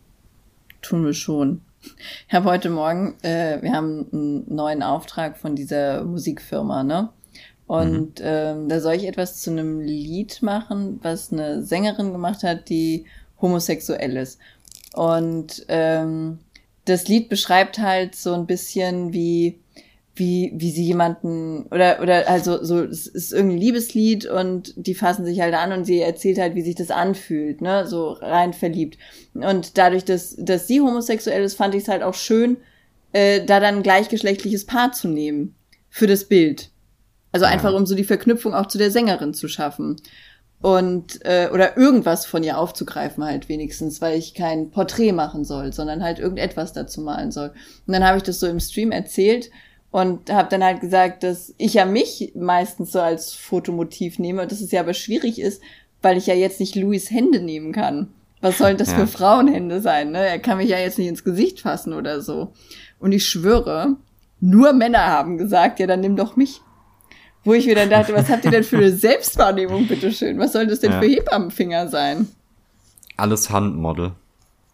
tun 0.83 1.05
wir 1.05 1.13
schon. 1.15 1.63
Ich 2.29 2.35
habe 2.35 2.47
heute 2.47 2.71
Morgen, 2.71 3.15
äh, 3.23 3.61
wir 3.63 3.73
haben 3.73 4.07
einen 4.13 4.55
neuen 4.55 4.83
Auftrag 4.83 5.37
von 5.37 5.57
dieser 5.57 6.05
Musikfirma, 6.05 6.83
ne? 6.83 7.11
Und 7.67 8.21
ähm, 8.23 8.69
da 8.69 8.81
soll 8.81 8.95
ich 8.95 9.07
etwas 9.07 9.41
zu 9.41 9.51
einem 9.51 9.81
Lied 9.81 10.43
machen, 10.43 11.01
was 11.03 11.33
eine 11.33 11.63
Sängerin 11.63 12.13
gemacht 12.13 12.43
hat, 12.43 12.71
die 12.71 13.05
homosexuell 13.43 14.17
ist. 14.17 14.39
Und 14.95 15.67
ähm, 15.69 16.39
das 16.87 17.09
Lied 17.09 17.29
beschreibt 17.29 17.79
halt 17.79 18.15
so 18.15 18.33
ein 18.33 18.47
bisschen 18.47 19.13
wie 19.13 19.61
wie 20.19 20.53
wie 20.55 20.71
sie 20.71 20.85
jemanden 20.85 21.65
oder 21.71 22.01
oder 22.03 22.29
also 22.29 22.63
so 22.63 22.83
es 22.83 23.07
ist 23.07 23.33
irgendein 23.33 23.59
Liebeslied 23.59 24.27
und 24.27 24.75
die 24.77 24.95
fassen 24.95 25.25
sich 25.25 25.41
halt 25.41 25.55
an 25.55 25.73
und 25.73 25.85
sie 25.85 26.01
erzählt 26.01 26.39
halt 26.39 26.55
wie 26.55 26.63
sich 26.63 26.75
das 26.75 26.91
anfühlt 26.91 27.61
ne 27.61 27.87
so 27.87 28.11
rein 28.11 28.53
verliebt 28.53 28.99
und 29.35 29.79
dadurch 29.79 30.05
dass 30.05 30.37
dass 30.37 30.67
sie 30.67 30.81
homosexuell 30.81 31.43
ist 31.43 31.57
fand 31.57 31.75
ich 31.75 31.83
es 31.83 31.89
halt 31.89 32.03
auch 32.03 32.15
schön 32.15 32.57
äh, 33.13 33.45
da 33.45 33.61
dann 33.61 33.77
ein 33.77 33.83
gleichgeschlechtliches 33.83 34.67
Paar 34.67 34.93
zu 34.93 35.09
nehmen 35.09 35.55
für 35.89 36.07
das 36.07 36.25
Bild 36.25 36.71
also 37.33 37.47
Ja. 37.47 37.53
einfach 37.53 37.75
um 37.75 37.87
so 37.87 37.95
die 37.95 38.05
Verknüpfung 38.05 38.55
auch 38.55 38.67
zu 38.67 38.79
der 38.79 38.91
Sängerin 38.91 39.35
zu 39.35 39.49
schaffen 39.49 39.97
und 40.61 41.25
äh, 41.25 41.51
oder 41.53 41.77
irgendwas 41.77 42.27
von 42.27 42.43
ihr 42.43 42.59
aufzugreifen 42.59 43.23
halt 43.25 43.49
wenigstens, 43.49 44.01
weil 44.01 44.19
ich 44.19 44.35
kein 44.35 44.71
Porträt 44.71 45.13
machen 45.13 45.45
soll, 45.45 45.73
sondern 45.73 46.03
halt 46.03 46.19
irgendetwas 46.19 46.73
dazu 46.73 47.01
malen 47.01 47.31
soll. 47.31 47.53
Und 47.87 47.93
dann 47.93 48.05
habe 48.05 48.17
ich 48.17 48.25
das 48.25 48.41
so 48.41 48.49
im 48.49 48.59
Stream 48.59 48.91
erzählt 48.91 49.51
und 49.91 50.31
habe 50.31 50.49
dann 50.51 50.63
halt 50.65 50.81
gesagt, 50.81 51.23
dass 51.23 51.55
ich 51.59 51.75
ja 51.75 51.85
mich 51.87 52.33
meistens 52.35 52.93
so 52.93 53.01
als 53.01 53.33
Fotomotiv 53.33 54.19
nehme 54.19 54.43
und 54.43 54.53
dass 54.53 54.61
es 54.61 54.71
ja 54.71 54.81
aber 54.81 54.95
schwierig 54.95 55.41
ist, 55.41 55.63
weil 56.03 56.17
ich 56.17 56.27
ja 56.27 56.35
jetzt 56.35 56.61
nicht 56.61 56.75
Louis 56.77 57.11
Hände 57.11 57.41
nehmen 57.41 57.73
kann. 57.73 58.09
Was 58.41 58.59
sollen 58.59 58.77
das 58.77 58.91
Ja. 58.93 58.99
für 58.99 59.07
Frauenhände 59.07 59.81
sein? 59.81 60.13
Ne? 60.13 60.25
Er 60.27 60.39
kann 60.39 60.59
mich 60.59 60.69
ja 60.69 60.79
jetzt 60.79 60.99
nicht 60.99 61.09
ins 61.09 61.25
Gesicht 61.25 61.61
fassen 61.61 61.93
oder 61.93 62.21
so. 62.21 62.53
Und 63.01 63.13
ich 63.13 63.27
schwöre, 63.27 63.97
nur 64.41 64.73
Männer 64.75 65.07
haben 65.07 65.39
gesagt, 65.39 65.81
ja, 65.81 65.87
dann 65.89 66.01
nimm 66.01 66.15
doch 66.17 66.37
mich. 66.37 66.61
Wo 67.45 67.55
ich 67.55 67.67
mir 67.67 67.75
dann 67.75 67.91
dachte, 67.91 68.13
was 68.15 68.29
habt 68.29 68.45
ihr 68.45 68.51
denn 68.51 68.63
für 68.65 68.77
eine 68.77 68.93
Selbstwahrnehmung, 68.97 69.89
bitteschön? 69.89 70.39
Was 70.39 70.53
soll 70.53 70.67
das 70.69 70.81
denn 70.81 70.93
Ja. 70.93 71.01
für 71.01 71.07
Hebammenfinger 71.09 71.89
sein? 71.89 72.29
Alles 73.17 73.51
Handmodel. 73.51 74.13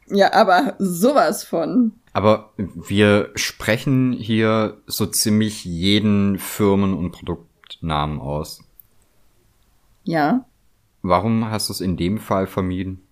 Ja, 0.08 0.32
aber 0.34 0.74
sowas 0.78 1.44
von. 1.44 1.92
Aber 2.14 2.52
wir 2.56 3.32
sprechen 3.34 4.12
hier 4.12 4.80
so 4.86 5.04
ziemlich 5.04 5.64
jeden 5.64 6.38
Firmen- 6.38 6.94
und 6.94 7.10
Produktnamen 7.10 8.20
aus. 8.20 8.62
Ja. 10.04 10.46
Warum 11.02 11.50
hast 11.50 11.68
du 11.68 11.72
es 11.72 11.80
in 11.80 11.96
dem 11.96 12.18
Fall 12.18 12.46
vermieden? 12.46 13.02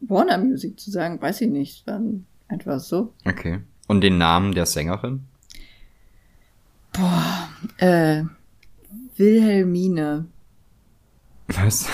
Warner 0.00 0.38
Music 0.38 0.78
zu 0.78 0.92
sagen, 0.92 1.20
weiß 1.20 1.40
ich 1.40 1.50
nicht. 1.50 1.84
War 1.88 2.00
einfach 2.46 2.78
so. 2.78 3.12
Okay. 3.26 3.60
Und 3.88 4.02
den 4.02 4.18
Namen 4.18 4.54
der 4.54 4.66
Sängerin? 4.66 5.24
Boah, 6.92 7.48
äh, 7.78 8.22
Wilhelmine. 9.16 10.26
Was? 11.48 11.88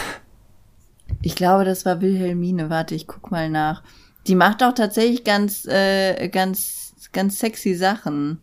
Ich 1.22 1.36
glaube, 1.36 1.64
das 1.64 1.86
war 1.86 2.02
Wilhelmine. 2.02 2.68
Warte, 2.68 2.94
ich 2.94 3.06
guck 3.06 3.30
mal 3.30 3.48
nach. 3.48 3.82
Die 4.26 4.34
macht 4.34 4.62
auch 4.62 4.74
tatsächlich 4.74 5.24
ganz, 5.24 5.66
äh, 5.66 6.28
ganz, 6.28 6.94
ganz 7.12 7.38
sexy 7.38 7.74
Sachen. 7.74 8.40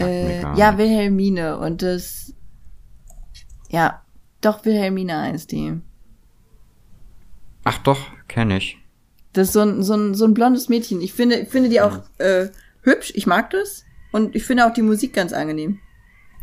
Äh, 0.00 0.42
ja. 0.56 0.76
Wilhelmine. 0.78 1.58
Und 1.58 1.82
das. 1.82 2.34
Ja, 3.70 4.02
doch, 4.40 4.64
Wilhelmine 4.64 5.20
heißt 5.22 5.52
die. 5.52 5.80
Ach 7.64 7.78
doch, 7.78 8.00
kenne 8.28 8.56
ich. 8.56 8.78
Das 9.32 9.48
ist 9.48 9.52
so 9.52 9.60
ein, 9.60 9.82
so 9.82 9.94
ein, 9.94 10.14
so 10.14 10.24
ein 10.24 10.34
blondes 10.34 10.68
Mädchen. 10.68 11.00
Ich 11.00 11.12
finde, 11.12 11.36
ich 11.36 11.48
finde 11.48 11.68
die 11.68 11.80
auch 11.80 12.00
äh, 12.18 12.48
hübsch. 12.82 13.12
Ich 13.14 13.26
mag 13.26 13.50
das. 13.50 13.84
Und 14.10 14.34
ich 14.34 14.44
finde 14.44 14.66
auch 14.66 14.72
die 14.72 14.82
Musik 14.82 15.12
ganz 15.12 15.32
angenehm. 15.32 15.78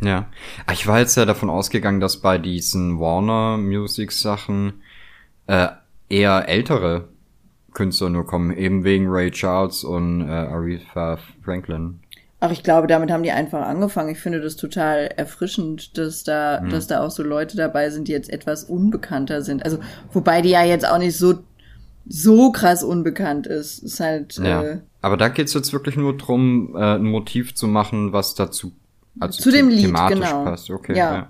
Ja. 0.01 0.30
Ah, 0.65 0.73
Ich 0.73 0.88
war 0.88 0.99
jetzt 0.99 1.15
ja 1.17 1.26
davon 1.26 1.49
ausgegangen, 1.49 1.99
dass 1.99 2.21
bei 2.21 2.38
diesen 2.38 2.99
Warner 2.99 3.57
Music 3.57 4.11
Sachen 4.11 4.82
äh, 5.47 5.69
eher 6.09 6.47
ältere 6.47 7.09
Künstler 7.76 8.09
nur 8.09 8.26
kommen, 8.26 8.51
eben 8.57 8.84
wegen 8.84 9.07
Ray 9.07 9.30
Charles 9.30 9.84
und 9.84 10.21
äh, 10.28 10.32
Aretha 10.32 11.19
Franklin. 11.43 11.99
Ach, 12.39 12.51
ich 12.51 12.63
glaube, 12.63 12.88
damit 12.88 13.11
haben 13.11 13.23
die 13.23 13.32
einfach 13.32 13.65
angefangen. 13.65 14.09
Ich 14.09 14.19
finde 14.19 14.41
das 14.41 14.55
total 14.55 15.07
erfrischend, 15.15 15.97
dass 15.97 16.23
da, 16.23 16.59
dass 16.61 16.88
da 16.88 17.01
auch 17.01 17.11
so 17.11 17.23
Leute 17.23 17.55
dabei 17.55 17.89
sind, 17.91 18.07
die 18.07 18.11
jetzt 18.11 18.30
etwas 18.30 18.63
unbekannter 18.65 19.41
sind. 19.41 19.63
Also, 19.63 19.80
wobei 20.11 20.41
die 20.41 20.49
ja 20.49 20.63
jetzt 20.63 20.88
auch 20.88 20.97
nicht 20.97 21.17
so, 21.17 21.36
so 22.07 22.51
krass 22.51 22.84
unbekannt 22.84 23.47
ist. 23.47 23.80
Ist 23.80 23.99
halt, 23.99 24.38
Ja. 24.38 24.63
äh, 24.63 24.78
Aber 25.01 25.17
da 25.17 25.30
geht's 25.30 25.53
jetzt 25.53 25.71
wirklich 25.71 25.95
nur 25.95 26.17
drum, 26.17 26.76
äh, 26.76 26.95
ein 26.95 27.03
Motiv 27.03 27.55
zu 27.55 27.67
machen, 27.67 28.11
was 28.11 28.36
dazu 28.36 28.73
also 29.19 29.41
Zu 29.41 29.51
dem 29.51 29.69
Lied, 29.69 29.93
genau. 30.09 30.43
passt. 30.43 30.69
Okay, 30.69 30.95
Ja. 30.95 31.15
ja. 31.15 31.28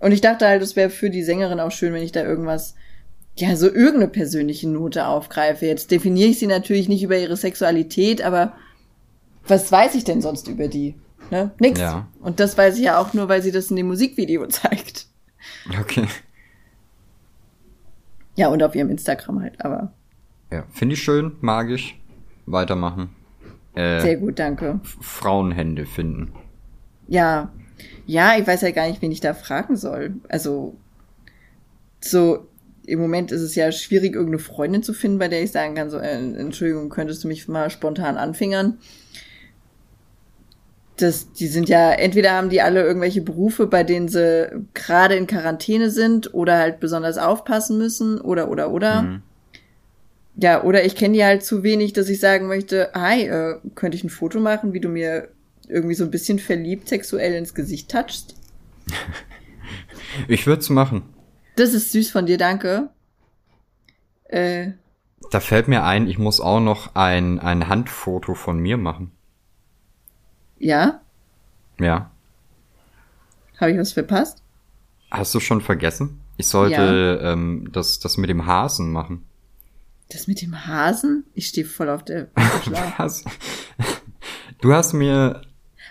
Und 0.00 0.12
ich 0.12 0.20
dachte 0.20 0.46
halt, 0.46 0.62
es 0.62 0.76
wäre 0.76 0.90
für 0.90 1.10
die 1.10 1.22
Sängerin 1.22 1.60
auch 1.60 1.70
schön, 1.70 1.92
wenn 1.94 2.02
ich 2.02 2.12
da 2.12 2.22
irgendwas, 2.24 2.74
ja, 3.36 3.56
so 3.56 3.66
irgendeine 3.66 4.08
persönliche 4.08 4.68
Note 4.68 5.06
aufgreife. 5.06 5.66
Jetzt 5.66 5.90
definiere 5.90 6.28
ich 6.30 6.38
sie 6.38 6.46
natürlich 6.46 6.88
nicht 6.88 7.02
über 7.02 7.18
ihre 7.18 7.36
Sexualität, 7.36 8.22
aber 8.22 8.54
was 9.46 9.72
weiß 9.72 9.94
ich 9.94 10.04
denn 10.04 10.20
sonst 10.20 10.48
über 10.48 10.68
die? 10.68 10.94
Ne? 11.30 11.50
Nix. 11.58 11.80
Ja. 11.80 12.08
Und 12.20 12.40
das 12.40 12.58
weiß 12.58 12.76
ich 12.76 12.84
ja 12.84 12.98
auch 12.98 13.14
nur, 13.14 13.28
weil 13.28 13.42
sie 13.42 13.52
das 13.52 13.70
in 13.70 13.76
dem 13.76 13.88
Musikvideo 13.88 14.46
zeigt. 14.48 15.06
Okay. 15.80 16.06
Ja, 18.34 18.48
und 18.48 18.62
auf 18.62 18.74
ihrem 18.74 18.90
Instagram 18.90 19.40
halt, 19.40 19.64
aber 19.64 19.92
Ja, 20.50 20.64
finde 20.70 20.94
ich 20.94 21.02
schön, 21.02 21.36
mag 21.40 21.70
ich. 21.70 21.98
Weitermachen. 22.46 23.10
Äh, 23.74 24.00
sehr 24.00 24.16
gut, 24.16 24.38
danke. 24.38 24.80
Frauenhände 25.00 25.86
finden. 25.86 26.32
Ja, 27.08 27.50
ja, 28.06 28.36
ich 28.38 28.46
weiß 28.46 28.62
ja 28.62 28.70
gar 28.70 28.88
nicht, 28.88 29.00
wen 29.00 29.12
ich 29.12 29.20
da 29.20 29.34
fragen 29.34 29.76
soll. 29.76 30.14
Also, 30.28 30.76
so, 32.00 32.46
im 32.86 33.00
Moment 33.00 33.32
ist 33.32 33.42
es 33.42 33.54
ja 33.54 33.70
schwierig, 33.72 34.14
irgendeine 34.14 34.38
Freundin 34.38 34.82
zu 34.82 34.92
finden, 34.92 35.18
bei 35.18 35.28
der 35.28 35.42
ich 35.42 35.52
sagen 35.52 35.74
kann, 35.74 35.90
so, 35.90 35.98
äh, 35.98 36.14
Entschuldigung, 36.14 36.88
könntest 36.88 37.24
du 37.24 37.28
mich 37.28 37.48
mal 37.48 37.70
spontan 37.70 38.16
anfingern? 38.16 38.78
Das, 40.96 41.32
die 41.32 41.46
sind 41.46 41.68
ja, 41.68 41.92
entweder 41.92 42.32
haben 42.32 42.50
die 42.50 42.60
alle 42.60 42.82
irgendwelche 42.82 43.22
Berufe, 43.22 43.66
bei 43.66 43.82
denen 43.82 44.08
sie 44.08 44.50
gerade 44.74 45.14
in 45.14 45.26
Quarantäne 45.26 45.90
sind 45.90 46.34
oder 46.34 46.58
halt 46.58 46.80
besonders 46.80 47.18
aufpassen 47.18 47.78
müssen 47.78 48.20
oder, 48.20 48.50
oder, 48.50 48.70
oder. 48.70 49.02
Mhm. 49.02 49.22
Ja, 50.36 50.62
oder 50.64 50.84
ich 50.84 50.96
kenne 50.96 51.14
die 51.14 51.24
halt 51.24 51.44
zu 51.44 51.62
wenig, 51.62 51.92
dass 51.92 52.08
ich 52.08 52.20
sagen 52.20 52.46
möchte, 52.46 52.90
hi, 52.94 53.22
äh, 53.22 53.56
könnte 53.74 53.96
ich 53.96 54.04
ein 54.04 54.10
Foto 54.10 54.40
machen, 54.40 54.72
wie 54.72 54.80
du 54.80 54.88
mir 54.88 55.28
irgendwie 55.68 55.94
so 55.94 56.04
ein 56.04 56.10
bisschen 56.10 56.38
verliebt 56.38 56.88
sexuell 56.88 57.34
ins 57.34 57.54
Gesicht 57.54 57.90
touchst? 57.90 58.34
Ich 60.28 60.46
würde 60.46 60.60
es 60.60 60.68
machen. 60.68 61.04
Das 61.62 61.74
ist 61.74 61.92
süß 61.92 62.10
von 62.10 62.26
dir, 62.26 62.38
danke. 62.38 62.88
Äh, 64.24 64.72
Da 65.30 65.38
fällt 65.38 65.68
mir 65.68 65.84
ein, 65.84 66.08
ich 66.08 66.18
muss 66.18 66.40
auch 66.40 66.58
noch 66.58 66.96
ein, 66.96 67.38
ein 67.38 67.68
Handfoto 67.68 68.34
von 68.34 68.58
mir 68.58 68.76
machen. 68.76 69.12
ja, 70.58 71.00
Ja. 71.78 72.10
habe 73.60 73.70
ich 73.70 73.78
was 73.78 73.92
verpasst? 73.92 74.42
Hast 75.12 75.32
du 75.36 75.38
schon 75.38 75.60
vergessen? 75.60 76.18
Ich 76.36 76.48
sollte 76.48 77.20
ähm, 77.22 77.68
das, 77.70 78.00
das 78.00 78.16
mit 78.16 78.28
dem 78.28 78.44
Hasen 78.46 78.90
machen. 78.90 79.24
Das 80.10 80.26
mit 80.26 80.42
dem 80.42 80.66
Hasen? 80.66 81.26
Ich 81.32 81.46
stehe 81.46 81.64
voll 81.66 81.88
auf 81.90 82.04
der. 82.04 82.26
Was? 82.98 83.22
Du 84.60 84.72
hast 84.74 84.94
mir. 84.94 85.42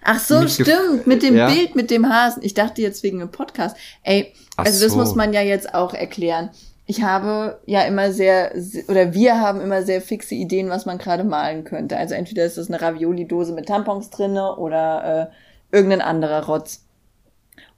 Ach 0.03 0.19
so, 0.19 0.45
stimmt, 0.49 1.07
mit 1.07 1.23
dem 1.23 1.35
Ja. 1.37 1.47
Bild 1.49 1.75
mit 1.75 1.91
dem 1.91 2.09
Hasen. 2.09 2.43
Ich 2.43 2.53
dachte 2.55 2.81
jetzt 2.81 3.03
wegen 3.03 3.21
einem 3.21 3.31
Podcast. 3.31 3.77
Ey, 4.03 4.33
Ach 4.57 4.65
also 4.65 4.83
das 4.83 4.93
so. 4.93 4.99
muss 4.99 5.15
man 5.15 5.33
ja 5.33 5.41
jetzt 5.41 5.73
auch 5.73 5.93
erklären. 5.93 6.49
Ich 6.85 7.03
habe 7.03 7.59
ja 7.65 7.83
immer 7.83 8.11
sehr, 8.11 8.53
oder 8.87 9.13
wir 9.13 9.39
haben 9.39 9.61
immer 9.61 9.83
sehr 9.83 10.01
fixe 10.01 10.35
Ideen, 10.35 10.69
was 10.69 10.85
man 10.85 10.97
gerade 10.97 11.23
malen 11.23 11.63
könnte. 11.63 11.95
Also 11.95 12.15
entweder 12.15 12.45
ist 12.45 12.57
das 12.57 12.69
eine 12.69 12.81
Ravioli-Dose 12.81 13.53
mit 13.53 13.67
Tampons 13.67 14.09
drinne 14.09 14.57
oder 14.57 15.31
äh, 15.71 15.75
irgendein 15.75 16.01
anderer 16.01 16.45
Rotz. 16.45 16.83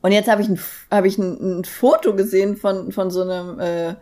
Und 0.01 0.11
jetzt 0.11 0.29
habe 0.29 0.41
ich 0.41 0.49
ein, 0.49 0.59
habe 0.91 1.07
ich 1.07 1.17
ein, 1.17 1.59
ein 1.59 1.63
Foto 1.63 2.15
gesehen 2.15 2.57
von, 2.57 2.91
von 2.91 3.09
so 3.11 3.21
einem 3.21 3.59
äh, 3.59 3.95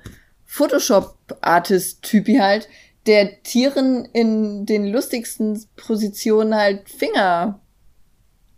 Photoshop-Artist-Typi 0.45 2.37
halt, 2.37 2.67
der 3.05 3.41
Tieren 3.43 4.05
in 4.13 4.65
den 4.65 4.87
lustigsten 4.87 5.63
Positionen 5.75 6.55
halt 6.55 6.89
Finger 6.89 7.60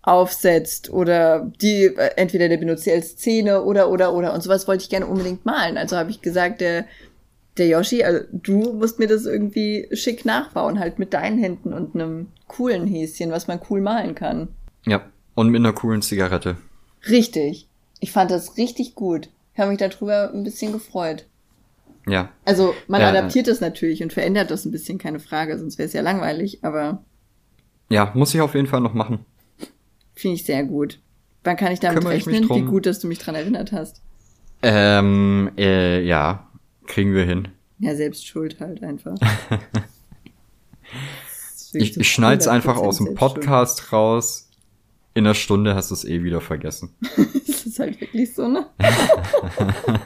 aufsetzt 0.04 0.92
oder 0.92 1.52
die 1.62 1.86
äh, 1.86 2.12
entweder 2.18 2.50
der 2.50 2.58
benutzt 2.58 2.84
sie 2.84 2.92
als 2.92 3.12
Szene 3.12 3.64
oder 3.64 3.90
oder 3.90 4.14
oder 4.14 4.34
und 4.34 4.42
sowas 4.42 4.68
wollte 4.68 4.84
ich 4.84 4.90
gerne 4.90 5.08
unbedingt 5.08 5.46
malen. 5.46 5.78
Also 5.78 5.98
habe 5.98 6.12
ich 6.12 6.22
gesagt, 6.22 6.62
der 6.62 6.86
der 7.58 7.68
Yoshi, 7.68 8.04
also 8.04 8.26
du 8.32 8.74
musst 8.74 9.00
mir 9.00 9.08
das 9.08 9.26
irgendwie 9.26 9.88
schick 9.94 10.26
nachbauen, 10.26 10.80
halt 10.80 10.98
mit 11.00 11.14
deinen 11.14 11.38
Händen 11.38 11.72
und 11.72 11.94
einem 11.96 12.28
coolen 12.48 12.88
Häschen, 12.88 13.32
was 13.32 13.48
man 13.48 13.60
cool 13.70 13.80
malen 13.80 14.16
kann. 14.16 14.48
Ja. 14.86 15.02
Und 15.36 15.50
mit 15.50 15.60
einer 15.60 15.74
coolen 15.74 16.02
Zigarette. 16.02 16.58
Richtig. 17.10 17.68
Ich 18.00 18.12
fand 18.12 18.32
das 18.32 18.58
richtig 18.58 18.96
gut. 18.96 19.30
Ich 19.54 19.60
habe 19.60 19.70
mich 19.70 19.80
darüber 19.80 20.32
ein 20.34 20.44
bisschen 20.44 20.72
gefreut. 20.72 21.26
Ja. 22.08 22.30
Also 22.44 22.74
man 22.88 23.02
Ja, 23.02 23.10
adaptiert 23.10 23.48
das 23.48 23.62
natürlich 23.62 24.04
und 24.04 24.14
verändert 24.14 24.52
das 24.52 24.66
ein 24.66 24.72
bisschen, 24.72 24.98
keine 24.98 25.20
Frage, 25.20 25.58
sonst 25.58 25.78
wäre 25.78 25.88
es 25.88 25.94
ja 25.94 26.02
langweilig, 26.02 26.60
aber 26.64 27.04
Ja, 27.90 28.12
muss 28.16 28.34
ich 28.34 28.42
auf 28.42 28.56
jeden 28.56 28.68
Fall 28.68 28.82
noch 28.82 28.94
machen. 28.94 29.26
Finde 30.16 30.36
ich 30.36 30.46
sehr 30.46 30.64
gut. 30.64 31.00
Wann 31.44 31.58
kann 31.58 31.72
ich 31.72 31.80
damit 31.80 32.00
Kümmere 32.00 32.16
ich 32.16 32.28
rechnen? 32.28 32.44
Wie 32.44 32.62
drum. 32.62 32.68
gut, 32.68 32.86
dass 32.86 33.00
du 33.00 33.08
mich 33.08 33.20
dran 33.20 33.36
erinnert 33.36 33.72
hast. 33.72 34.02
Ähm, 34.62 35.52
äh, 35.58 36.02
ja. 36.04 36.48
Kriegen 36.88 37.14
wir 37.14 37.26
hin. 37.26 37.50
Ja, 37.80 37.96
selbst 37.96 38.26
schuld 38.26 38.60
halt 38.60 38.84
einfach. 38.84 39.18
Ich, 41.74 41.98
ich 41.98 42.12
schneid's 42.12 42.48
einfach 42.48 42.78
aus 42.78 42.98
dem 42.98 43.16
Podcast 43.16 43.92
raus. 43.92 44.48
In 45.16 45.26
einer 45.26 45.34
Stunde 45.34 45.76
hast 45.76 45.92
du 45.92 45.96
es 45.96 46.06
eh 46.06 46.24
wieder 46.24 46.40
vergessen. 46.42 46.96
das 47.48 47.66
ist 47.66 47.80
halt 47.80 48.00
wirklich 48.00 48.34
so, 48.34 48.48
ne? 48.48 48.68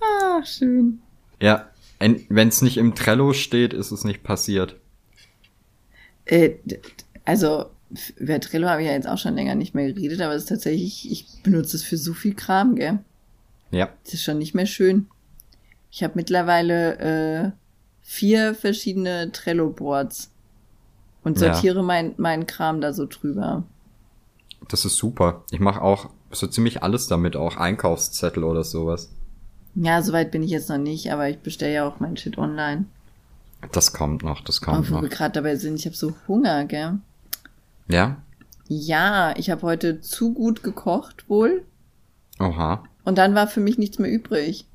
Ach, 0.00 0.46
schön. 0.46 1.00
Ja. 1.40 1.70
Wenn 1.98 2.48
es 2.48 2.62
nicht 2.62 2.76
im 2.76 2.94
Trello 2.94 3.32
steht, 3.32 3.72
ist 3.72 3.90
es 3.90 4.04
nicht 4.04 4.22
passiert. 4.22 4.76
Äh, 6.28 6.54
also, 7.24 7.66
über 8.16 8.38
Trello 8.40 8.68
habe 8.68 8.82
ich 8.82 8.88
ja 8.88 8.94
jetzt 8.94 9.08
auch 9.08 9.18
schon 9.18 9.34
länger 9.34 9.54
nicht 9.54 9.74
mehr 9.74 9.92
geredet, 9.92 10.20
aber 10.20 10.34
es 10.34 10.42
ist 10.44 10.48
tatsächlich, 10.48 11.10
ich 11.10 11.26
benutze 11.42 11.76
es 11.76 11.82
für 11.82 11.96
so 11.96 12.12
viel 12.14 12.34
Kram, 12.34 12.76
gell? 12.76 12.98
Ja. 13.70 13.88
Das 14.04 14.14
ist 14.14 14.22
schon 14.22 14.38
nicht 14.38 14.54
mehr 14.54 14.66
schön. 14.66 15.06
Ich 15.90 16.02
habe 16.02 16.14
mittlerweile 16.16 16.98
äh, 16.98 17.50
vier 18.02 18.54
verschiedene 18.54 19.32
Trello-Boards 19.32 20.30
und 21.24 21.40
Ja. 21.40 21.52
sortiere 21.54 21.82
mein, 21.82 22.14
meinen 22.18 22.46
Kram 22.46 22.80
da 22.80 22.92
so 22.92 23.06
drüber. 23.06 23.64
Das 24.68 24.84
ist 24.84 24.96
super. 24.96 25.44
Ich 25.50 25.60
mache 25.60 25.80
auch 25.82 26.10
so 26.30 26.46
ziemlich 26.46 26.82
alles 26.82 27.06
damit, 27.06 27.36
auch 27.36 27.56
Einkaufszettel 27.56 28.44
oder 28.44 28.64
sowas. 28.64 29.10
Ja, 29.74 30.02
soweit 30.02 30.30
bin 30.30 30.42
ich 30.42 30.50
jetzt 30.50 30.68
noch 30.68 30.78
nicht, 30.78 31.10
aber 31.12 31.28
ich 31.28 31.38
bestelle 31.38 31.72
ja 31.72 31.88
auch 31.88 32.00
mein 32.00 32.16
Shit 32.16 32.36
online. 32.36 32.86
Das 33.72 33.92
kommt 33.92 34.22
noch, 34.22 34.40
das 34.42 34.60
kommt 34.60 34.90
wo 34.90 34.94
noch. 34.96 35.02
wir 35.02 35.08
gerade 35.08 35.32
dabei 35.34 35.56
sind, 35.56 35.74
ich 35.76 35.86
habe 35.86 35.96
so 35.96 36.14
Hunger, 36.28 36.64
gell? 36.64 36.98
Ja? 37.88 38.16
Ja, 38.68 39.34
ich 39.36 39.50
habe 39.50 39.62
heute 39.62 40.00
zu 40.00 40.32
gut 40.34 40.62
gekocht 40.62 41.28
wohl 41.28 41.64
Oha. 42.38 42.84
und 43.04 43.18
dann 43.18 43.34
war 43.34 43.46
für 43.48 43.60
mich 43.60 43.78
nichts 43.78 43.98
mehr 43.98 44.10
übrig. 44.10 44.66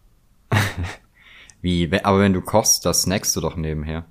Wie, 1.61 1.89
aber 2.03 2.19
wenn 2.19 2.33
du 2.33 2.41
kochst, 2.41 2.85
das 2.85 3.03
snackst 3.03 3.35
du 3.35 3.41
doch 3.41 3.55
nebenher. 3.55 4.05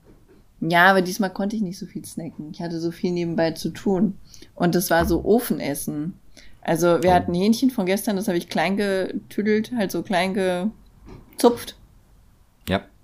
Ja, 0.61 0.87
aber 0.87 1.03
diesmal 1.03 1.31
konnte 1.33 1.57
ich 1.57 1.63
nicht 1.63 1.79
so 1.79 1.87
viel 1.87 2.05
snacken. 2.05 2.51
Ich 2.53 2.63
hatte 2.63 2.81
so 2.81 2.93
viel 2.93 3.11
nebenbei 3.13 3.51
zu 3.51 3.71
tun. 3.71 4.17
Und 4.55 4.75
das 4.77 4.91
war 4.91 5.05
so 5.07 5.25
Ofenessen. 5.25 6.15
Also 6.61 7.03
wir 7.03 7.11
Oh. 7.11 7.15
hatten 7.15 7.35
Hähnchen 7.35 7.71
von 7.71 7.85
gestern, 7.85 8.15
das 8.17 8.29
habe 8.29 8.39
ich 8.39 8.49
klein 8.49 8.77
getüdelt, 8.77 9.73
halt 9.77 9.91
so 9.91 10.03
klein 10.03 10.33
gezupft. 10.35 11.77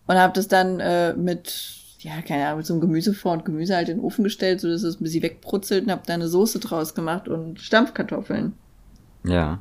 Und 0.08 0.16
habe 0.16 0.32
das 0.32 0.48
dann 0.48 0.80
äh, 0.80 1.14
mit, 1.14 1.54
ja, 2.00 2.20
keine 2.22 2.46
Ahnung, 2.46 2.58
mit 2.58 2.66
so 2.66 2.74
einem 2.74 2.80
Gemüse 2.80 3.14
vor 3.14 3.32
und 3.32 3.44
Gemüse 3.44 3.76
halt 3.76 3.88
in 3.88 3.98
den 3.98 4.04
Ofen 4.04 4.24
gestellt, 4.24 4.60
sodass 4.60 4.82
es 4.82 5.00
ein 5.00 5.04
bisschen 5.04 5.22
wegbrutzelt 5.22 5.84
und 5.84 5.92
habe 5.92 6.02
da 6.04 6.14
eine 6.14 6.28
Soße 6.28 6.58
draus 6.58 6.94
gemacht 6.94 7.28
und 7.28 7.60
Stampfkartoffeln. 7.60 8.54
Ja. 9.24 9.60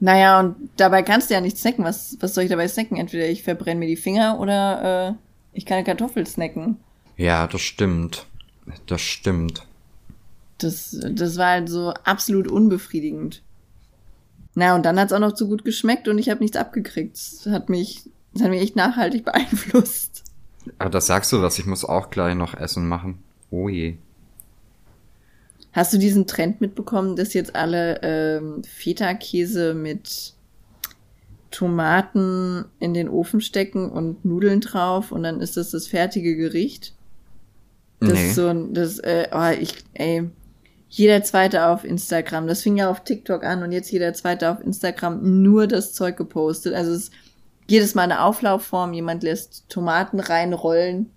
Naja, 0.00 0.38
und 0.38 0.70
dabei 0.76 1.02
kannst 1.02 1.30
du 1.30 1.34
ja 1.34 1.40
nicht 1.40 1.58
snacken. 1.58 1.84
Was, 1.84 2.16
was 2.20 2.34
soll 2.34 2.44
ich 2.44 2.50
dabei 2.50 2.68
snacken? 2.68 2.96
Entweder 2.98 3.28
ich 3.28 3.42
verbrenne 3.42 3.80
mir 3.80 3.88
die 3.88 3.96
Finger 3.96 4.38
oder 4.38 5.08
äh, 5.08 5.14
ich 5.52 5.66
kann 5.66 5.78
eine 5.78 5.84
Kartoffel 5.84 6.26
snacken. 6.26 6.76
Ja, 7.16 7.46
das 7.46 7.62
stimmt. 7.62 8.26
Das 8.86 9.00
stimmt. 9.00 9.66
Das, 10.58 10.96
das 11.10 11.36
war 11.36 11.52
halt 11.52 11.68
so 11.68 11.94
absolut 12.04 12.48
unbefriedigend. 12.48 13.42
Na, 14.54 14.74
und 14.74 14.84
dann 14.84 14.98
hat's 14.98 15.12
auch 15.12 15.20
noch 15.20 15.32
zu 15.32 15.48
gut 15.48 15.64
geschmeckt 15.64 16.06
und 16.08 16.18
ich 16.18 16.30
habe 16.30 16.40
nichts 16.40 16.56
abgekriegt. 16.56 17.16
Das 17.16 17.46
hat 17.52 17.68
mich, 17.68 18.10
das 18.32 18.42
hat 18.42 18.50
mich 18.50 18.62
echt 18.62 18.76
nachhaltig 18.76 19.24
beeinflusst. 19.26 20.24
Aber 20.78 20.90
das 20.90 21.06
sagst 21.06 21.32
du 21.32 21.42
was, 21.42 21.58
ich 21.58 21.66
muss 21.66 21.84
auch 21.84 22.10
gleich 22.10 22.34
noch 22.34 22.54
Essen 22.54 22.88
machen. 22.88 23.22
Oh 23.50 23.68
je. 23.68 23.96
Hast 25.72 25.92
du 25.92 25.98
diesen 25.98 26.26
Trend 26.26 26.60
mitbekommen, 26.60 27.16
dass 27.16 27.34
jetzt 27.34 27.54
alle 27.54 28.00
ähm, 28.02 28.62
Feta-Käse 28.64 29.74
mit 29.74 30.34
Tomaten 31.50 32.64
in 32.78 32.94
den 32.94 33.08
Ofen 33.08 33.40
stecken 33.40 33.90
und 33.90 34.24
Nudeln 34.24 34.60
drauf 34.60 35.12
und 35.12 35.22
dann 35.22 35.40
ist 35.40 35.56
das 35.56 35.70
das 35.70 35.86
fertige 35.86 36.36
Gericht? 36.36 36.94
Das 38.00 38.12
nee. 38.12 38.28
ist 38.28 38.34
so 38.34 38.48
ein, 38.48 38.74
das, 38.74 38.98
äh, 38.98 39.28
oh, 39.32 39.50
ich, 39.58 39.74
ey, 39.94 40.28
jeder 40.88 41.22
zweite 41.22 41.66
auf 41.66 41.84
Instagram, 41.84 42.46
das 42.46 42.62
fing 42.62 42.76
ja 42.76 42.90
auf 42.90 43.04
TikTok 43.04 43.44
an 43.44 43.62
und 43.62 43.72
jetzt 43.72 43.90
jeder 43.90 44.14
zweite 44.14 44.50
auf 44.50 44.60
Instagram 44.60 45.42
nur 45.42 45.66
das 45.66 45.92
Zeug 45.92 46.16
gepostet. 46.16 46.74
Also 46.74 46.92
es 46.92 47.04
ist 47.04 47.12
jedes 47.68 47.94
Mal 47.94 48.04
eine 48.04 48.24
Auflaufform, 48.24 48.92
jemand 48.92 49.22
lässt 49.22 49.68
Tomaten 49.68 50.20
reinrollen, 50.20 51.10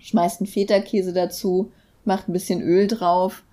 schmeißt 0.00 0.40
einen 0.40 0.48
Feta-Käse 0.48 1.12
dazu, 1.12 1.70
macht 2.04 2.28
ein 2.28 2.32
bisschen 2.32 2.62
Öl 2.62 2.86
drauf 2.86 3.44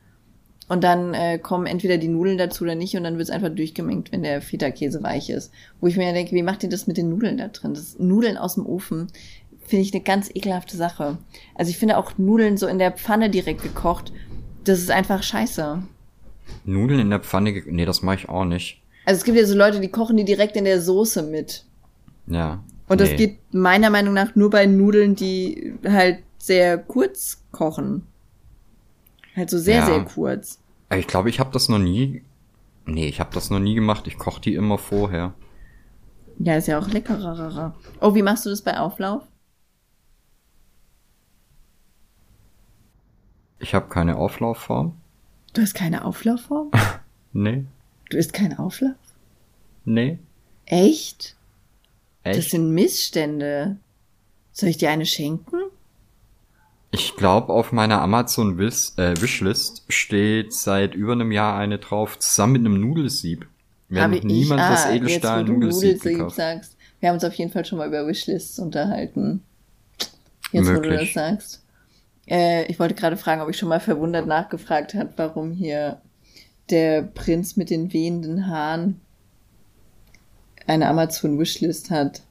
und 0.69 0.83
dann 0.83 1.13
äh, 1.13 1.37
kommen 1.37 1.65
entweder 1.65 1.97
die 1.97 2.07
Nudeln 2.07 2.37
dazu 2.37 2.63
oder 2.63 2.75
nicht 2.75 2.95
und 2.95 3.03
dann 3.03 3.17
wird's 3.17 3.29
einfach 3.29 3.49
durchgemengt, 3.49 4.11
wenn 4.11 4.23
der 4.23 4.41
Feta-Käse 4.41 5.03
weich 5.03 5.29
ist. 5.29 5.51
Wo 5.81 5.87
ich 5.87 5.97
mir 5.97 6.07
ja 6.07 6.13
denke, 6.13 6.33
wie 6.33 6.43
macht 6.43 6.63
ihr 6.63 6.69
das 6.69 6.87
mit 6.87 6.97
den 6.97 7.09
Nudeln 7.09 7.37
da 7.37 7.49
drin? 7.49 7.73
Das 7.73 7.99
Nudeln 7.99 8.37
aus 8.37 8.55
dem 8.55 8.65
Ofen 8.65 9.07
finde 9.65 9.83
ich 9.83 9.93
eine 9.93 10.03
ganz 10.03 10.29
ekelhafte 10.33 10.77
Sache. 10.77 11.17
Also 11.55 11.69
ich 11.69 11.77
finde 11.77 11.97
auch 11.97 12.17
Nudeln 12.17 12.57
so 12.57 12.67
in 12.67 12.79
der 12.79 12.91
Pfanne 12.91 13.29
direkt 13.29 13.63
gekocht, 13.63 14.13
das 14.63 14.79
ist 14.79 14.91
einfach 14.91 15.23
scheiße. 15.23 15.83
Nudeln 16.63 16.99
in 16.99 17.09
der 17.09 17.19
Pfanne, 17.19 17.61
nee, 17.65 17.85
das 17.85 18.01
mache 18.01 18.15
ich 18.15 18.29
auch 18.29 18.45
nicht. 18.45 18.81
Also 19.05 19.17
es 19.19 19.25
gibt 19.25 19.37
ja 19.37 19.45
so 19.45 19.55
Leute, 19.55 19.81
die 19.81 19.89
kochen 19.89 20.15
die 20.15 20.23
direkt 20.23 20.55
in 20.55 20.63
der 20.63 20.81
Soße 20.81 21.23
mit. 21.23 21.65
Ja. 22.27 22.63
Und 22.87 23.01
das 23.01 23.09
nee. 23.11 23.15
geht 23.15 23.53
meiner 23.53 23.89
Meinung 23.89 24.13
nach 24.13 24.35
nur 24.35 24.49
bei 24.49 24.65
Nudeln, 24.65 25.15
die 25.15 25.75
halt 25.85 26.23
sehr 26.37 26.77
kurz 26.77 27.43
kochen. 27.51 28.05
Halt 29.35 29.49
so 29.49 29.57
sehr, 29.57 29.77
Ja. 29.77 29.85
sehr 29.85 30.03
kurz. 30.05 30.59
Aber 30.89 30.99
Ich 30.99 31.07
glaube, 31.07 31.29
ich 31.29 31.39
habe 31.39 31.51
das 31.51 31.69
noch 31.69 31.79
nie. 31.79 32.23
Nee, 32.85 33.07
ich 33.07 33.19
habe 33.19 33.33
das 33.33 33.49
noch 33.49 33.59
nie 33.59 33.75
gemacht. 33.75 34.07
Ich 34.07 34.17
koche 34.17 34.41
die 34.41 34.55
immer 34.55 34.77
vorher. 34.77 35.33
Ja, 36.39 36.57
ist 36.57 36.67
ja 36.67 36.77
auch 36.79 36.87
leckerer. 36.89 37.75
Oh, 38.01 38.13
wie 38.15 38.21
machst 38.21 38.45
du 38.45 38.49
das 38.49 38.61
bei 38.61 38.77
Auflauf? 38.79 39.23
Ich 43.59 43.73
habe 43.73 43.87
keine 43.87 44.17
Auflaufform. 44.17 44.93
Du 45.53 45.61
hast 45.61 45.73
keine 45.73 46.05
Auflaufform? 46.05 46.71
Nee. 47.35 47.65
Du 48.11 48.17
isst 48.17 48.31
keinen 48.31 48.59
Auflauf? 48.59 48.91
Nee. 49.85 50.19
Echt? 50.67 51.35
Das 52.23 52.37
Echt? 52.37 52.51
sind 52.51 52.71
Missstände. 52.73 53.77
Soll 54.51 54.69
ich 54.69 54.77
dir 54.77 54.89
eine 54.89 55.05
schenken? 55.05 55.57
Ich 56.91 57.15
glaube, 57.15 57.51
auf 57.51 57.71
meiner 57.71 58.01
Amazon 58.01 58.59
Wish, 58.59 58.91
äh, 58.97 59.19
Wishlist 59.19 59.83
steht 59.89 60.53
seit 60.53 60.93
über 60.93 61.13
einem 61.13 61.31
Jahr 61.31 61.57
eine 61.57 61.79
drauf, 61.79 62.19
zusammen 62.19 62.53
mit 62.53 62.65
einem 62.65 62.79
Nudelsieb. 62.81 63.47
Mir 63.89 64.03
hat 64.03 64.11
noch 64.11 64.23
niemand 64.23 64.61
das 64.61 64.85
ah, 64.85 64.93
Edelstahl 64.93 65.39
jetzt, 65.39 65.49
wo 65.49 65.53
du 65.53 65.59
Nudelsieb 65.59 65.93
Nudelsieb 65.95 66.17
gekauft. 66.17 66.35
sagst. 66.35 66.77
Wir 66.99 67.09
haben 67.09 67.15
uns 67.15 67.23
auf 67.23 67.33
jeden 67.33 67.51
Fall 67.51 67.65
schon 67.65 67.79
mal 67.79 67.87
über 67.87 68.07
Wishlists 68.07 68.59
unterhalten. 68.59 69.43
Jetzt, 70.51 70.67
wo 70.67 70.73
du 70.73 70.81
das 70.81 70.91
Möglich. 70.91 71.13
sagst. 71.13 71.63
Äh, 72.27 72.65
ich 72.67 72.79
wollte 72.79 72.93
gerade 72.93 73.17
fragen, 73.17 73.41
ob 73.41 73.49
ich 73.49 73.57
schon 73.57 73.69
mal 73.69 73.79
verwundert 73.79 74.27
nachgefragt 74.27 74.93
hat, 74.93 75.17
warum 75.17 75.51
hier 75.51 75.99
der 76.69 77.01
Prinz 77.01 77.57
mit 77.57 77.69
den 77.69 77.91
wehenden 77.91 78.47
Haaren 78.47 79.01
eine 80.67 80.87
Amazon 80.87 81.39
Wishlist 81.39 81.91
hat. 81.91 82.21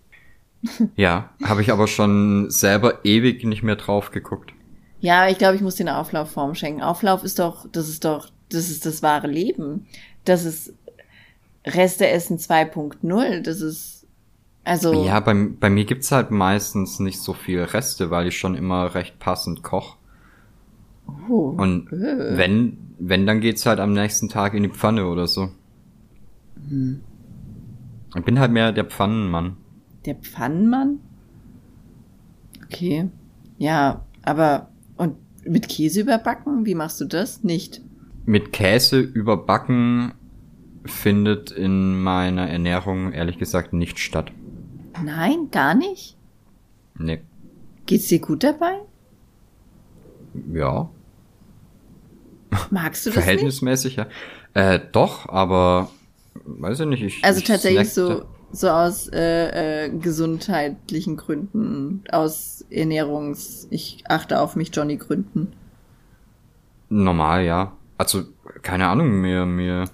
Ja, 0.97 1.31
habe 1.43 1.61
ich 1.61 1.73
aber 1.73 1.89
schon 1.89 2.49
selber 2.51 3.05
ewig 3.05 3.45
nicht 3.45 3.65
mehr 3.65 3.75
drauf 3.75 4.13
geguckt. 4.13 4.53
Ja, 5.01 5.29
ich 5.29 5.39
glaube, 5.39 5.57
ich 5.57 5.61
muss 5.61 5.75
dir 5.75 5.89
eine 5.89 5.99
Auflaufform 5.99 6.55
schenken. 6.55 6.83
Auflauf 6.83 7.25
ist 7.25 7.41
doch, 7.41 7.67
das 7.73 7.89
ist 7.89 8.05
doch, 8.05 8.29
das 8.49 8.71
ist 8.71 8.87
das 8.87 9.03
wahre 9.03 9.27
Leben. 9.27 9.87
Das 10.25 10.45
ist 10.45 10.73
Resteessen 11.67 12.39
2.0. 12.39 13.41
Das 13.41 13.61
ist, 13.61 14.07
also. 14.63 15.05
Ja, 15.05 15.19
bei, 15.19 15.35
bei 15.35 15.71
mir 15.71 15.85
gibt's 15.85 16.13
halt 16.13 16.31
meistens 16.31 17.01
nicht 17.01 17.21
so 17.21 17.33
viel 17.33 17.63
Reste, 17.63 18.11
weil 18.13 18.29
ich 18.29 18.39
schon 18.39 18.55
immer 18.55 18.95
recht 18.95 19.19
passend 19.19 19.65
koch. 19.65 19.97
oh, 21.29 21.55
Und 21.57 21.93
äh. 21.93 22.37
wenn, 22.37 22.79
wenn, 23.01 23.27
dann 23.27 23.41
geht's 23.41 23.67
halt 23.67 23.81
am 23.81 23.93
nächsten 23.93 24.29
Tag 24.29 24.55
in 24.55 24.63
die 24.63 24.69
Pfanne 24.69 25.09
oder 25.09 25.27
so. 25.27 25.51
Hm. 26.69 27.01
Ich 28.17 28.25
bin 28.25 28.39
halt 28.39 28.53
mehr 28.53 28.73
der 28.73 28.85
Pfannenmann. 28.85 29.57
Der 30.05 30.15
Pfannenmann? 30.17 31.01
Okay. 32.65 33.09
Ja, 33.59 34.05
aber 34.23 34.69
und 34.97 35.17
mit 35.47 35.69
Käse 35.69 36.01
überbacken? 36.01 36.67
Wie 36.67 36.75
machst 36.75 37.01
du 37.01 37.05
das? 37.05 37.43
Nicht. 37.43 37.81
Mit 38.27 38.53
Käse 38.53 39.01
überbacken 39.01 40.13
findet 40.85 41.51
in 41.51 42.01
meiner 42.03 42.49
Ernährung 42.49 43.13
ehrlich 43.13 43.39
gesagt 43.39 43.73
nicht 43.73 43.99
statt. 43.99 44.33
Nein, 45.05 45.51
gar 45.51 45.75
nicht? 45.75 46.17
Nee. 46.99 47.21
Geht's 47.87 48.09
dir 48.09 48.21
gut 48.21 48.43
dabei? 48.45 48.75
Ja, 50.53 50.89
Magst 52.71 53.07
du 53.07 53.11
das 53.11 53.17
nicht? 53.17 53.25
verhältnismäßig 53.25 53.97
ja. 53.97 54.07
Äh, 54.55 54.81
doch, 54.93 55.29
aber 55.29 55.91
weiß 56.45 56.81
ich 56.81 56.87
nicht. 56.87 57.03
Ich, 57.03 57.25
Also 57.25 57.41
ich 57.41 57.47
tatsächlich 57.47 57.91
so, 57.91 58.25
so 58.53 58.69
aus 58.69 59.09
äh, 59.09 59.87
äh, 59.87 59.91
gesundheitlichen 59.91 61.17
Gründen, 61.17 62.05
aus 62.11 62.65
Ernährungs, 62.71 63.67
ich 63.71 64.05
achte 64.09 64.41
auf 64.41 64.57
mich 64.57 64.71
Johnny 64.75 64.97
Gründen. 64.97 65.53
Normal, 66.89 67.45
ja. 67.45 67.73
Also, 67.99 68.25
keine 68.63 68.87
Ahnung, 68.89 69.21
mir, 69.21 69.47
mir 69.47 69.85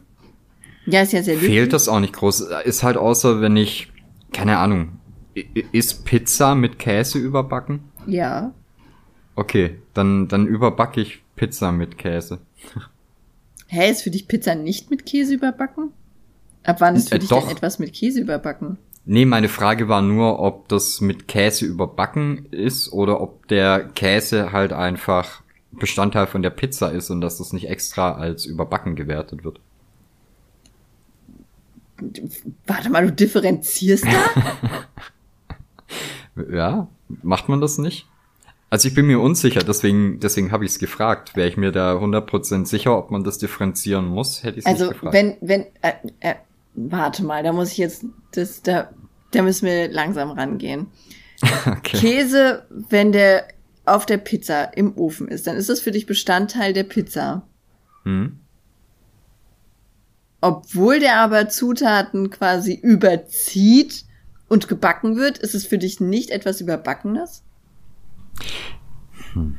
Ja, 0.87 1.03
ist 1.03 1.13
ja 1.13 1.23
sehr 1.23 1.37
fehlt 1.39 1.51
löblich. 1.51 1.69
das 1.71 1.89
auch 1.89 2.01
nicht 2.01 2.15
groß. 2.15 2.49
Ist 2.65 2.83
halt 2.83 2.97
außer, 2.97 3.41
wenn 3.41 3.57
ich, 3.57 3.93
keine 4.33 4.59
Ahnung, 4.59 4.99
ist 5.73 6.05
Pizza 6.05 6.55
mit 6.55 6.79
Käse 6.79 7.19
überbacken? 7.19 7.81
Ja. 8.07 8.53
Okay, 9.37 9.79
dann, 9.95 10.27
dann 10.27 10.47
überbacke 10.49 11.01
ich 11.01 11.23
Pizza 11.37 11.71
mit 11.71 11.99
Käse. 11.99 12.41
Hä, 13.69 13.91
ist 13.91 14.03
für 14.03 14.11
dich 14.11 14.27
Pizza 14.27 14.55
nicht 14.57 14.91
mit 14.91 15.07
Käse 15.07 15.35
überbacken? 15.35 15.93
Ab 16.69 16.81
wann 16.81 16.97
ist 16.97 17.09
für 17.09 17.15
Äh, 17.17 17.19
dich 17.21 17.29
doch. 17.31 17.47
denn 17.47 17.57
etwas 17.57 17.79
mit 17.79 17.93
Käse 17.95 18.21
überbacken? 18.21 18.77
Nee, 19.05 19.25
meine 19.25 19.49
Frage 19.49 19.89
war 19.89 20.03
nur, 20.03 20.39
ob 20.39 20.69
das 20.69 21.01
mit 21.01 21.29
Käse 21.29 21.65
überbacken 21.65 22.47
ist 22.51 22.93
oder 22.93 23.21
ob 23.23 23.49
der 23.49 23.85
Käse 23.95 24.53
halt 24.53 24.73
einfach 24.75 25.41
Bestandteil 25.73 26.27
von 26.27 26.43
der 26.43 26.51
Pizza 26.51 26.91
ist 26.93 27.09
und 27.11 27.21
dass 27.23 27.39
das 27.39 27.53
nicht 27.55 27.69
extra 27.69 28.13
als 28.13 28.45
überbacken 28.45 28.97
gewertet 28.97 29.45
wird. 29.45 29.61
Warte 32.67 32.91
mal, 32.91 33.07
du 33.07 33.13
differenzierst 33.13 34.05
da? 34.05 34.89
Ja, 36.53 36.87
macht 37.23 37.49
man 37.49 37.61
das 37.61 37.79
nicht? 37.79 38.07
Also 38.71 38.87
ich 38.87 38.95
bin 38.95 39.07
mir 39.07 39.19
unsicher, 39.19 39.61
deswegen, 39.65 40.21
deswegen 40.21 40.53
habe 40.53 40.65
ich 40.67 40.71
es 40.73 40.79
gefragt. 40.79 41.35
Wäre 41.35 41.49
ich 41.49 41.57
mir 41.57 41.73
da 41.73 41.97
100% 41.97 42.67
sicher, 42.67 42.97
ob 42.97 43.11
man 43.11 43.25
das 43.25 43.39
differenzieren 43.39 44.07
muss, 44.07 44.45
hätte 44.45 44.59
ich 44.61 44.65
es 44.65 44.71
Also 44.71 44.85
nicht 44.85 44.93
gefragt. 45.01 45.15
wenn, 45.15 45.37
wenn, 45.41 45.63
äh, 45.83 45.95
äh, 46.21 46.35
warte 46.91 47.25
mal, 47.25 47.43
da 47.43 47.53
muss 47.53 47.73
ich 47.73 47.79
jetzt, 47.79 48.05
das, 48.33 48.63
da, 48.63 48.91
da 49.33 49.43
müssen 49.43 49.67
wir 49.67 49.91
langsam 49.91 50.31
rangehen. 50.31 50.87
okay. 51.67 51.97
Käse, 51.99 52.67
wenn 52.71 53.13
der 53.13 53.49
auf 53.85 54.07
der 54.07 54.19
Pizza 54.19 54.77
im 54.77 54.97
Ofen 54.97 55.29
ist, 55.29 55.47
dann 55.47 55.57
ist 55.57 55.69
das 55.69 55.81
für 55.81 55.91
dich 55.91 56.07
Bestandteil 56.07 56.73
der 56.73 56.85
Pizza. 56.85 57.47
Hm? 58.05 58.39
Obwohl 60.41 61.01
der 61.01 61.17
aber 61.17 61.49
Zutaten 61.49 62.31
quasi 62.31 62.75
überzieht 62.75 64.05
und 64.49 64.69
gebacken 64.69 65.17
wird, 65.17 65.39
ist 65.39 65.55
es 65.55 65.67
für 65.67 65.79
dich 65.79 66.01
nicht 66.01 66.31
etwas 66.31 66.61
Überbackenes? 66.61 67.43
Hm. 69.33 69.59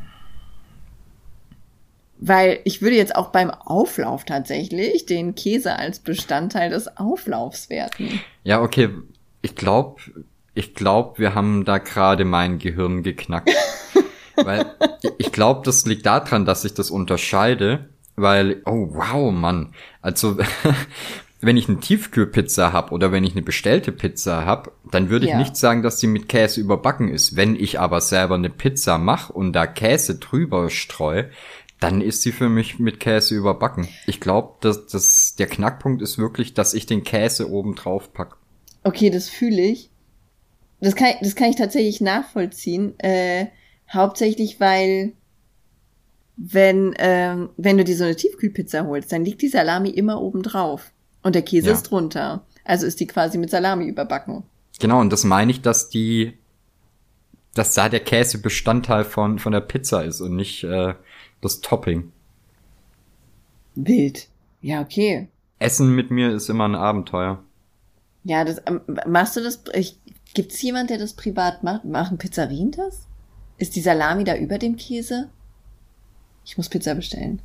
Weil 2.21 2.59
ich 2.65 2.81
würde 2.81 2.97
jetzt 2.97 3.15
auch 3.15 3.29
beim 3.29 3.49
Auflauf 3.49 4.25
tatsächlich 4.25 5.05
den 5.05 5.35
Käse 5.35 5.77
als 5.77 5.99
Bestandteil 5.99 6.69
des 6.69 6.97
Auflaufs 6.97 7.69
werten. 7.69 8.19
Ja, 8.43 8.61
okay. 8.61 8.89
Ich 9.41 9.55
glaube, 9.55 10.01
ich 10.53 10.73
glaube, 10.73 11.17
wir 11.17 11.33
haben 11.33 11.63
da 11.63 11.77
gerade 11.77 12.25
mein 12.25 12.59
Gehirn 12.59 13.03
geknackt. 13.03 13.49
weil 14.35 14.65
ich 15.17 15.31
glaube, 15.31 15.61
das 15.63 15.85
liegt 15.85 16.05
daran, 16.05 16.45
dass 16.45 16.65
ich 16.65 16.73
das 16.73 16.91
unterscheide, 16.91 17.89
weil, 18.15 18.61
oh 18.65 18.89
wow, 18.91 19.31
Mann. 19.31 19.73
Also, 20.01 20.37
wenn 21.41 21.55
ich 21.55 21.69
eine 21.69 21.79
Tiefkühlpizza 21.79 22.73
habe 22.73 22.91
oder 22.91 23.11
wenn 23.11 23.23
ich 23.23 23.31
eine 23.31 23.41
bestellte 23.41 23.93
Pizza 23.93 24.45
habe, 24.45 24.71
dann 24.91 25.09
würde 25.09 25.25
ich 25.25 25.31
ja. 25.31 25.37
nicht 25.37 25.55
sagen, 25.55 25.83
dass 25.83 25.99
sie 25.99 26.07
mit 26.07 26.27
Käse 26.27 26.59
überbacken 26.59 27.07
ist. 27.07 27.37
Wenn 27.37 27.55
ich 27.55 27.79
aber 27.79 28.01
selber 28.01 28.35
eine 28.35 28.49
Pizza 28.49 28.97
mache 28.97 29.31
und 29.31 29.53
da 29.53 29.65
Käse 29.65 30.15
drüber 30.15 30.69
streue, 30.69 31.29
dann 31.79 32.01
ist 32.01 32.21
sie 32.21 32.31
für 32.31 32.49
mich 32.49 32.79
mit 32.79 32.99
Käse 32.99 33.35
überbacken. 33.35 33.87
Ich 34.05 34.19
glaube, 34.19 34.55
dass, 34.61 34.87
dass 34.87 35.35
der 35.37 35.47
Knackpunkt 35.47 36.01
ist 36.01 36.17
wirklich, 36.17 36.53
dass 36.53 36.73
ich 36.73 36.85
den 36.85 37.03
Käse 37.03 37.49
oben 37.49 37.75
drauf 37.75 38.11
pack. 38.13 38.35
Okay, 38.83 39.09
das 39.09 39.29
fühle 39.29 39.61
ich. 39.61 39.89
Das 40.81 40.95
kann, 40.95 41.13
das 41.21 41.35
kann 41.35 41.49
ich 41.49 41.55
tatsächlich 41.55 42.01
nachvollziehen. 42.01 42.97
Äh, 42.99 43.47
hauptsächlich, 43.91 44.59
weil 44.59 45.13
wenn, 46.35 46.93
ähm, 46.97 47.49
wenn 47.57 47.77
du 47.77 47.83
dir 47.83 47.97
so 47.97 48.05
eine 48.05 48.15
Tiefkühlpizza 48.15 48.85
holst, 48.85 49.11
dann 49.11 49.25
liegt 49.25 49.41
die 49.41 49.49
Salami 49.49 49.89
immer 49.89 50.21
oben 50.21 50.43
drauf. 50.43 50.91
Und 51.21 51.35
der 51.35 51.41
Käse 51.41 51.67
ja. 51.67 51.73
ist 51.73 51.83
drunter. 51.83 52.45
Also 52.63 52.85
ist 52.85 52.99
die 52.99 53.07
quasi 53.07 53.37
mit 53.37 53.49
Salami 53.49 53.87
überbacken. 53.87 54.43
Genau, 54.79 55.01
und 55.01 55.11
das 55.11 55.25
meine 55.25 55.51
ich, 55.51 55.61
dass 55.61 55.89
die, 55.89 56.37
dass 57.53 57.73
da 57.73 57.89
der 57.89 57.99
Käse 57.99 58.37
Bestandteil 58.37 59.03
von, 59.03 59.39
von 59.39 59.51
der 59.51 59.61
Pizza 59.61 60.05
ist 60.05 60.21
und 60.21 60.35
nicht 60.35 60.63
äh, 60.63 60.93
das 61.41 61.61
Topping. 61.61 62.11
Wild. 63.75 64.27
Ja, 64.61 64.81
okay. 64.81 65.27
Essen 65.59 65.95
mit 65.95 66.11
mir 66.11 66.31
ist 66.31 66.49
immer 66.49 66.65
ein 66.67 66.75
Abenteuer. 66.75 67.43
Ja, 68.23 68.43
das 68.43 68.61
ähm, 68.65 68.81
machst 69.07 69.35
du 69.35 69.41
das? 69.41 69.63
Ich, 69.73 69.97
gibt's 70.33 70.61
jemand, 70.61 70.89
der 70.89 70.97
das 70.97 71.13
privat 71.13 71.63
macht? 71.63 71.85
Machen 71.85 72.17
Pizzerien 72.17 72.71
das? 72.71 73.07
Ist 73.57 73.75
die 73.75 73.81
Salami 73.81 74.23
da 74.23 74.35
über 74.35 74.57
dem 74.57 74.77
Käse? 74.77 75.29
Ich 76.45 76.57
muss 76.57 76.69
Pizza 76.69 76.95
bestellen. 76.95 77.41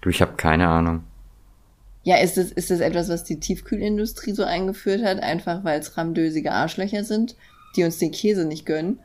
Du, 0.00 0.08
ich 0.08 0.22
habe 0.22 0.34
keine 0.36 0.68
Ahnung. 0.68 1.04
Ja, 2.02 2.16
ist 2.16 2.36
das, 2.36 2.50
ist 2.50 2.70
das 2.70 2.80
etwas, 2.80 3.08
was 3.10 3.24
die 3.24 3.40
Tiefkühlindustrie 3.40 4.32
so 4.32 4.44
eingeführt 4.44 5.04
hat, 5.04 5.22
einfach 5.22 5.64
weil 5.64 5.80
es 5.80 5.96
ramdösige 5.96 6.52
Arschlöcher 6.52 7.04
sind, 7.04 7.36
die 7.76 7.84
uns 7.84 7.98
den 7.98 8.10
Käse 8.10 8.46
nicht 8.46 8.64
gönnen? 8.64 9.00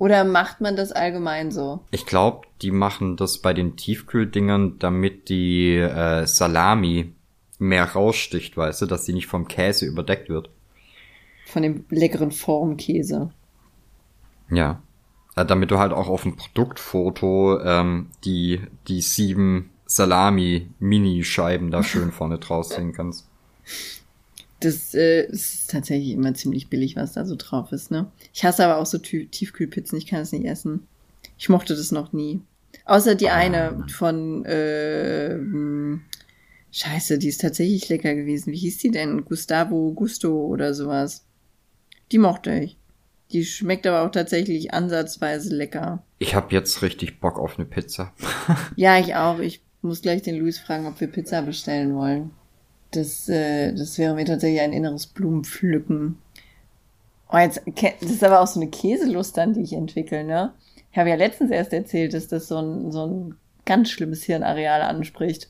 Oder 0.00 0.24
macht 0.24 0.62
man 0.62 0.76
das 0.76 0.92
allgemein 0.92 1.50
so? 1.50 1.80
Ich 1.90 2.06
glaube, 2.06 2.46
die 2.62 2.70
machen 2.70 3.18
das 3.18 3.36
bei 3.36 3.52
den 3.52 3.76
Tiefkühldingern, 3.76 4.78
damit 4.78 5.28
die 5.28 5.76
äh, 5.76 6.26
Salami 6.26 7.12
mehr 7.58 7.84
raussticht, 7.84 8.56
weißt 8.56 8.80
du, 8.80 8.86
dass 8.86 9.04
sie 9.04 9.12
nicht 9.12 9.26
vom 9.26 9.46
Käse 9.46 9.84
überdeckt 9.84 10.30
wird. 10.30 10.48
Von 11.44 11.62
dem 11.62 11.84
leckeren 11.90 12.32
Formkäse. 12.32 13.28
Ja. 14.50 14.80
Äh, 15.36 15.44
damit 15.44 15.70
du 15.70 15.78
halt 15.78 15.92
auch 15.92 16.08
auf 16.08 16.22
dem 16.22 16.34
Produktfoto 16.34 17.60
ähm, 17.60 18.06
die, 18.24 18.62
die 18.88 19.02
sieben 19.02 19.68
Salami-Mini-Scheiben 19.84 21.70
da 21.70 21.82
schön 21.82 22.10
vorne 22.10 22.38
draus 22.38 22.70
sehen 22.70 22.94
kannst. 22.94 23.28
Das 24.60 24.94
äh, 24.94 25.24
ist 25.26 25.70
tatsächlich 25.70 26.10
immer 26.10 26.34
ziemlich 26.34 26.68
billig, 26.68 26.96
was 26.96 27.12
da 27.12 27.24
so 27.24 27.34
drauf 27.36 27.72
ist, 27.72 27.90
ne? 27.90 28.10
Ich 28.32 28.44
hasse 28.44 28.64
aber 28.64 28.78
auch 28.78 28.86
so 28.86 28.98
Tiefkühlpizzen, 28.98 29.96
ich 29.98 30.06
kann 30.06 30.20
es 30.20 30.32
nicht 30.32 30.44
essen. 30.44 30.86
Ich 31.38 31.48
mochte 31.48 31.74
das 31.74 31.92
noch 31.92 32.12
nie. 32.12 32.42
Außer 32.84 33.14
die 33.14 33.30
ah. 33.30 33.36
eine 33.36 33.84
von 33.88 34.44
äh, 34.44 35.30
hm, 35.30 36.02
Scheiße, 36.72 37.18
die 37.18 37.28
ist 37.28 37.40
tatsächlich 37.40 37.88
lecker 37.88 38.14
gewesen. 38.14 38.52
Wie 38.52 38.58
hieß 38.58 38.78
die 38.78 38.90
denn? 38.90 39.24
Gustavo 39.24 39.92
Gusto 39.92 40.46
oder 40.46 40.74
sowas. 40.74 41.24
Die 42.12 42.18
mochte 42.18 42.52
ich. 42.52 42.76
Die 43.32 43.44
schmeckt 43.44 43.86
aber 43.86 44.02
auch 44.02 44.10
tatsächlich 44.10 44.74
ansatzweise 44.74 45.54
lecker. 45.54 46.02
Ich 46.18 46.34
habe 46.34 46.54
jetzt 46.54 46.82
richtig 46.82 47.20
Bock 47.20 47.38
auf 47.38 47.58
eine 47.58 47.66
Pizza. 47.66 48.12
ja, 48.76 48.98
ich 48.98 49.14
auch. 49.14 49.38
Ich 49.38 49.62
muss 49.82 50.02
gleich 50.02 50.22
den 50.22 50.36
Luis 50.36 50.58
fragen, 50.58 50.86
ob 50.86 51.00
wir 51.00 51.08
Pizza 51.08 51.42
bestellen 51.42 51.94
wollen. 51.94 52.30
Das, 52.92 53.28
äh, 53.28 53.72
das 53.72 53.98
wäre 53.98 54.14
mir 54.14 54.24
tatsächlich 54.24 54.60
ein 54.60 54.72
inneres 54.72 55.06
Blumenpflücken. 55.06 56.18
Oh, 57.32 57.38
jetzt, 57.38 57.62
das 58.00 58.10
ist 58.10 58.24
aber 58.24 58.40
auch 58.40 58.46
so 58.46 58.60
eine 58.60 58.70
Käselust 58.70 59.36
dann, 59.36 59.54
die 59.54 59.62
ich 59.62 59.72
entwickle, 59.72 60.24
ne? 60.24 60.52
Ich 60.90 60.98
habe 60.98 61.10
ja 61.10 61.14
letztens 61.14 61.52
erst 61.52 61.72
erzählt, 61.72 62.14
dass 62.14 62.26
das 62.26 62.48
so 62.48 62.58
ein, 62.58 62.90
so 62.90 63.06
ein 63.06 63.36
ganz 63.64 63.90
schlimmes 63.90 64.24
Hirnareal 64.24 64.82
anspricht. 64.82 65.48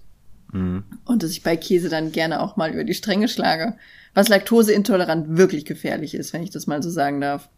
Mhm. 0.52 0.84
Und 1.06 1.22
dass 1.22 1.30
ich 1.30 1.42
bei 1.42 1.56
Käse 1.56 1.88
dann 1.88 2.12
gerne 2.12 2.42
auch 2.42 2.56
mal 2.56 2.72
über 2.72 2.84
die 2.84 2.94
Stränge 2.94 3.28
schlage. 3.28 3.76
Was 4.12 4.28
laktoseintolerant 4.28 5.38
wirklich 5.38 5.64
gefährlich 5.64 6.14
ist, 6.14 6.32
wenn 6.32 6.42
ich 6.42 6.50
das 6.50 6.66
mal 6.66 6.82
so 6.82 6.90
sagen 6.90 7.20
darf. 7.20 7.48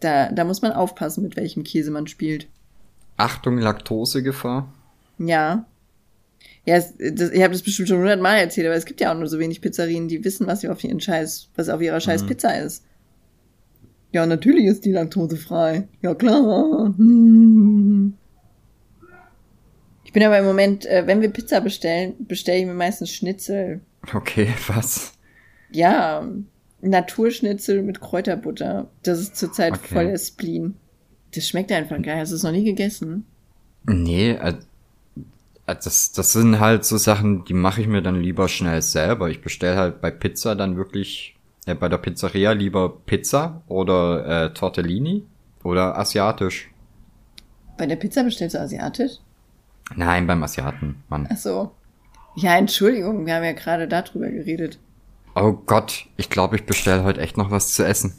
Da, 0.00 0.30
da 0.30 0.44
muss 0.44 0.62
man 0.62 0.72
aufpassen, 0.72 1.24
mit 1.24 1.36
welchem 1.36 1.64
Käse 1.64 1.90
man 1.90 2.06
spielt. 2.06 2.46
Achtung, 3.16 3.58
Laktosegefahr. 3.58 4.72
Ja. 5.18 5.64
Ja, 6.66 6.80
das, 6.80 7.30
ich 7.30 7.42
habe 7.42 7.52
das 7.52 7.62
bestimmt 7.62 7.88
schon 7.88 7.98
hundertmal 7.98 8.38
erzählt, 8.38 8.66
aber 8.66 8.76
es 8.76 8.86
gibt 8.86 9.00
ja 9.00 9.12
auch 9.12 9.18
nur 9.18 9.28
so 9.28 9.38
wenig 9.38 9.60
Pizzerien, 9.60 10.08
die 10.08 10.24
wissen, 10.24 10.48
was 10.48 10.60
sie 10.60 10.68
auf 10.68 10.82
ihren 10.82 11.00
Scheiß, 11.00 11.48
was 11.54 11.68
auf 11.68 11.80
ihrer 11.80 12.00
Scheiß 12.00 12.24
mhm. 12.24 12.26
Pizza 12.26 12.58
ist. 12.58 12.84
Ja, 14.10 14.26
natürlich 14.26 14.66
ist 14.66 14.84
die 14.84 14.92
laktosefrei. 14.92 15.86
Ja, 16.02 16.14
klar. 16.14 16.92
Ich 20.04 20.12
bin 20.12 20.22
aber 20.24 20.38
im 20.38 20.44
Moment, 20.44 20.86
äh, 20.86 21.06
wenn 21.06 21.20
wir 21.20 21.28
Pizza 21.28 21.60
bestellen, 21.60 22.14
bestelle 22.18 22.58
ich 22.58 22.66
mir 22.66 22.74
meistens 22.74 23.12
Schnitzel. 23.12 23.80
Okay, 24.12 24.48
was? 24.66 25.12
Ja, 25.70 26.28
Naturschnitzel 26.80 27.82
mit 27.82 28.00
Kräuterbutter. 28.00 28.90
Das 29.02 29.20
ist 29.20 29.36
zurzeit 29.36 29.74
okay. 29.74 29.94
voll 29.94 30.06
der 30.06 30.18
Spleen. 30.18 30.74
Das 31.34 31.46
schmeckt 31.46 31.70
einfach 31.70 32.00
geil. 32.02 32.18
Hast 32.18 32.32
du 32.32 32.36
es 32.36 32.42
noch 32.42 32.52
nie 32.52 32.64
gegessen? 32.64 33.26
Nee, 33.84 34.36
also 34.36 34.58
das, 35.74 36.12
das 36.12 36.32
sind 36.32 36.60
halt 36.60 36.84
so 36.84 36.96
Sachen, 36.96 37.44
die 37.44 37.54
mache 37.54 37.80
ich 37.80 37.88
mir 37.88 38.02
dann 38.02 38.20
lieber 38.20 38.48
schnell 38.48 38.82
selber. 38.82 39.28
Ich 39.30 39.42
bestelle 39.42 39.76
halt 39.76 40.00
bei 40.00 40.10
Pizza 40.10 40.54
dann 40.54 40.76
wirklich, 40.76 41.36
äh, 41.66 41.74
bei 41.74 41.88
der 41.88 41.98
Pizzeria 41.98 42.52
lieber 42.52 42.88
Pizza 42.88 43.62
oder 43.66 44.44
äh, 44.44 44.54
Tortellini 44.54 45.24
oder 45.64 45.98
asiatisch. 45.98 46.70
Bei 47.76 47.86
der 47.86 47.96
Pizza 47.96 48.22
bestellst 48.22 48.54
du 48.54 48.60
asiatisch? 48.60 49.12
Nein, 49.94 50.26
beim 50.26 50.42
Asiaten, 50.42 51.02
Mann. 51.08 51.28
Ach 51.30 51.36
so. 51.36 51.72
Ja, 52.36 52.56
Entschuldigung, 52.56 53.26
wir 53.26 53.34
haben 53.34 53.44
ja 53.44 53.52
gerade 53.52 53.88
darüber 53.88 54.28
geredet. 54.28 54.78
Oh 55.34 55.52
Gott, 55.52 56.06
ich 56.16 56.30
glaube, 56.30 56.56
ich 56.56 56.64
bestelle 56.64 57.04
heute 57.04 57.20
echt 57.20 57.36
noch 57.36 57.50
was 57.50 57.72
zu 57.72 57.84
essen. 57.84 58.14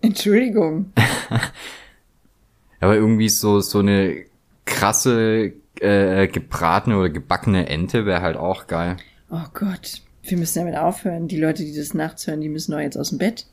Entschuldigung. 0.00 0.92
Aber 2.80 2.94
irgendwie 2.94 3.28
so, 3.28 3.60
so 3.60 3.78
eine 3.80 4.24
krasse 4.64 5.52
äh, 5.80 6.28
gebratene 6.28 6.98
oder 6.98 7.10
gebackene 7.10 7.68
Ente 7.68 8.06
wäre 8.06 8.22
halt 8.22 8.36
auch 8.36 8.66
geil. 8.66 8.96
Oh 9.30 9.44
Gott, 9.52 10.02
wir 10.22 10.38
müssen 10.38 10.60
damit 10.60 10.76
aufhören. 10.76 11.28
Die 11.28 11.38
Leute, 11.38 11.64
die 11.64 11.74
das 11.74 11.94
nachts 11.94 12.26
hören, 12.26 12.40
die 12.40 12.48
müssen 12.48 12.72
doch 12.72 12.80
jetzt 12.80 12.96
aus 12.96 13.10
dem 13.10 13.18
Bett. 13.18 13.46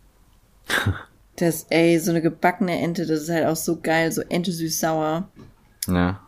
das, 1.36 1.68
ey, 1.70 2.00
so 2.00 2.12
eine 2.12 2.22
gebackene 2.22 2.80
Ente, 2.80 3.06
das 3.06 3.24
ist 3.24 3.30
halt 3.30 3.46
auch 3.46 3.56
so 3.56 3.80
geil, 3.82 4.12
so 4.12 4.22
Ente 4.22 4.52
süß-sauer. 4.52 5.30
Ja. 5.88 6.22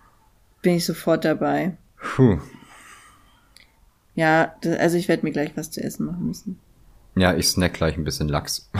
Bin 0.61 0.75
ich 0.75 0.85
sofort 0.85 1.25
dabei. 1.25 1.77
Puh. 1.97 2.39
Ja, 4.15 4.55
das, 4.61 4.79
also 4.79 4.97
ich 4.97 5.07
werde 5.07 5.25
mir 5.25 5.31
gleich 5.31 5.51
was 5.55 5.71
zu 5.71 5.81
essen 5.83 6.05
machen 6.05 6.25
müssen. 6.25 6.59
Ja, 7.15 7.35
ich 7.35 7.47
snack 7.47 7.73
gleich 7.73 7.97
ein 7.97 8.03
bisschen 8.03 8.27
Lachs. 8.27 8.69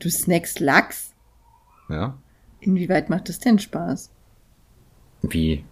Du 0.00 0.10
snackst 0.10 0.60
Lachs? 0.60 1.14
Ja. 1.88 2.18
Inwieweit 2.60 3.08
macht 3.08 3.28
das 3.28 3.38
denn 3.38 3.58
Spaß? 3.58 4.10
Wie? 5.22 5.64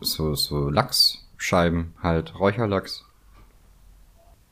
So, 0.00 0.34
so 0.34 0.70
Lachsscheiben 0.70 1.94
halt, 2.02 2.38
Räucherlachs. 2.38 3.04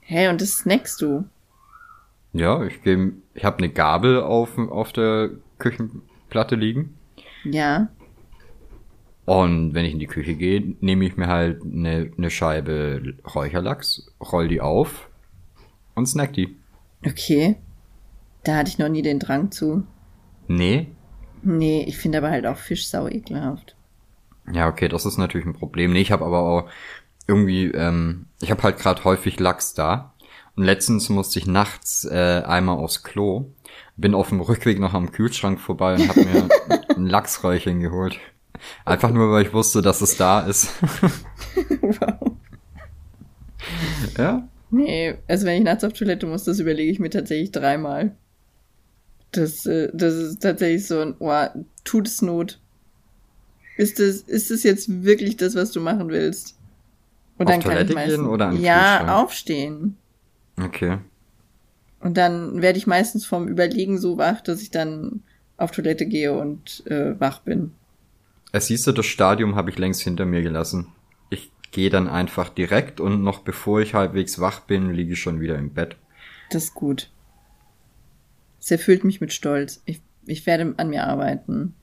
Hä, 0.01 0.15
hey, 0.15 0.29
und 0.29 0.41
das 0.41 0.59
snackst 0.59 1.01
du? 1.03 1.25
Ja, 2.33 2.63
ich 2.65 2.83
gehe, 2.83 3.13
ich 3.35 3.45
habe 3.45 3.59
eine 3.59 3.71
Gabel 3.71 4.23
auf, 4.23 4.59
auf 4.59 4.93
der 4.93 5.31
Küchenplatte 5.59 6.55
liegen. 6.55 6.97
Ja. 7.45 7.89
Und 9.25 9.75
wenn 9.75 9.85
ich 9.85 9.93
in 9.93 9.99
die 9.99 10.07
Küche 10.07 10.35
gehe, 10.35 10.77
nehme 10.81 11.05
ich 11.05 11.17
mir 11.17 11.27
halt 11.27 11.63
eine, 11.63 12.13
eine 12.17 12.31
Scheibe 12.31 13.15
Räucherlachs, 13.35 14.13
roll 14.21 14.49
die 14.49 14.61
auf 14.61 15.09
und 15.95 16.07
snack 16.07 16.35
die. 16.35 16.57
Okay. 17.05 17.57
Da 18.45 18.57
hatte 18.57 18.71
ich 18.71 18.79
noch 18.79 18.89
nie 18.89 19.03
den 19.03 19.19
Drang 19.19 19.51
zu. 19.51 19.85
Nee? 20.47 20.89
Nee, 21.43 21.85
ich 21.87 21.97
finde 21.97 22.19
aber 22.19 22.31
halt 22.31 22.47
auch 22.47 22.57
Fisch 22.57 22.89
sau 22.89 23.09
ekelhaft. 23.09 23.76
Ja, 24.53 24.69
okay, 24.69 24.89
das 24.89 25.07
ist 25.07 25.19
natürlich 25.19 25.47
ein 25.47 25.55
Problem. 25.55 25.93
Nee, 25.93 26.01
ich 26.01 26.13
habe 26.13 26.25
aber 26.25 26.41
auch 26.41 26.71
irgendwie, 27.27 27.67
ähm, 27.67 28.27
ich 28.41 28.51
habe 28.51 28.63
halt 28.63 28.79
gerade 28.79 29.05
häufig 29.05 29.41
Lachs 29.41 29.75
da. 29.75 30.15
Und 30.55 30.65
letztens 30.65 31.09
musste 31.09 31.39
ich 31.39 31.47
nachts 31.47 32.05
äh, 32.05 32.43
einmal 32.47 32.79
aufs 32.79 33.03
Klo. 33.03 33.53
Bin 33.97 34.15
auf 34.15 34.31
dem 34.31 34.41
Rückweg 34.41 34.79
noch 34.79 34.95
am 34.95 35.13
Kühlschrank 35.13 35.61
vorbei 35.61 35.95
und 35.95 36.09
habe 36.09 36.25
mir 36.25 36.49
ein 36.97 37.07
Lachsräuchchen 37.07 37.81
geholt. 37.81 38.19
Einfach 38.85 39.11
nur, 39.11 39.31
weil 39.31 39.45
ich 39.45 39.53
wusste, 39.53 39.83
dass 39.83 40.01
es 40.01 40.17
da 40.17 40.41
ist. 40.41 40.71
wow. 41.83 42.33
Ja? 44.17 44.49
Nee, 44.71 45.17
also 45.27 45.47
wenn 45.47 45.59
ich 45.59 45.65
nachts 45.65 45.85
auf 45.85 45.93
Toilette 45.93 46.27
muss, 46.27 46.45
das 46.45 46.61
überlege 46.61 46.91
ich 46.91 46.99
mir 46.99 47.11
tatsächlich 47.11 47.51
dreimal. 47.51 48.17
Das, 49.33 49.67
äh, 49.67 49.91
das 49.93 50.15
ist 50.15 50.43
tatsächlich 50.43 50.87
so 50.87 51.01
ein, 51.01 51.15
oh, 51.19 51.47
tut 51.85 52.07
es 52.07 52.23
Not. 52.23 52.61
Ist 53.77 53.99
das, 53.99 54.22
ist 54.22 54.51
das 54.51 54.62
jetzt 54.62 55.05
wirklich 55.05 55.37
das, 55.37 55.55
was 55.55 55.70
du 55.70 55.81
machen 55.81 56.09
willst? 56.09 56.57
Und 57.39 57.47
auf 57.47 57.53
dann 57.53 57.61
Toilette 57.61 57.79
kann 57.79 57.89
ich 57.89 57.95
meistens, 57.95 58.16
gehen 58.16 58.27
oder 58.27 58.53
Ja, 58.53 59.22
aufstehen. 59.22 59.97
Okay. 60.59 60.99
Und 62.01 62.16
dann 62.16 62.62
werde 62.62 62.79
ich 62.79 62.87
meistens 62.87 63.27
vom 63.27 63.49
Überlegen 63.49 63.99
so 63.99 64.16
wach, 64.16 64.41
dass 64.41 64.62
ich 64.62 64.70
dann 64.70 65.22
auf 65.57 65.70
Toilette 65.70 66.07
gehe 66.07 66.39
und 66.39 66.85
äh, 66.87 67.18
wach 67.20 67.41
bin. 67.41 67.72
Es 68.53 68.66
siehst 68.66 68.87
du, 68.87 68.93
das 68.93 69.07
Stadium 69.07 69.55
habe 69.55 69.70
ich 69.70 69.79
längst 69.79 70.03
hinter 70.03 70.24
mir 70.24 70.43
gelassen. 70.43 70.93
Ich 71.31 71.51
gehe 71.72 71.91
dann 71.91 72.09
einfach 72.09 72.49
direkt 72.49 73.01
und 73.01 73.22
noch 73.22 73.41
bevor 73.41 73.81
ich 73.81 73.95
halbwegs 73.95 74.39
wach 74.39 74.61
bin, 74.61 74.93
liege 74.93 75.12
ich 75.12 75.20
schon 75.20 75.41
wieder 75.41 75.59
im 75.59 75.70
Bett. 75.70 75.97
Das 76.51 76.64
ist 76.64 76.74
gut. 76.74 77.11
Es 78.61 78.70
erfüllt 78.70 79.05
mich 79.05 79.20
mit 79.20 79.33
Stolz. 79.33 79.83
Ich, 79.85 80.01
ich 80.27 80.47
werde 80.47 80.74
an 80.77 80.89
mir 80.89 81.05
arbeiten. 81.05 81.74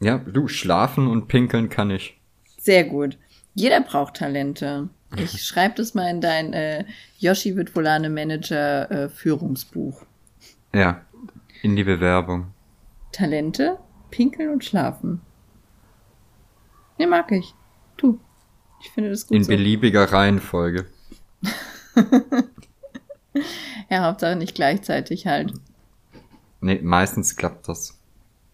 Ja, 0.00 0.18
du, 0.18 0.48
schlafen 0.48 1.06
und 1.06 1.28
pinkeln 1.28 1.68
kann 1.68 1.90
ich. 1.90 2.18
Sehr 2.58 2.84
gut. 2.84 3.18
Jeder 3.54 3.80
braucht 3.80 4.14
Talente. 4.14 4.88
Ich 5.16 5.42
schreibe 5.46 5.76
das 5.76 5.94
mal 5.94 6.08
in 6.08 6.20
dein 6.20 6.52
äh, 6.52 6.84
Yoshi 7.18 7.56
wird 7.56 7.74
Volane 7.74 8.10
Manager 8.10 8.90
äh, 8.90 9.08
Führungsbuch. 9.08 10.02
Ja, 10.74 11.02
in 11.62 11.76
die 11.76 11.84
Bewerbung. 11.84 12.48
Talente, 13.12 13.78
pinkeln 14.10 14.50
und 14.50 14.64
schlafen. 14.64 15.20
Ne, 16.98 17.06
mag 17.06 17.30
ich. 17.32 17.54
Tu. 17.96 18.18
Ich 18.80 18.90
finde 18.90 19.10
das 19.10 19.26
gut. 19.26 19.36
In 19.36 19.44
so. 19.44 19.48
beliebiger 19.48 20.12
Reihenfolge. 20.12 20.86
ja, 23.88 24.04
Hauptsache 24.04 24.36
nicht 24.36 24.54
gleichzeitig 24.54 25.26
halt. 25.26 25.54
Nee, 26.60 26.80
meistens 26.82 27.36
klappt 27.36 27.68
das. 27.68 27.98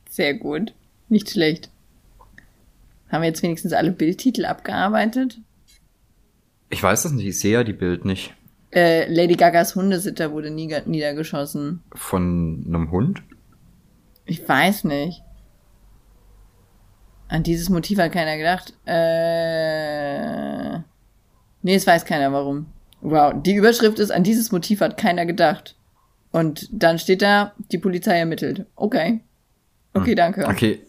Sehr 0.09 0.34
gut. 0.34 0.74
Nicht 1.11 1.29
schlecht. 1.31 1.69
Haben 3.11 3.23
wir 3.23 3.29
jetzt 3.29 3.43
wenigstens 3.43 3.73
alle 3.73 3.91
Bildtitel 3.91 4.45
abgearbeitet? 4.47 5.39
Ich 6.71 6.83
weiß 6.83 7.03
das 7.03 7.13
nicht, 7.13 7.27
ich 7.27 7.39
sehe 7.39 7.53
ja 7.53 7.65
die 7.65 7.73
Bild 7.73 8.05
nicht. 8.05 8.33
Äh, 8.73 9.13
Lady 9.13 9.35
Gagas 9.35 9.75
Hundesitter 9.75 10.31
wurde 10.31 10.51
niedergeschossen. 10.51 11.83
Von 11.93 12.65
einem 12.67 12.93
Hund? 12.93 13.23
Ich 14.25 14.49
weiß 14.49 14.85
nicht. 14.85 15.23
An 17.27 17.43
dieses 17.43 17.69
Motiv 17.69 17.99
hat 17.99 18.13
keiner 18.13 18.37
gedacht. 18.37 18.75
Äh. 18.87 20.79
Nee, 21.63 21.75
es 21.75 21.87
weiß 21.87 22.05
keiner 22.05 22.33
warum. 22.33 22.67
Wow, 23.01 23.35
die 23.37 23.55
Überschrift 23.55 23.99
ist, 23.99 24.13
an 24.13 24.23
dieses 24.23 24.53
Motiv 24.53 24.81
hat 24.81 24.97
keiner 24.97 25.27
gedacht. 25.27 25.77
Und 26.31 26.69
dann 26.71 27.01
steht 27.01 27.23
da, 27.23 27.55
die 27.73 27.79
Polizei 27.79 28.19
ermittelt. 28.19 28.67
Okay. 28.77 29.21
Okay, 29.95 30.11
hm. 30.11 30.17
danke. 30.17 30.47
Okay, 30.47 30.81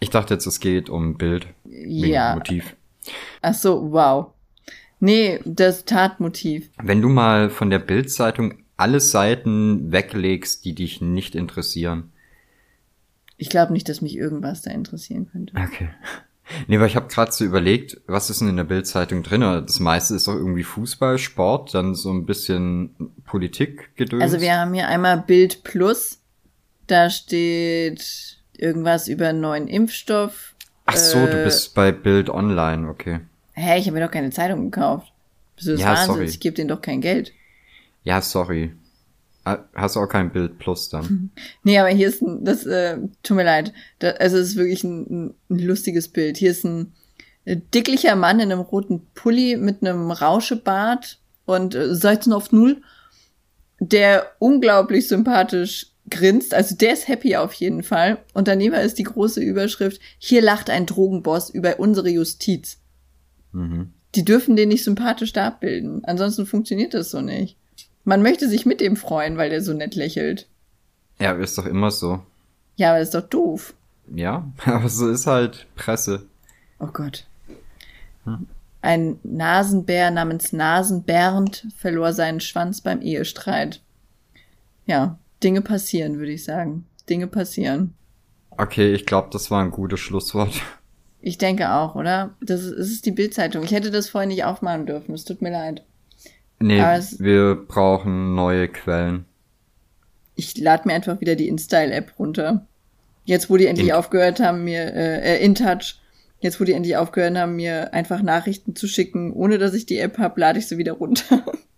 ich 0.00 0.10
dachte 0.10 0.34
jetzt, 0.34 0.46
es 0.46 0.60
geht 0.60 0.88
um 0.90 1.16
Bild. 1.16 1.46
Ja. 1.64 2.34
Motiv. 2.34 2.76
Ach 3.42 3.54
so, 3.54 3.92
wow. 3.92 4.32
Nee, 4.98 5.40
das 5.44 5.84
Tatmotiv. 5.84 6.68
Wenn 6.82 7.00
du 7.00 7.08
mal 7.08 7.48
von 7.48 7.70
der 7.70 7.78
Bildzeitung 7.78 8.54
alle 8.76 9.00
Seiten 9.00 9.92
weglegst, 9.92 10.64
die 10.64 10.74
dich 10.74 11.00
nicht 11.00 11.34
interessieren. 11.34 12.12
Ich 13.36 13.48
glaube 13.48 13.72
nicht, 13.72 13.88
dass 13.88 14.02
mich 14.02 14.16
irgendwas 14.16 14.62
da 14.62 14.70
interessieren 14.70 15.28
könnte. 15.30 15.54
Okay. 15.56 15.90
Nee, 16.66 16.80
weil 16.80 16.88
ich 16.88 16.96
habe 16.96 17.08
gerade 17.08 17.30
so 17.30 17.44
überlegt, 17.44 18.00
was 18.06 18.28
ist 18.28 18.40
denn 18.40 18.48
in 18.48 18.56
der 18.56 18.64
Bildzeitung 18.64 19.22
drin? 19.22 19.42
Das 19.42 19.80
meiste 19.80 20.14
ist 20.14 20.26
doch 20.26 20.34
irgendwie 20.34 20.64
Fußball, 20.64 21.18
Sport, 21.18 21.74
dann 21.74 21.94
so 21.94 22.10
ein 22.10 22.26
bisschen 22.26 23.12
Politik 23.24 23.94
gedöns. 23.96 24.22
Also 24.22 24.40
wir 24.40 24.56
haben 24.56 24.74
hier 24.74 24.88
einmal 24.88 25.18
Bild 25.18 25.62
Plus. 25.62 26.18
Da 26.86 27.08
steht 27.08 28.39
irgendwas 28.60 29.08
über 29.08 29.28
einen 29.28 29.40
neuen 29.40 29.68
Impfstoff. 29.68 30.54
Ach 30.86 30.96
so, 30.96 31.18
äh, 31.18 31.30
du 31.30 31.44
bist 31.44 31.74
bei 31.74 31.92
Bild 31.92 32.30
Online, 32.30 32.88
okay. 32.88 33.20
Hä, 33.52 33.78
ich 33.78 33.86
habe 33.86 33.98
mir 33.98 34.04
doch 34.04 34.12
keine 34.12 34.30
Zeitung 34.30 34.70
gekauft. 34.70 35.12
Bist 35.56 35.68
du 35.68 35.72
das 35.72 35.80
ja, 35.80 35.88
Wahnsinn? 35.88 36.06
Sorry. 36.06 36.24
Ich 36.26 36.40
gebe 36.40 36.56
denen 36.56 36.68
doch 36.68 36.80
kein 36.80 37.00
Geld. 37.00 37.32
Ja, 38.02 38.20
sorry. 38.22 38.72
Ah, 39.44 39.58
hast 39.74 39.96
du 39.96 40.00
auch 40.00 40.08
kein 40.08 40.32
Bild 40.32 40.58
Plus 40.58 40.88
dann? 40.88 41.30
nee, 41.62 41.78
aber 41.78 41.88
hier 41.88 42.08
ist 42.08 42.22
ein, 42.22 42.44
das, 42.44 42.66
äh, 42.66 42.98
tut 43.22 43.36
mir 43.36 43.44
leid. 43.44 43.72
Das, 43.98 44.16
also 44.16 44.38
es 44.38 44.48
ist 44.50 44.56
wirklich 44.56 44.84
ein, 44.84 45.34
ein 45.48 45.58
lustiges 45.58 46.08
Bild. 46.08 46.36
Hier 46.36 46.50
ist 46.50 46.64
ein 46.64 46.92
äh, 47.44 47.56
dicklicher 47.74 48.16
Mann 48.16 48.40
in 48.40 48.52
einem 48.52 48.60
roten 48.60 49.06
Pulli 49.14 49.56
mit 49.56 49.82
einem 49.82 50.10
Rauschebart 50.10 51.18
und 51.46 51.74
äh, 51.74 51.94
Seiten 51.94 52.32
auf 52.32 52.52
Null, 52.52 52.82
der 53.78 54.32
unglaublich 54.38 55.08
sympathisch 55.08 55.89
grinst. 56.08 56.54
Also 56.54 56.74
der 56.74 56.92
ist 56.92 57.08
happy 57.08 57.36
auf 57.36 57.52
jeden 57.54 57.82
Fall. 57.82 58.18
Und 58.32 58.48
daneben 58.48 58.74
ist 58.74 58.98
die 58.98 59.04
große 59.04 59.40
Überschrift, 59.40 60.00
hier 60.18 60.42
lacht 60.42 60.70
ein 60.70 60.86
Drogenboss 60.86 61.50
über 61.50 61.78
unsere 61.78 62.08
Justiz. 62.08 62.78
Mhm. 63.52 63.92
Die 64.14 64.24
dürfen 64.24 64.56
den 64.56 64.68
nicht 64.68 64.84
sympathisch 64.84 65.32
da 65.32 65.48
abbilden. 65.48 66.04
Ansonsten 66.04 66.46
funktioniert 66.46 66.94
das 66.94 67.10
so 67.10 67.20
nicht. 67.20 67.56
Man 68.04 68.22
möchte 68.22 68.48
sich 68.48 68.66
mit 68.66 68.80
dem 68.80 68.96
freuen, 68.96 69.36
weil 69.36 69.50
der 69.50 69.62
so 69.62 69.72
nett 69.72 69.94
lächelt. 69.94 70.48
Ja, 71.18 71.32
ist 71.32 71.58
doch 71.58 71.66
immer 71.66 71.90
so. 71.90 72.20
Ja, 72.76 72.90
aber 72.90 73.00
ist 73.00 73.14
doch 73.14 73.28
doof. 73.28 73.74
Ja, 74.12 74.50
aber 74.64 74.88
so 74.88 75.08
ist 75.08 75.26
halt 75.26 75.66
Presse. 75.76 76.26
Oh 76.78 76.88
Gott. 76.92 77.26
Hm. 78.24 78.46
Ein 78.82 79.18
Nasenbär 79.22 80.10
namens 80.10 80.54
Nasenbernd 80.54 81.66
verlor 81.76 82.14
seinen 82.14 82.40
Schwanz 82.40 82.80
beim 82.80 83.02
Ehestreit. 83.02 83.82
Ja, 84.86 85.18
Dinge 85.42 85.62
passieren, 85.62 86.18
würde 86.18 86.32
ich 86.32 86.44
sagen. 86.44 86.86
Dinge 87.08 87.26
passieren. 87.26 87.94
Okay, 88.50 88.92
ich 88.92 89.06
glaube, 89.06 89.28
das 89.32 89.50
war 89.50 89.62
ein 89.62 89.70
gutes 89.70 90.00
Schlusswort. 90.00 90.62
Ich 91.22 91.38
denke 91.38 91.72
auch, 91.72 91.94
oder? 91.94 92.34
Das 92.40 92.62
ist, 92.62 92.78
das 92.78 92.88
ist 92.88 93.06
die 93.06 93.10
Bildzeitung. 93.10 93.62
Ich 93.64 93.72
hätte 93.72 93.90
das 93.90 94.08
vorher 94.08 94.28
nicht 94.28 94.44
aufmachen 94.44 94.86
dürfen. 94.86 95.14
Es 95.14 95.24
tut 95.24 95.42
mir 95.42 95.50
leid. 95.50 95.84
Nee, 96.58 96.80
wir 96.80 97.54
brauchen 97.54 98.34
neue 98.34 98.68
Quellen. 98.68 99.24
Ich 100.34 100.56
lade 100.58 100.86
mir 100.86 100.94
einfach 100.94 101.20
wieder 101.20 101.36
die 101.36 101.48
InStyle-App 101.48 102.18
runter. 102.18 102.66
Jetzt, 103.24 103.48
wo 103.48 103.56
die 103.56 103.66
endlich 103.66 103.88
In 103.88 103.94
aufgehört 103.94 104.40
haben, 104.40 104.64
mir, 104.64 104.94
äh, 104.94 105.36
äh, 105.36 105.44
InTouch, 105.44 106.00
jetzt, 106.40 106.60
wo 106.60 106.64
die 106.64 106.72
endlich 106.72 106.96
aufgehört 106.96 107.36
haben, 107.36 107.56
mir 107.56 107.94
einfach 107.94 108.22
Nachrichten 108.22 108.74
zu 108.74 108.88
schicken, 108.88 109.32
ohne 109.32 109.58
dass 109.58 109.74
ich 109.74 109.86
die 109.86 109.98
App 109.98 110.18
hab, 110.18 110.36
lade 110.38 110.58
ich 110.58 110.68
sie 110.68 110.78
wieder 110.78 110.92
runter. 110.92 111.44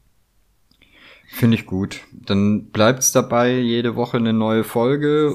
Finde 1.33 1.57
ich 1.57 1.65
gut. 1.65 2.03
Dann 2.13 2.67
bleibt's 2.67 3.11
dabei, 3.11 3.59
jede 3.59 3.97
Woche 3.97 4.19
eine 4.19 4.35
neue 4.35 4.65
Folge. 4.65 5.35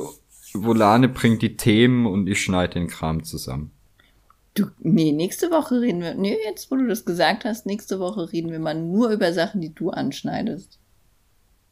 Volane 0.54 1.10
bringt 1.10 1.42
die 1.42 1.58
Themen 1.58 2.06
und 2.06 2.28
ich 2.28 2.42
schneide 2.42 2.76
den 2.76 2.88
Kram 2.88 3.24
zusammen. 3.24 3.72
Du, 4.54 4.68
nee, 4.78 5.12
nächste 5.12 5.50
Woche 5.50 5.82
reden 5.82 6.02
wir. 6.02 6.14
Nee, 6.14 6.38
jetzt, 6.46 6.70
wo 6.70 6.76
du 6.76 6.88
das 6.88 7.04
gesagt 7.04 7.46
hast, 7.46 7.66
nächste 7.66 8.00
Woche 8.00 8.32
reden 8.32 8.52
wir 8.52 8.60
mal 8.60 8.76
nur 8.76 9.10
über 9.10 9.34
Sachen, 9.34 9.60
die 9.60 9.74
du 9.74 9.90
anschneidest. 9.90 10.80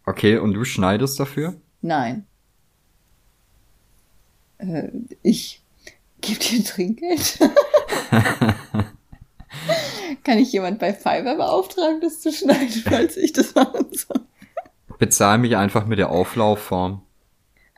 Okay, 0.08 0.40
und 0.40 0.54
du 0.54 0.66
schneidest 0.66 1.20
dafür? 1.20 1.56
Nein. 1.82 2.26
Äh, 4.58 4.90
ich 5.22 5.62
gebe 6.22 6.40
dir 6.40 6.64
Trinkgeld. 6.64 7.40
Kann 10.24 10.38
ich 10.38 10.52
jemand 10.52 10.80
bei 10.80 10.94
Fiverr 10.94 11.36
beauftragen, 11.36 12.02
das 12.02 12.22
zu 12.22 12.32
schneiden, 12.32 12.70
falls 12.86 13.18
ich 13.18 13.34
das 13.34 13.56
machen 13.56 13.88
soll? 13.92 14.22
Bezahl 14.98 15.38
mich 15.38 15.58
einfach 15.58 15.86
mit 15.86 16.00
der 16.00 16.10
Auflaufform. 16.10 17.02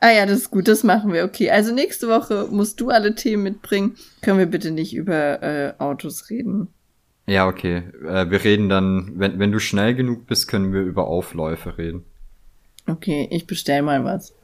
Ah 0.00 0.10
ja, 0.10 0.26
das 0.26 0.38
ist 0.38 0.50
gut, 0.50 0.68
das 0.68 0.84
machen 0.84 1.12
wir. 1.12 1.24
Okay, 1.24 1.50
also 1.50 1.74
nächste 1.74 2.08
Woche 2.08 2.46
musst 2.50 2.80
du 2.80 2.90
alle 2.90 3.16
Themen 3.16 3.42
mitbringen. 3.42 3.96
Können 4.22 4.38
wir 4.38 4.46
bitte 4.46 4.70
nicht 4.70 4.94
über 4.94 5.42
äh, 5.42 5.74
Autos 5.78 6.30
reden? 6.30 6.68
Ja, 7.26 7.48
okay. 7.48 7.82
Äh, 8.06 8.30
wir 8.30 8.44
reden 8.44 8.68
dann, 8.68 9.12
wenn, 9.16 9.38
wenn 9.40 9.52
du 9.52 9.58
schnell 9.58 9.94
genug 9.94 10.26
bist, 10.26 10.46
können 10.46 10.72
wir 10.72 10.82
über 10.82 11.08
Aufläufe 11.08 11.76
reden. 11.76 12.04
Okay, 12.86 13.28
ich 13.30 13.46
bestell 13.46 13.82
mal 13.82 14.04
was. 14.04 14.34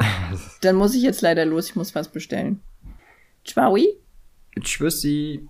dann 0.62 0.76
muss 0.76 0.94
ich 0.94 1.02
jetzt 1.02 1.20
leider 1.20 1.44
los, 1.44 1.68
ich 1.68 1.76
muss 1.76 1.94
was 1.94 2.08
bestellen. 2.08 2.60
Ciao. 3.44 3.76
Tschüssi. 4.60 5.46